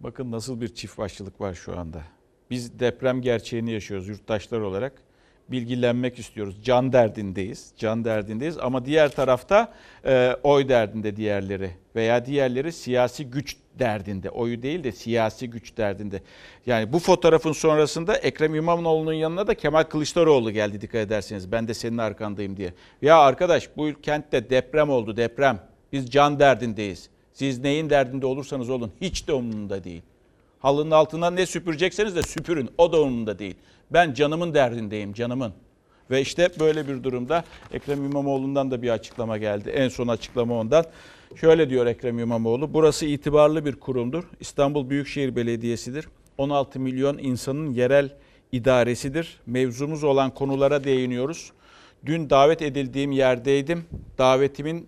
Bakın 0.00 0.32
nasıl 0.32 0.60
bir 0.60 0.74
çift 0.74 0.98
başlılık 0.98 1.40
var 1.40 1.54
şu 1.54 1.78
anda. 1.78 2.02
Biz 2.50 2.80
deprem 2.80 3.22
gerçeğini 3.22 3.72
yaşıyoruz 3.72 4.08
yurttaşlar 4.08 4.60
olarak. 4.60 4.92
Bilgilenmek 5.48 6.18
istiyoruz. 6.18 6.64
Can 6.64 6.92
derdindeyiz. 6.92 7.72
Can 7.76 8.04
derdindeyiz 8.04 8.58
ama 8.58 8.84
diğer 8.84 9.12
tarafta 9.12 9.72
e, 10.04 10.36
oy 10.42 10.68
derdinde 10.68 11.16
diğerleri 11.16 11.70
veya 11.96 12.26
diğerleri 12.26 12.72
siyasi 12.72 13.30
güç 13.30 13.56
derdinde. 13.78 14.30
Oyu 14.30 14.62
değil 14.62 14.84
de 14.84 14.92
siyasi 14.92 15.50
güç 15.50 15.76
derdinde. 15.76 16.22
Yani 16.66 16.92
bu 16.92 16.98
fotoğrafın 16.98 17.52
sonrasında 17.52 18.16
Ekrem 18.16 18.54
İmamoğlu'nun 18.54 19.12
yanına 19.12 19.46
da 19.46 19.54
Kemal 19.54 19.82
Kılıçdaroğlu 19.82 20.50
geldi 20.50 20.80
dikkat 20.80 21.00
ederseniz. 21.00 21.52
Ben 21.52 21.68
de 21.68 21.74
senin 21.74 21.98
arkandayım 21.98 22.56
diye. 22.56 22.74
Ya 23.02 23.18
arkadaş 23.18 23.68
bu 23.76 23.90
kentte 24.02 24.50
deprem 24.50 24.90
oldu 24.90 25.16
deprem. 25.16 25.60
Biz 25.92 26.10
can 26.10 26.38
derdindeyiz. 26.38 27.10
Siz 27.32 27.58
neyin 27.58 27.90
derdinde 27.90 28.26
olursanız 28.26 28.70
olun 28.70 28.92
hiç 29.00 29.28
de 29.28 29.32
umurumda 29.32 29.84
değil. 29.84 30.02
Halının 30.58 30.90
altından 30.90 31.36
ne 31.36 31.46
süpürecekseniz 31.46 32.16
de 32.16 32.22
süpürün. 32.22 32.70
O 32.78 32.92
da 32.92 33.00
umurumda 33.00 33.38
değil. 33.38 33.54
Ben 33.90 34.14
canımın 34.14 34.54
derdindeyim 34.54 35.12
canımın. 35.12 35.52
Ve 36.10 36.20
işte 36.20 36.48
böyle 36.60 36.88
bir 36.88 37.02
durumda 37.04 37.44
Ekrem 37.72 38.04
İmamoğlu'ndan 38.04 38.70
da 38.70 38.82
bir 38.82 38.90
açıklama 38.90 39.38
geldi. 39.38 39.70
En 39.70 39.88
son 39.88 40.08
açıklama 40.08 40.54
ondan. 40.60 40.84
Şöyle 41.36 41.70
diyor 41.70 41.86
Ekrem 41.86 42.18
İmamoğlu. 42.18 42.74
Burası 42.74 43.06
itibarlı 43.06 43.64
bir 43.64 43.76
kurumdur. 43.76 44.24
İstanbul 44.40 44.90
Büyükşehir 44.90 45.36
Belediyesi'dir. 45.36 46.08
16 46.38 46.80
milyon 46.80 47.18
insanın 47.18 47.70
yerel 47.70 48.16
idaresidir. 48.52 49.40
Mevzumuz 49.46 50.04
olan 50.04 50.34
konulara 50.34 50.84
değiniyoruz. 50.84 51.52
Dün 52.06 52.30
davet 52.30 52.62
edildiğim 52.62 53.12
yerdeydim. 53.12 53.84
Davetimin 54.18 54.86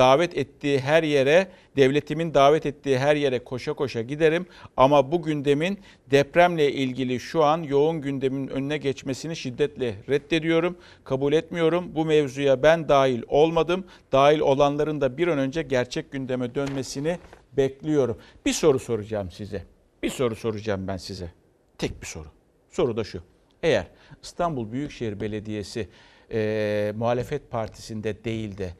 davet 0.00 0.36
ettiği 0.36 0.78
her 0.78 1.02
yere, 1.02 1.48
devletimin 1.76 2.34
davet 2.34 2.66
ettiği 2.66 2.98
her 2.98 3.16
yere 3.16 3.44
koşa 3.44 3.72
koşa 3.72 4.02
giderim. 4.02 4.46
Ama 4.76 5.12
bu 5.12 5.22
gündemin 5.22 5.78
depremle 6.10 6.72
ilgili 6.72 7.20
şu 7.20 7.44
an 7.44 7.62
yoğun 7.62 8.00
gündemin 8.00 8.48
önüne 8.48 8.78
geçmesini 8.78 9.36
şiddetle 9.36 9.94
reddediyorum. 10.08 10.76
Kabul 11.04 11.32
etmiyorum. 11.32 11.94
Bu 11.94 12.04
mevzuya 12.04 12.62
ben 12.62 12.88
dahil 12.88 13.22
olmadım. 13.28 13.84
Dahil 14.12 14.40
olanların 14.40 15.00
da 15.00 15.18
bir 15.18 15.28
an 15.28 15.38
önce 15.38 15.62
gerçek 15.62 16.12
gündeme 16.12 16.54
dönmesini 16.54 17.18
bekliyorum. 17.52 18.18
Bir 18.46 18.52
soru 18.52 18.78
soracağım 18.78 19.30
size. 19.30 19.64
Bir 20.02 20.10
soru 20.10 20.36
soracağım 20.36 20.88
ben 20.88 20.96
size. 20.96 21.32
Tek 21.78 22.02
bir 22.02 22.06
soru. 22.06 22.28
Soru 22.70 22.96
da 22.96 23.04
şu. 23.04 23.22
Eğer 23.62 23.86
İstanbul 24.22 24.72
Büyükşehir 24.72 25.20
Belediyesi 25.20 25.88
e, 26.32 26.92
muhalefet 26.96 27.50
partisinde 27.50 28.24
değil 28.24 28.58
de 28.58 28.70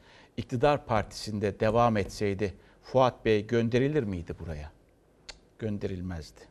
iktidar 0.41 0.85
partisinde 0.85 1.59
devam 1.59 1.97
etseydi 1.97 2.53
Fuat 2.83 3.25
Bey 3.25 3.47
gönderilir 3.47 4.03
miydi 4.03 4.33
buraya? 4.39 4.71
Gönderilmezdi. 5.59 6.41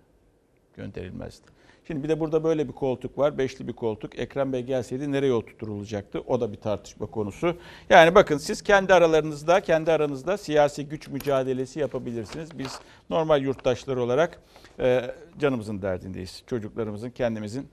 Gönderilmezdi. 0.75 1.47
Şimdi 1.87 2.03
bir 2.03 2.09
de 2.09 2.21
burada 2.21 2.45
böyle 2.45 2.69
bir 2.69 2.73
koltuk 2.73 3.19
var. 3.19 3.39
Beşli 3.39 3.69
bir 3.69 3.73
koltuk. 3.73 4.19
Ekrem 4.19 4.53
Bey 4.53 4.63
gelseydi 4.63 5.13
nereye 5.13 5.33
oturtulacaktı? 5.33 6.21
O 6.21 6.41
da 6.41 6.53
bir 6.53 6.57
tartışma 6.57 7.07
konusu. 7.07 7.57
Yani 7.89 8.15
bakın 8.15 8.39
siz 8.39 8.63
kendi 8.63 8.95
aralarınızda, 8.95 9.61
kendi 9.61 9.93
aranızda 9.93 10.39
siyasi 10.39 10.89
güç 10.89 11.09
mücadelesi 11.09 11.81
yapabilirsiniz. 11.81 12.59
Biz 12.59 12.81
normal 13.11 13.43
yurttaşlar 13.43 13.97
olarak 13.97 14.41
e, 14.81 15.15
canımızın 15.39 15.83
derdindeyiz. 15.83 16.43
Çocuklarımızın, 16.47 17.11
kendimizin 17.11 17.69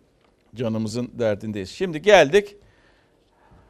canımızın 0.55 1.11
derdindeyiz. 1.13 1.69
Şimdi 1.69 2.01
geldik. 2.01 2.55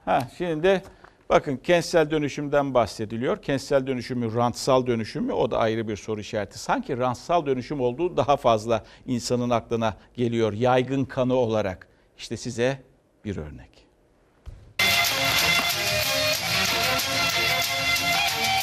Ha, 0.05 0.27
şimdi 0.37 0.81
Bakın 1.29 1.57
kentsel 1.57 2.11
dönüşümden 2.11 2.73
bahsediliyor. 2.73 3.41
Kentsel 3.41 3.87
dönüşümü, 3.87 4.35
rantsal 4.35 4.87
dönüşümü 4.87 5.31
o 5.33 5.51
da 5.51 5.57
ayrı 5.57 5.87
bir 5.87 5.95
soru 5.95 6.19
işareti. 6.19 6.59
Sanki 6.59 6.97
rantsal 6.97 7.45
dönüşüm 7.45 7.81
olduğu 7.81 8.17
daha 8.17 8.37
fazla 8.37 8.83
insanın 9.05 9.49
aklına 9.49 9.97
geliyor 10.13 10.53
yaygın 10.53 11.05
kanı 11.05 11.33
olarak. 11.33 11.87
İşte 12.17 12.37
size 12.37 12.81
bir 13.25 13.37
örnek. 13.37 13.87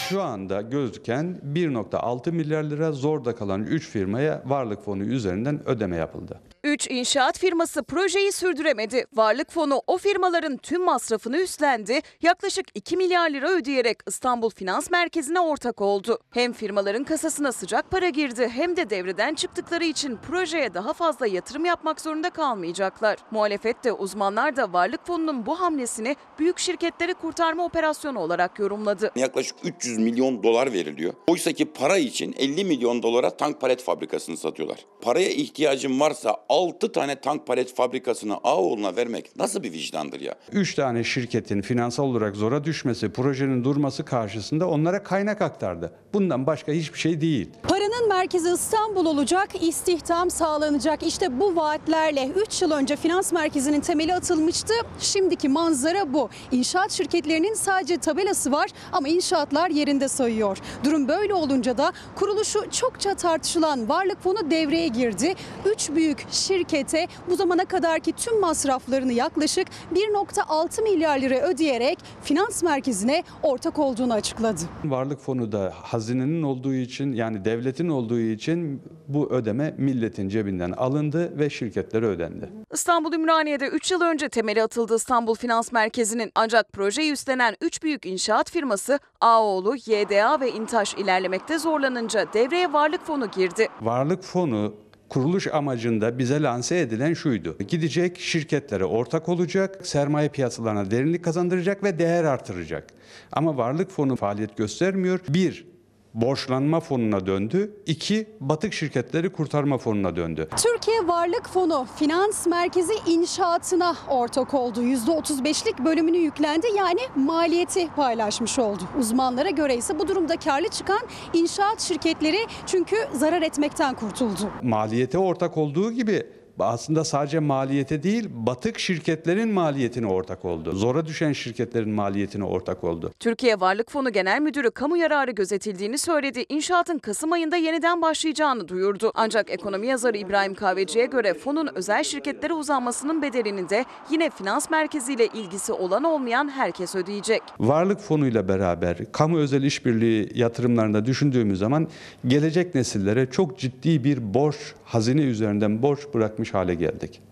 Şu 0.09 0.23
anda 0.23 0.61
gözüken 0.61 1.41
1.6 1.53 2.33
milyar 2.33 2.65
lira 2.65 2.93
zorda 2.93 3.35
kalan 3.35 3.63
3 3.63 3.89
firmaya 3.89 4.43
varlık 4.47 4.85
fonu 4.85 5.03
üzerinden 5.03 5.69
ödeme 5.69 5.97
yapıldı. 5.97 6.41
3 6.85 6.91
inşaat 6.91 7.39
firması 7.39 7.83
projeyi 7.83 8.33
sürdüremedi. 8.33 9.05
Varlık 9.15 9.51
fonu 9.51 9.83
o 9.87 9.99
firmaların 9.99 10.57
tüm 10.57 10.85
masrafını 10.85 11.37
üstlendi. 11.37 12.01
Yaklaşık 12.23 12.67
2 12.75 12.97
milyar 12.97 13.31
lira 13.31 13.51
ödeyerek 13.51 13.99
İstanbul 14.07 14.51
Finans 14.51 14.91
Merkezi'ne 14.91 15.41
ortak 15.41 15.81
oldu. 15.81 16.19
Hem 16.31 16.53
firmaların 16.53 17.05
kasasına 17.05 17.53
sıcak 17.53 17.91
para 17.91 18.09
girdi 18.09 18.49
hem 18.55 18.77
de 18.77 18.91
devreden 18.91 19.35
çıktıkları 19.35 19.85
için 19.85 20.17
projeye 20.17 20.75
daha 20.75 20.93
fazla 20.93 21.27
yatırım 21.27 21.65
yapmak 21.65 22.01
zorunda 22.01 22.31
kalmayacaklar. 22.31 23.19
Muhalefet 23.31 23.85
de 23.85 23.93
uzmanlar 23.93 24.57
da 24.57 24.73
varlık 24.73 25.07
fonunun 25.07 25.47
bu 25.47 25.61
hamlesini 25.61 26.17
büyük 26.39 26.59
şirketleri 26.59 27.15
kurtarma 27.15 27.65
operasyonu 27.65 28.19
olarak 28.21 28.59
yorumladı. 28.59 29.11
Yaklaşık 29.17 29.57
300 29.65 29.99
milyon 29.99 30.43
dolar 30.43 30.73
veriliyor. 30.73 31.15
Oysa 31.27 31.53
ki 31.53 31.65
para 31.65 31.99
için 31.99 32.35
50 32.39 32.65
milyon 32.65 33.03
dolara 33.03 33.31
tank 33.31 33.61
palet 33.61 33.83
fabrikasını 33.83 34.37
satıyorlar. 34.37 34.87
Paraya 35.03 35.29
ihtiyacın 35.29 36.01
varsa 36.01 36.37
6 36.75 36.93
tane 36.93 37.21
tank 37.21 37.47
palet 37.47 37.75
fabrikasını 37.75 38.35
Ağoğlu'na 38.35 38.97
vermek 38.97 39.37
nasıl 39.37 39.63
bir 39.63 39.73
vicdandır 39.73 40.21
ya? 40.21 40.35
3 40.53 40.75
tane 40.75 41.05
şirketin 41.05 41.61
finansal 41.63 42.05
olarak 42.05 42.37
zora 42.37 42.65
düşmesi, 42.65 43.13
projenin 43.13 43.65
durması 43.65 44.05
karşısında 44.05 44.69
onlara 44.69 45.03
kaynak 45.03 45.43
aktardı. 45.43 45.93
Bundan 46.13 46.47
başka 46.47 46.73
hiçbir 46.73 46.99
şey 46.99 47.21
değil. 47.21 47.51
Paranın 47.63 48.09
merkezi 48.09 48.51
İstanbul 48.51 49.07
olacak, 49.07 49.49
istihdam 49.63 50.31
sağlanacak. 50.31 51.03
İşte 51.03 51.41
bu 51.41 51.57
vaatlerle 51.57 52.29
3 52.47 52.63
yıl 52.63 52.71
önce 52.71 52.97
finans 52.97 53.33
merkezinin 53.33 53.81
temeli 53.81 54.15
atılmıştı. 54.15 54.75
Şimdiki 54.99 55.49
manzara 55.49 56.13
bu. 56.13 56.29
İnşaat 56.53 56.93
şirketlerinin 56.93 57.55
sadece 57.55 57.97
tabelası 57.97 58.53
var 58.53 58.71
ama 58.93 59.09
inşaatlar 59.09 59.71
yerinde 59.71 60.09
sayıyor. 60.09 60.59
Durum 60.85 61.09
böyle 61.09 61.35
olunca 61.35 61.79
da 61.79 61.93
kuruluşu 62.17 62.71
çokça 62.71 63.15
tartışılan 63.15 63.89
Varlık 63.89 64.23
Fonu 64.23 64.51
devreye 64.51 64.89
girdi. 64.89 65.35
3 65.75 65.91
büyük 65.91 66.27
şirkete 66.65 67.07
bu 67.31 67.37
zamana 67.37 67.65
kadarki 67.65 68.13
tüm 68.13 68.41
masraflarını 68.41 69.13
yaklaşık 69.13 69.69
1.6 69.95 70.83
milyar 70.83 71.19
lira 71.19 71.41
ödeyerek 71.41 71.99
finans 72.23 72.63
merkezine 72.63 73.23
ortak 73.43 73.79
olduğunu 73.79 74.13
açıkladı. 74.13 74.61
Varlık 74.85 75.21
fonu 75.21 75.53
da 75.53 75.73
hazinenin 75.83 76.43
olduğu 76.43 76.75
için 76.75 77.13
yani 77.13 77.45
devletin 77.45 77.89
olduğu 77.89 78.19
için 78.21 78.83
bu 79.09 79.31
ödeme 79.31 79.75
milletin 79.79 80.29
cebinden 80.29 80.71
alındı 80.73 81.39
ve 81.39 81.51
şirketlere 81.51 82.07
ödendi. 82.07 82.49
İstanbul 82.73 83.13
Ümraniye'de 83.13 83.67
3 83.67 83.91
yıl 83.91 84.01
önce 84.01 84.29
temeli 84.29 84.63
atıldı 84.63 84.97
İstanbul 84.97 85.35
Finans 85.35 85.73
Merkezi'nin 85.73 86.33
ancak 86.35 86.73
projeyi 86.73 87.13
üstlenen 87.13 87.57
3 87.61 87.83
büyük 87.83 88.07
inşaat 88.07 88.51
firması 88.51 88.99
Ağoğlu, 89.21 89.77
YDA 89.77 90.41
ve 90.41 90.53
İntaş 90.53 90.95
ilerlemekte 90.95 91.59
zorlanınca 91.59 92.33
devreye 92.33 92.73
varlık 92.73 93.07
fonu 93.07 93.31
girdi. 93.31 93.69
Varlık 93.83 94.23
fonu 94.23 94.75
kuruluş 95.09 95.47
amacında 95.47 96.19
bize 96.19 96.43
lanse 96.43 96.79
edilen 96.79 97.15
şuydu. 97.15 97.57
Gidecek 97.69 98.21
şirketlere 98.21 98.85
ortak 98.85 99.29
olacak, 99.29 99.87
sermaye 99.87 100.29
piyasalarına 100.29 100.91
derinlik 100.91 101.25
kazandıracak 101.25 101.85
ve 101.85 101.99
değer 101.99 102.25
artıracak. 102.25 102.87
Ama 103.33 103.57
varlık 103.57 103.91
fonu 103.91 104.17
faaliyet 104.17 104.57
göstermiyor. 104.57 105.21
Bir, 105.29 105.67
borçlanma 106.15 106.81
fonuna 106.81 107.27
döndü. 107.27 107.77
İki, 107.87 108.27
batık 108.41 108.73
şirketleri 108.73 109.33
kurtarma 109.33 109.79
fonuna 109.79 110.17
döndü. 110.17 110.49
Türkiye 110.57 111.09
Varlık 111.09 111.49
Fonu 111.49 111.87
Finans 111.97 112.47
Merkezi 112.47 112.93
inşaatına 113.07 113.97
ortak 114.09 114.55
oldu. 114.55 114.83
%35'lik 114.83 115.79
bölümünü 115.79 116.17
yüklendi 116.17 116.67
yani 116.77 117.01
maliyeti 117.17 117.89
paylaşmış 117.97 118.59
oldu. 118.59 118.83
Uzmanlara 118.99 119.51
göre 119.51 119.77
ise 119.77 119.99
bu 119.99 120.09
durumda 120.09 120.37
karlı 120.37 120.69
çıkan 120.69 121.01
inşaat 121.33 121.81
şirketleri 121.81 122.39
çünkü 122.67 122.97
zarar 123.13 123.43
etmekten 123.43 123.95
kurtuldu. 123.95 124.51
Maliyete 124.63 125.19
ortak 125.19 125.57
olduğu 125.57 125.93
gibi 125.93 126.27
aslında 126.59 127.05
sadece 127.05 127.39
maliyete 127.39 128.03
değil, 128.03 128.29
batık 128.33 128.79
şirketlerin 128.79 129.49
maliyetine 129.49 130.07
ortak 130.07 130.45
oldu. 130.45 130.73
Zora 130.73 131.07
düşen 131.07 131.33
şirketlerin 131.33 131.91
maliyetine 131.91 132.45
ortak 132.45 132.85
oldu. 132.85 133.13
Türkiye 133.21 133.61
Varlık 133.61 133.91
Fonu 133.91 134.13
Genel 134.13 134.41
Müdürü 134.41 134.71
kamu 134.71 134.97
yararı 134.97 135.31
gözetildiğini 135.31 135.99
söyledi. 135.99 136.45
İnşaatın 136.49 136.99
Kasım 136.99 137.33
ayında 137.33 137.57
yeniden 137.57 138.03
başlayacağını 138.03 138.69
duyurdu. 138.69 139.13
Ancak 139.15 139.51
ekonomi 139.51 139.87
yazarı 139.87 140.17
İbrahim 140.17 140.55
Kahveci'ye 140.55 141.07
göre 141.07 141.35
fonun 141.35 141.69
özel 141.75 142.05
şirketlere 142.05 142.53
uzanmasının 142.53 143.23
bedelini 143.23 143.69
de 143.69 143.85
yine 144.11 144.31
finans 144.31 144.71
merkeziyle 144.71 145.27
ilgisi 145.27 145.73
olan 145.73 146.05
olmayan 146.05 146.49
herkes 146.49 146.95
ödeyecek. 146.95 147.43
Varlık 147.61 148.01
fonuyla 148.01 148.49
beraber 148.49 149.13
kamu 149.13 149.39
özel 149.39 149.63
işbirliği 149.63 150.31
yatırımlarında 150.35 151.05
düşündüğümüz 151.05 151.59
zaman 151.59 151.89
gelecek 152.27 152.75
nesillere 152.75 153.31
çok 153.31 153.59
ciddi 153.59 154.05
bir 154.05 154.35
borç, 154.35 154.57
hazine 154.85 155.23
üzerinden 155.23 155.83
borç 155.83 156.01
bırakmış 156.15 156.44
hale 156.51 156.75
geldik. 156.75 157.23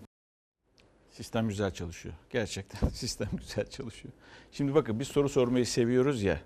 Sistem 1.09 1.47
güzel 1.47 1.71
çalışıyor. 1.71 2.15
Gerçekten 2.29 2.89
sistem 2.93 3.29
güzel 3.37 3.69
çalışıyor. 3.69 4.13
Şimdi 4.51 4.75
bakın 4.75 4.99
biz 4.99 5.07
soru 5.07 5.29
sormayı 5.29 5.65
seviyoruz 5.65 6.23
ya. 6.23 6.39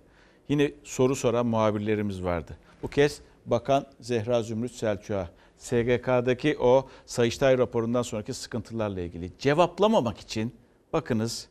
Yine 0.49 0.71
soru 0.83 1.15
soran 1.15 1.45
muhabirlerimiz 1.45 2.23
vardı. 2.23 2.57
Bu 2.83 2.87
kez 2.87 3.21
Bakan 3.45 3.85
Zehra 3.99 4.43
Zümrüt 4.43 4.71
Selçuk'a 4.71 5.29
SGK'daki 5.57 6.57
o 6.59 6.89
Sayıştay 7.05 7.57
raporundan 7.57 8.01
sonraki 8.01 8.33
sıkıntılarla 8.33 9.01
ilgili 9.01 9.31
cevaplamamak 9.39 10.19
için 10.19 10.55
bakınız 10.93 11.47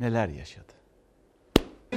neler 0.00 0.28
yaşadı. 0.28 0.72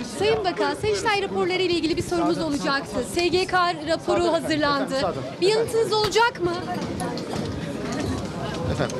Sayın 0.03 0.45
Bakan, 0.45 0.74
Sayıştay 0.76 1.22
raporları 1.22 1.61
ile 1.61 1.74
ilgili 1.74 1.97
bir 1.97 2.01
sorumuz 2.01 2.38
olacaktı. 2.38 3.03
SGK 3.03 3.53
raporu 3.88 4.24
hazırlandı. 4.24 4.93
Bir 5.41 5.47
yanıtınız 5.47 5.93
olacak 5.93 6.41
mı? 6.43 6.53
Efendim. 8.82 8.97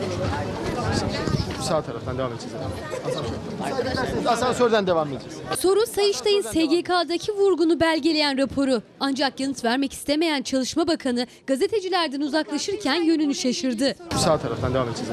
Sağ 1.62 1.82
taraftan 1.82 2.18
devam 2.18 2.34
edeceğiz. 2.34 2.56
Asansör. 3.06 4.26
Asansörden 4.26 4.88
devam 4.88 5.08
edeceğiz. 5.08 5.36
Soru 5.60 5.86
Sayıştay'ın 5.86 6.42
SGK'daki 6.42 7.32
vurgunu 7.32 7.80
belgeleyen 7.80 8.38
raporu. 8.38 8.82
Ancak 9.00 9.40
yanıt 9.40 9.64
vermek 9.64 9.94
istemeyen 9.94 10.42
Çalışma 10.42 10.88
Bakanı 10.88 11.28
gazetecilerden 11.48 12.22
uzaklaşırken 12.22 13.02
yönünü 13.04 13.36
şaşırdı. 13.36 13.96
Sağ 14.18 14.38
taraftan 14.38 14.74
devam 14.74 14.90
edeceğiz. 14.90 15.12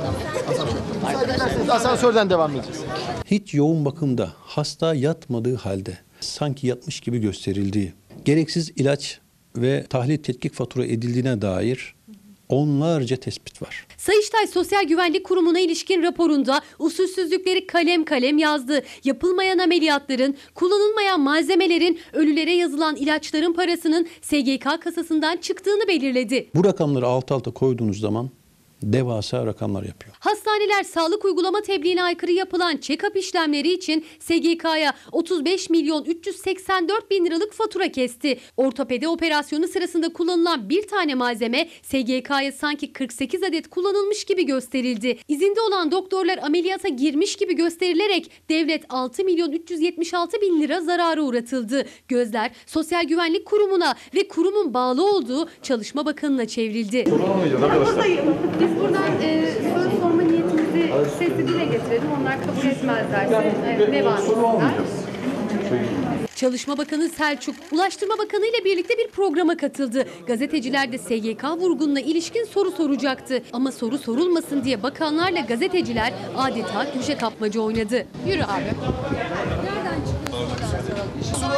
Asansör. 0.48 1.68
Asansörden 1.68 2.30
devam 2.30 2.56
edeceğiz. 2.56 2.80
Hiç 3.26 3.54
yoğun 3.54 3.84
bakımda 3.84 4.32
hasta 4.40 4.94
yatmadığı 4.94 5.56
halde 5.56 5.98
sanki 6.20 6.66
yatmış 6.66 7.00
gibi 7.00 7.18
gösterildiği, 7.18 7.92
gereksiz 8.24 8.70
ilaç 8.76 9.20
ve 9.56 9.86
tahlil 9.90 10.18
tetkik 10.22 10.54
fatura 10.54 10.84
edildiğine 10.84 11.42
dair 11.42 11.94
onlarca 12.49 13.16
tespit 13.16 13.62
var. 13.62 13.86
Sayıştay 13.96 14.46
Sosyal 14.46 14.84
Güvenlik 14.84 15.24
Kurumu'na 15.24 15.61
ilişkin 15.61 16.03
raporunda 16.03 16.61
usulsüzlükleri 16.78 17.66
kalem 17.66 18.05
kalem 18.05 18.38
yazdı. 18.38 18.82
Yapılmayan 19.05 19.59
ameliyatların, 19.59 20.36
kullanılmayan 20.55 21.20
malzemelerin, 21.20 21.99
ölülere 22.12 22.53
yazılan 22.53 22.96
ilaçların 22.96 23.53
parasının 23.53 24.09
SGK 24.22 24.82
kasasından 24.82 25.36
çıktığını 25.36 25.88
belirledi. 25.88 26.51
Bu 26.55 26.64
rakamları 26.64 27.07
alt 27.07 27.32
alta 27.32 27.51
koyduğunuz 27.51 28.01
zaman 28.01 28.30
devasa 28.83 29.47
rakamlar 29.47 29.83
yapıyor. 29.83 30.16
Hastaneler 30.20 30.83
sağlık 30.83 31.24
uygulama 31.24 31.61
tebliğine 31.61 32.03
aykırı 32.03 32.33
yapılan 32.33 32.76
check-up 32.76 33.18
işlemleri 33.18 33.72
için 33.72 34.05
SGK'ya 34.18 34.93
35 35.12 35.70
milyon 35.70 36.05
384 36.05 37.11
bin 37.11 37.24
liralık 37.26 37.53
fatura 37.53 37.93
kesti. 37.93 38.39
Ortopedi 38.57 39.09
operasyonu 39.09 39.68
sırasında 39.68 40.12
kullanılan 40.12 40.68
bir 40.68 40.89
tane 40.89 41.14
malzeme 41.14 41.68
SGK'ya 41.83 42.53
sanki 42.53 42.93
48 42.93 43.43
adet 43.43 43.70
kullanılmış 43.70 44.24
gibi 44.24 44.47
gösterildi. 44.47 45.18
İzinde 45.29 45.61
olan 45.61 45.91
doktorlar 45.91 46.39
ameliyata 46.39 46.89
girmiş 46.89 47.37
gibi 47.37 47.57
gösterilerek 47.57 48.31
devlet 48.49 48.85
6 48.89 49.24
milyon 49.24 49.53
376 49.53 50.41
bin 50.41 50.61
lira 50.61 50.81
zarara 50.81 51.22
uğratıldı. 51.22 51.87
Gözler 52.09 52.51
Sosyal 52.66 53.05
Güvenlik 53.05 53.47
Kurumu'na 53.47 53.95
ve 54.14 54.29
kurumun 54.29 54.74
bağlı 54.74 55.16
olduğu 55.16 55.49
Çalışma 55.62 56.07
Bakanı'na 56.07 56.47
çevrildi. 56.47 57.05
Biz 58.68 58.76
buradan 58.76 59.22
e, 59.22 59.52
soru 59.74 60.00
sorma 60.00 60.22
niyetimizi 60.22 60.92
sesli 61.18 61.48
dile 61.48 61.64
getirelim. 61.64 62.12
Onlar 62.20 62.36
kabul 62.40 62.68
etmezlerse 62.68 63.52
e, 63.88 63.92
devam 63.92 64.16
etsinler. 64.18 64.72
Çalışma 66.34 66.78
Bakanı 66.78 67.08
Selçuk, 67.08 67.54
Ulaştırma 67.72 68.18
Bakanı 68.18 68.46
ile 68.46 68.64
birlikte 68.64 68.94
bir 68.98 69.08
programa 69.08 69.56
katıldı. 69.56 70.06
Gazeteciler 70.26 70.92
de 70.92 70.98
SGK 70.98 71.44
vurgununa 71.58 72.00
ilişkin 72.00 72.44
soru 72.44 72.70
soracaktı. 72.70 73.42
Ama 73.52 73.72
soru 73.72 73.98
sorulmasın 73.98 74.64
diye 74.64 74.82
bakanlarla 74.82 75.40
gazeteciler 75.40 76.12
adeta 76.36 76.92
köşe 76.92 77.16
kapmaca 77.16 77.60
oynadı. 77.60 78.06
Yürü 78.26 78.42
abi. 78.42 78.70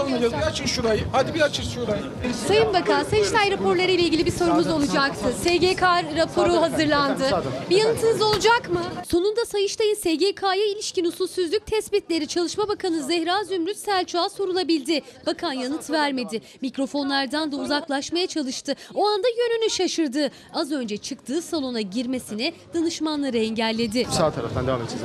Soralım 0.00 0.32
bir 0.32 0.46
açın 0.46 0.66
şurayı. 0.66 1.00
Hadi 1.12 1.34
bir 1.34 1.40
açın 1.40 1.62
şurayı. 1.62 2.02
Sayın 2.48 2.74
Bakan, 2.74 3.04
Sayıştay 3.04 3.50
raporları 3.50 3.90
ile 3.90 4.02
ilgili 4.02 4.26
bir 4.26 4.30
sorumuz 4.30 4.66
olacaktı. 4.66 5.24
SGK 5.42 5.82
raporu 6.16 6.52
hazırlandı. 6.52 7.22
Bir 7.70 7.76
yanıtınız 7.76 8.22
olacak 8.22 8.70
mı? 8.72 8.80
Sonunda 9.08 9.44
Sayıştay'ın 9.44 9.94
SGK'ya 9.94 10.64
ilişkin 10.74 11.04
usulsüzlük 11.04 11.66
tespitleri 11.66 12.28
Çalışma 12.28 12.68
Bakanı 12.68 13.02
Zehra 13.02 13.44
Zümrüt 13.44 13.76
Selçuk'a 13.76 14.28
sorulabildi. 14.28 15.00
Bakan 15.26 15.52
yanıt 15.52 15.90
vermedi. 15.90 16.42
Mikrofonlardan 16.60 17.52
da 17.52 17.56
uzaklaşmaya 17.56 18.26
çalıştı. 18.26 18.74
O 18.94 19.06
anda 19.08 19.28
yönünü 19.28 19.70
şaşırdı. 19.70 20.30
Az 20.54 20.72
önce 20.72 20.96
çıktığı 20.96 21.42
salona 21.42 21.80
girmesini 21.80 22.54
danışmanları 22.74 23.38
engelledi. 23.38 24.06
Sağ 24.10 24.30
taraftan 24.30 24.66
devam 24.66 24.82
edeceğiz. 24.82 25.04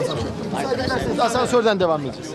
Asansör. 0.00 1.18
Asansörden 1.18 1.80
devam 1.80 2.00
edeceğiz. 2.00 2.28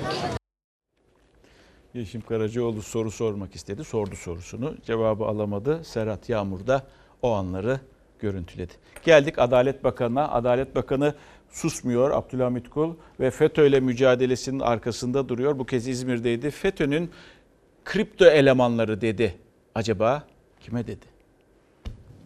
Yeşim 1.93 2.21
Karacaoğlu 2.21 2.81
soru 2.81 3.11
sormak 3.11 3.55
istedi. 3.55 3.83
Sordu 3.83 4.15
sorusunu. 4.15 4.75
Cevabı 4.85 5.25
alamadı. 5.25 5.83
Serhat 5.83 6.29
Yağmur 6.29 6.67
da 6.67 6.83
o 7.21 7.31
anları 7.31 7.79
görüntüledi. 8.19 8.73
Geldik 9.03 9.39
Adalet 9.39 9.83
Bakanı'na. 9.83 10.31
Adalet 10.31 10.75
Bakanı 10.75 11.13
susmuyor 11.49 12.11
Abdülhamit 12.11 12.69
Kul 12.69 12.93
ve 13.19 13.31
FETÖ 13.31 13.67
ile 13.67 13.79
mücadelesinin 13.79 14.59
arkasında 14.59 15.29
duruyor. 15.29 15.59
Bu 15.59 15.65
kez 15.65 15.87
İzmir'deydi. 15.87 16.51
FETÖ'nün 16.51 17.11
kripto 17.85 18.25
elemanları 18.25 19.01
dedi. 19.01 19.35
Acaba 19.75 20.23
kime 20.59 20.87
dedi? 20.87 21.05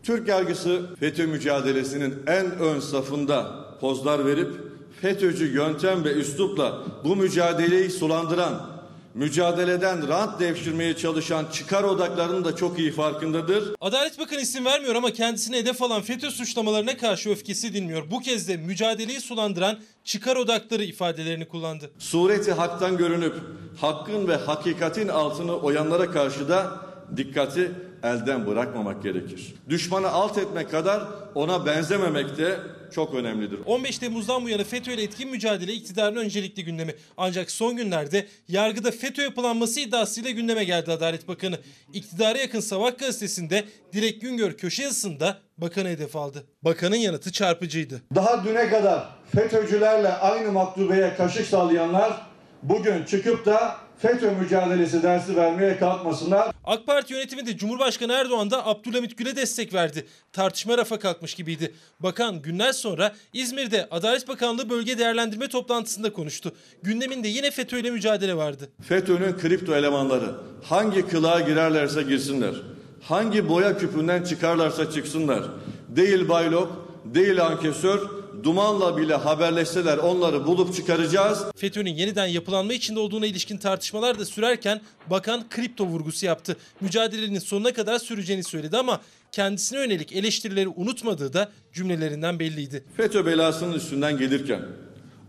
Türk 0.04 0.28
yargısı 0.28 0.96
FETÖ 1.00 1.28
mücadelesinin 1.28 2.16
en 2.28 2.52
ön 2.60 2.80
safında 2.80 3.66
pozlar 3.80 4.26
verip 4.26 4.54
FETÖ'cü 5.02 5.54
yöntem 5.54 6.04
ve 6.04 6.14
üslupla 6.14 6.84
bu 7.04 7.16
mücadeleyi 7.16 7.90
sulandıran 7.90 8.73
mücadeleden 9.14 10.08
rant 10.08 10.40
devşirmeye 10.40 10.96
çalışan 10.96 11.46
çıkar 11.54 11.84
odaklarının 11.84 12.46
da 12.46 12.56
çok 12.56 12.80
iyi 12.80 12.92
farkındadır. 12.92 13.76
Adalet 13.82 14.20
Bakanı 14.20 14.42
isim 14.42 14.66
vermiyor 14.66 14.96
ama 14.96 15.12
kendisine 15.12 15.58
hedef 15.58 15.82
alan 15.82 16.02
FETÖ 16.02 16.32
suçlamalarına 16.32 16.98
karşı 16.98 17.30
öfkesi 17.30 17.74
dinmiyor. 17.74 18.12
Bu 18.12 18.20
kez 18.20 18.48
de 18.48 18.58
mücadeleyi 18.58 19.22
sulandıran 19.22 19.80
çıkar 20.04 20.36
odakları 20.36 20.84
ifadelerini 20.84 21.48
kullandı. 21.48 21.92
Sureti 22.00 22.52
haktan 22.52 22.98
görünüp 22.98 23.36
hakkın 23.82 24.28
ve 24.28 24.36
hakikatin 24.36 25.08
altını 25.08 25.58
oyanlara 25.58 26.12
karşı 26.12 26.50
da 26.50 26.72
dikkati 27.18 27.72
elden 28.04 28.48
bırakmamak 28.48 29.04
gerekir. 29.04 29.56
Düşmanı 29.70 30.10
alt 30.10 30.38
etmek 30.38 30.72
kadar 30.72 31.04
ona 31.36 31.66
benzememek 31.66 32.38
de 32.38 32.58
çok 32.96 33.14
önemlidir. 33.14 33.60
15 33.66 33.98
Temmuz'dan 33.98 34.44
bu 34.44 34.50
yana 34.50 34.64
FETÖ 34.64 34.92
ile 34.92 35.04
etkin 35.04 35.30
mücadele 35.30 35.74
iktidarın 35.74 36.16
öncelikli 36.16 36.66
gündemi. 36.66 36.96
Ancak 37.18 37.52
son 37.52 37.76
günlerde 37.76 38.28
yargıda 38.48 38.92
FETÖ 38.92 39.22
yapılanması 39.22 39.80
iddiasıyla 39.80 40.30
gündeme 40.32 40.64
geldi 40.64 40.92
Adalet 40.92 41.28
Bakanı. 41.28 41.60
İktidara 41.94 42.38
yakın 42.38 42.60
Sabah 42.60 42.98
gazetesinde 42.98 43.64
Dilek 43.94 44.22
Güngör 44.22 44.54
köşe 44.54 44.84
yazısında 44.84 45.38
bakanı 45.58 45.88
hedef 45.88 46.16
aldı. 46.16 46.44
Bakanın 46.62 46.96
yanıtı 46.96 47.32
çarpıcıydı. 47.32 48.02
Daha 48.16 48.44
düne 48.46 48.70
kadar 48.70 49.10
FETÖ'cülerle 49.36 50.14
aynı 50.14 50.52
maktubeye 50.52 51.16
kaşık 51.16 51.48
sallayanlar 51.48 52.22
bugün 52.64 53.04
çıkıp 53.04 53.46
da 53.46 53.83
FETÖ 53.98 54.32
mücadelesi 54.32 55.04
dersi 55.04 55.36
vermeye 55.36 55.78
kalkmasınlar. 55.78 56.52
AK 56.64 56.86
Parti 56.86 57.14
yönetimi 57.14 57.46
de 57.46 57.58
Cumhurbaşkanı 57.58 58.14
Erdoğan 58.14 58.52
da 58.52 58.68
Abdülhamit 58.68 59.18
Gül'e 59.18 59.36
destek 59.36 59.74
verdi. 59.74 60.06
Tartışma 60.34 60.78
rafa 60.78 61.00
kalkmış 61.00 61.34
gibiydi. 61.34 61.74
Bakan 62.00 62.42
günler 62.42 62.72
sonra 62.72 63.16
İzmir'de 63.34 63.88
Adalet 63.92 64.28
Bakanlığı 64.28 64.70
bölge 64.70 64.98
değerlendirme 64.98 65.48
toplantısında 65.48 66.14
konuştu. 66.14 66.52
Gündeminde 66.84 67.28
yine 67.28 67.52
FETÖ 67.52 67.80
ile 67.80 67.92
mücadele 67.92 68.36
vardı. 68.36 68.70
FETÖ'nün 68.82 69.38
kripto 69.38 69.76
elemanları 69.76 70.36
hangi 70.64 71.08
kılığa 71.08 71.40
girerlerse 71.40 72.04
girsinler, 72.04 72.56
hangi 73.02 73.50
boya 73.50 73.78
küpünden 73.78 74.24
çıkarlarsa 74.24 74.92
çıksınlar, 74.92 75.44
değil 75.90 76.30
baylok, 76.30 76.90
değil 77.06 77.46
ankesör, 77.46 78.23
dumanla 78.44 78.98
bile 78.98 79.16
haberleşseler 79.16 79.98
onları 79.98 80.48
bulup 80.48 80.76
çıkaracağız. 80.76 81.44
FETÖ'nün 81.56 81.94
yeniden 81.94 82.28
yapılanma 82.28 82.74
içinde 82.74 83.00
olduğuna 83.00 83.26
ilişkin 83.26 83.58
tartışmalar 83.58 84.20
da 84.20 84.26
sürerken 84.26 84.82
bakan 85.08 85.50
kripto 85.50 85.86
vurgusu 85.86 86.26
yaptı. 86.26 86.58
Mücadelenin 86.82 87.40
sonuna 87.40 87.74
kadar 87.74 88.00
süreceğini 88.00 88.44
söyledi 88.44 88.78
ama 88.78 89.02
kendisine 89.32 89.80
yönelik 89.80 90.14
eleştirileri 90.14 90.68
unutmadığı 90.68 91.34
da 91.34 91.52
cümlelerinden 91.74 92.40
belliydi. 92.40 92.84
FETÖ 92.98 93.26
belasının 93.26 93.74
üstünden 93.74 94.18
gelirken 94.18 94.62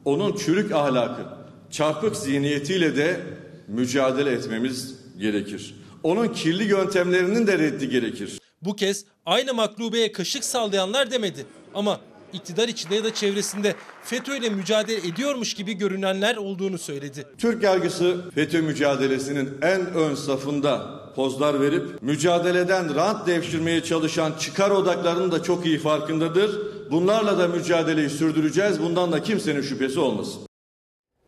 onun 0.05 0.37
çürük 0.37 0.73
ahlakı, 0.73 1.23
çarpık 1.71 2.17
zihniyetiyle 2.17 2.97
de 2.97 3.21
mücadele 3.69 4.31
etmemiz 4.31 4.95
gerekir. 5.19 5.75
Onun 6.03 6.29
kirli 6.29 6.65
yöntemlerinin 6.65 7.47
de 7.47 7.59
reddi 7.59 7.89
gerekir. 7.89 8.39
Bu 8.63 8.77
kez 8.77 9.05
aynı 9.27 9.55
maklubeye 9.55 10.13
kaşık 10.13 10.45
sallayanlar 10.45 11.11
demedi 11.11 11.47
ama 11.75 12.01
iktidar 12.35 12.69
içinde 12.69 12.95
ya 12.95 13.05
da 13.05 13.15
çevresinde 13.15 13.75
FETÖ 14.03 14.37
ile 14.37 14.51
mücadele 14.51 15.09
ediyormuş 15.09 15.55
gibi 15.55 15.75
görünenler 15.75 16.37
olduğunu 16.37 16.79
söyledi. 16.79 17.27
Türk 17.39 17.63
yargısı 17.63 18.31
FETÖ 18.35 18.63
mücadelesinin 18.63 19.51
en 19.63 19.95
ön 19.95 20.15
safında 20.15 21.01
pozlar 21.15 21.61
verip 21.61 22.03
mücadeleden 22.03 22.95
rant 22.95 23.27
devşirmeye 23.27 23.83
çalışan 23.83 24.33
çıkar 24.41 24.71
odaklarının 24.71 25.33
da 25.33 25.43
çok 25.43 25.67
iyi 25.67 25.79
farkındadır. 25.79 26.61
Bunlarla 26.91 27.39
da 27.39 27.49
mücadeleyi 27.49 28.11
sürdüreceğiz. 28.11 28.81
Bundan 28.83 29.13
da 29.13 29.23
kimsenin 29.23 29.63
şüphesi 29.63 30.01
olmasın. 30.01 30.43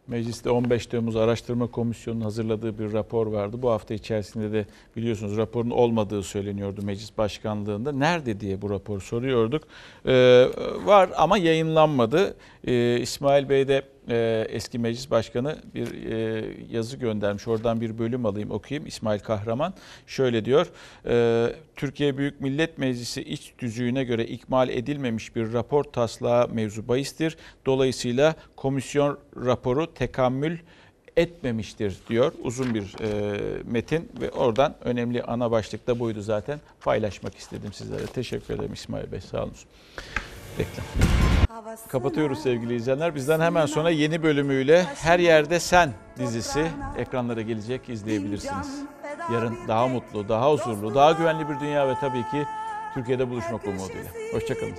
Mecliste 0.08 0.50
15 0.50 0.86
Temmuz 0.86 1.16
Araştırma 1.16 1.66
Komisyonu'nun 1.66 2.24
hazırladığı 2.24 2.78
bir 2.78 2.92
rapor 2.92 3.26
vardı. 3.26 3.62
Bu 3.62 3.70
hafta 3.70 3.94
içerisinde 3.94 4.52
de 4.52 4.66
biliyorsunuz 4.96 5.36
raporun 5.36 5.70
olmadığı 5.70 6.22
söyleniyordu 6.22 6.82
meclis 6.82 7.18
başkanlığında. 7.18 7.92
Nerede 7.92 8.40
diye 8.40 8.62
bu 8.62 8.70
raporu 8.70 9.00
soruyorduk. 9.00 9.62
Ee, 10.06 10.46
var 10.84 11.10
ama 11.16 11.38
yayınlanmadı. 11.38 12.36
Ee, 12.66 13.00
İsmail 13.00 13.48
Bey 13.48 13.68
de 13.68 13.82
e, 14.08 14.46
eski 14.48 14.78
meclis 14.78 15.10
başkanı 15.10 15.56
bir 15.74 16.10
e, 16.12 16.44
yazı 16.70 16.96
göndermiş. 16.96 17.48
Oradan 17.48 17.80
bir 17.80 17.98
bölüm 17.98 18.26
alayım 18.26 18.50
okuyayım. 18.50 18.86
İsmail 18.86 19.20
Kahraman 19.20 19.74
şöyle 20.06 20.44
diyor. 20.44 20.66
E, 21.06 21.46
Türkiye 21.76 22.18
Büyük 22.18 22.40
Millet 22.40 22.78
Meclisi 22.78 23.22
iç 23.22 23.52
düzüğüne 23.58 24.04
göre 24.04 24.24
ikmal 24.24 24.68
edilmemiş 24.68 25.36
bir 25.36 25.52
rapor 25.52 25.84
taslağı 25.84 26.48
mevzu 26.48 26.88
bahistir. 26.88 27.36
Dolayısıyla 27.66 28.34
komisyon 28.56 29.18
raporu 29.36 29.94
tekamül 29.94 30.58
etmemiştir 31.16 31.96
diyor. 32.08 32.32
Uzun 32.42 32.74
bir 32.74 32.96
e, 33.00 33.38
metin 33.64 34.08
ve 34.20 34.30
oradan 34.30 34.74
önemli 34.84 35.22
ana 35.22 35.50
başlık 35.50 35.86
da 35.86 35.98
buydu 35.98 36.20
zaten. 36.20 36.60
Paylaşmak 36.80 37.34
istedim 37.34 37.72
sizlere. 37.72 38.06
Teşekkür 38.06 38.54
ederim 38.54 38.72
İsmail 38.72 39.12
Bey. 39.12 39.20
Sağ 39.20 39.42
olun. 39.42 39.52
Reklam. 40.58 40.84
Kapatıyoruz 41.88 42.42
sevgili 42.42 42.74
izleyenler. 42.74 43.14
Bizden 43.14 43.40
hemen 43.40 43.66
sonra 43.66 43.90
yeni 43.90 44.22
bölümüyle 44.22 44.84
Her 44.84 45.18
Yerde 45.18 45.60
Sen 45.60 45.92
dizisi 46.18 46.66
ekranlara 46.96 47.40
gelecek 47.40 47.88
izleyebilirsiniz. 47.88 48.80
Yarın 49.32 49.58
daha 49.68 49.88
mutlu, 49.88 50.28
daha 50.28 50.52
huzurlu, 50.52 50.94
daha 50.94 51.12
güvenli 51.12 51.48
bir 51.48 51.60
dünya 51.60 51.88
ve 51.88 51.94
tabii 52.00 52.22
ki 52.22 52.46
Türkiye'de 52.94 53.30
buluşmak 53.30 53.64
umuduyla. 53.64 54.10
Hoşçakalın. 54.32 54.76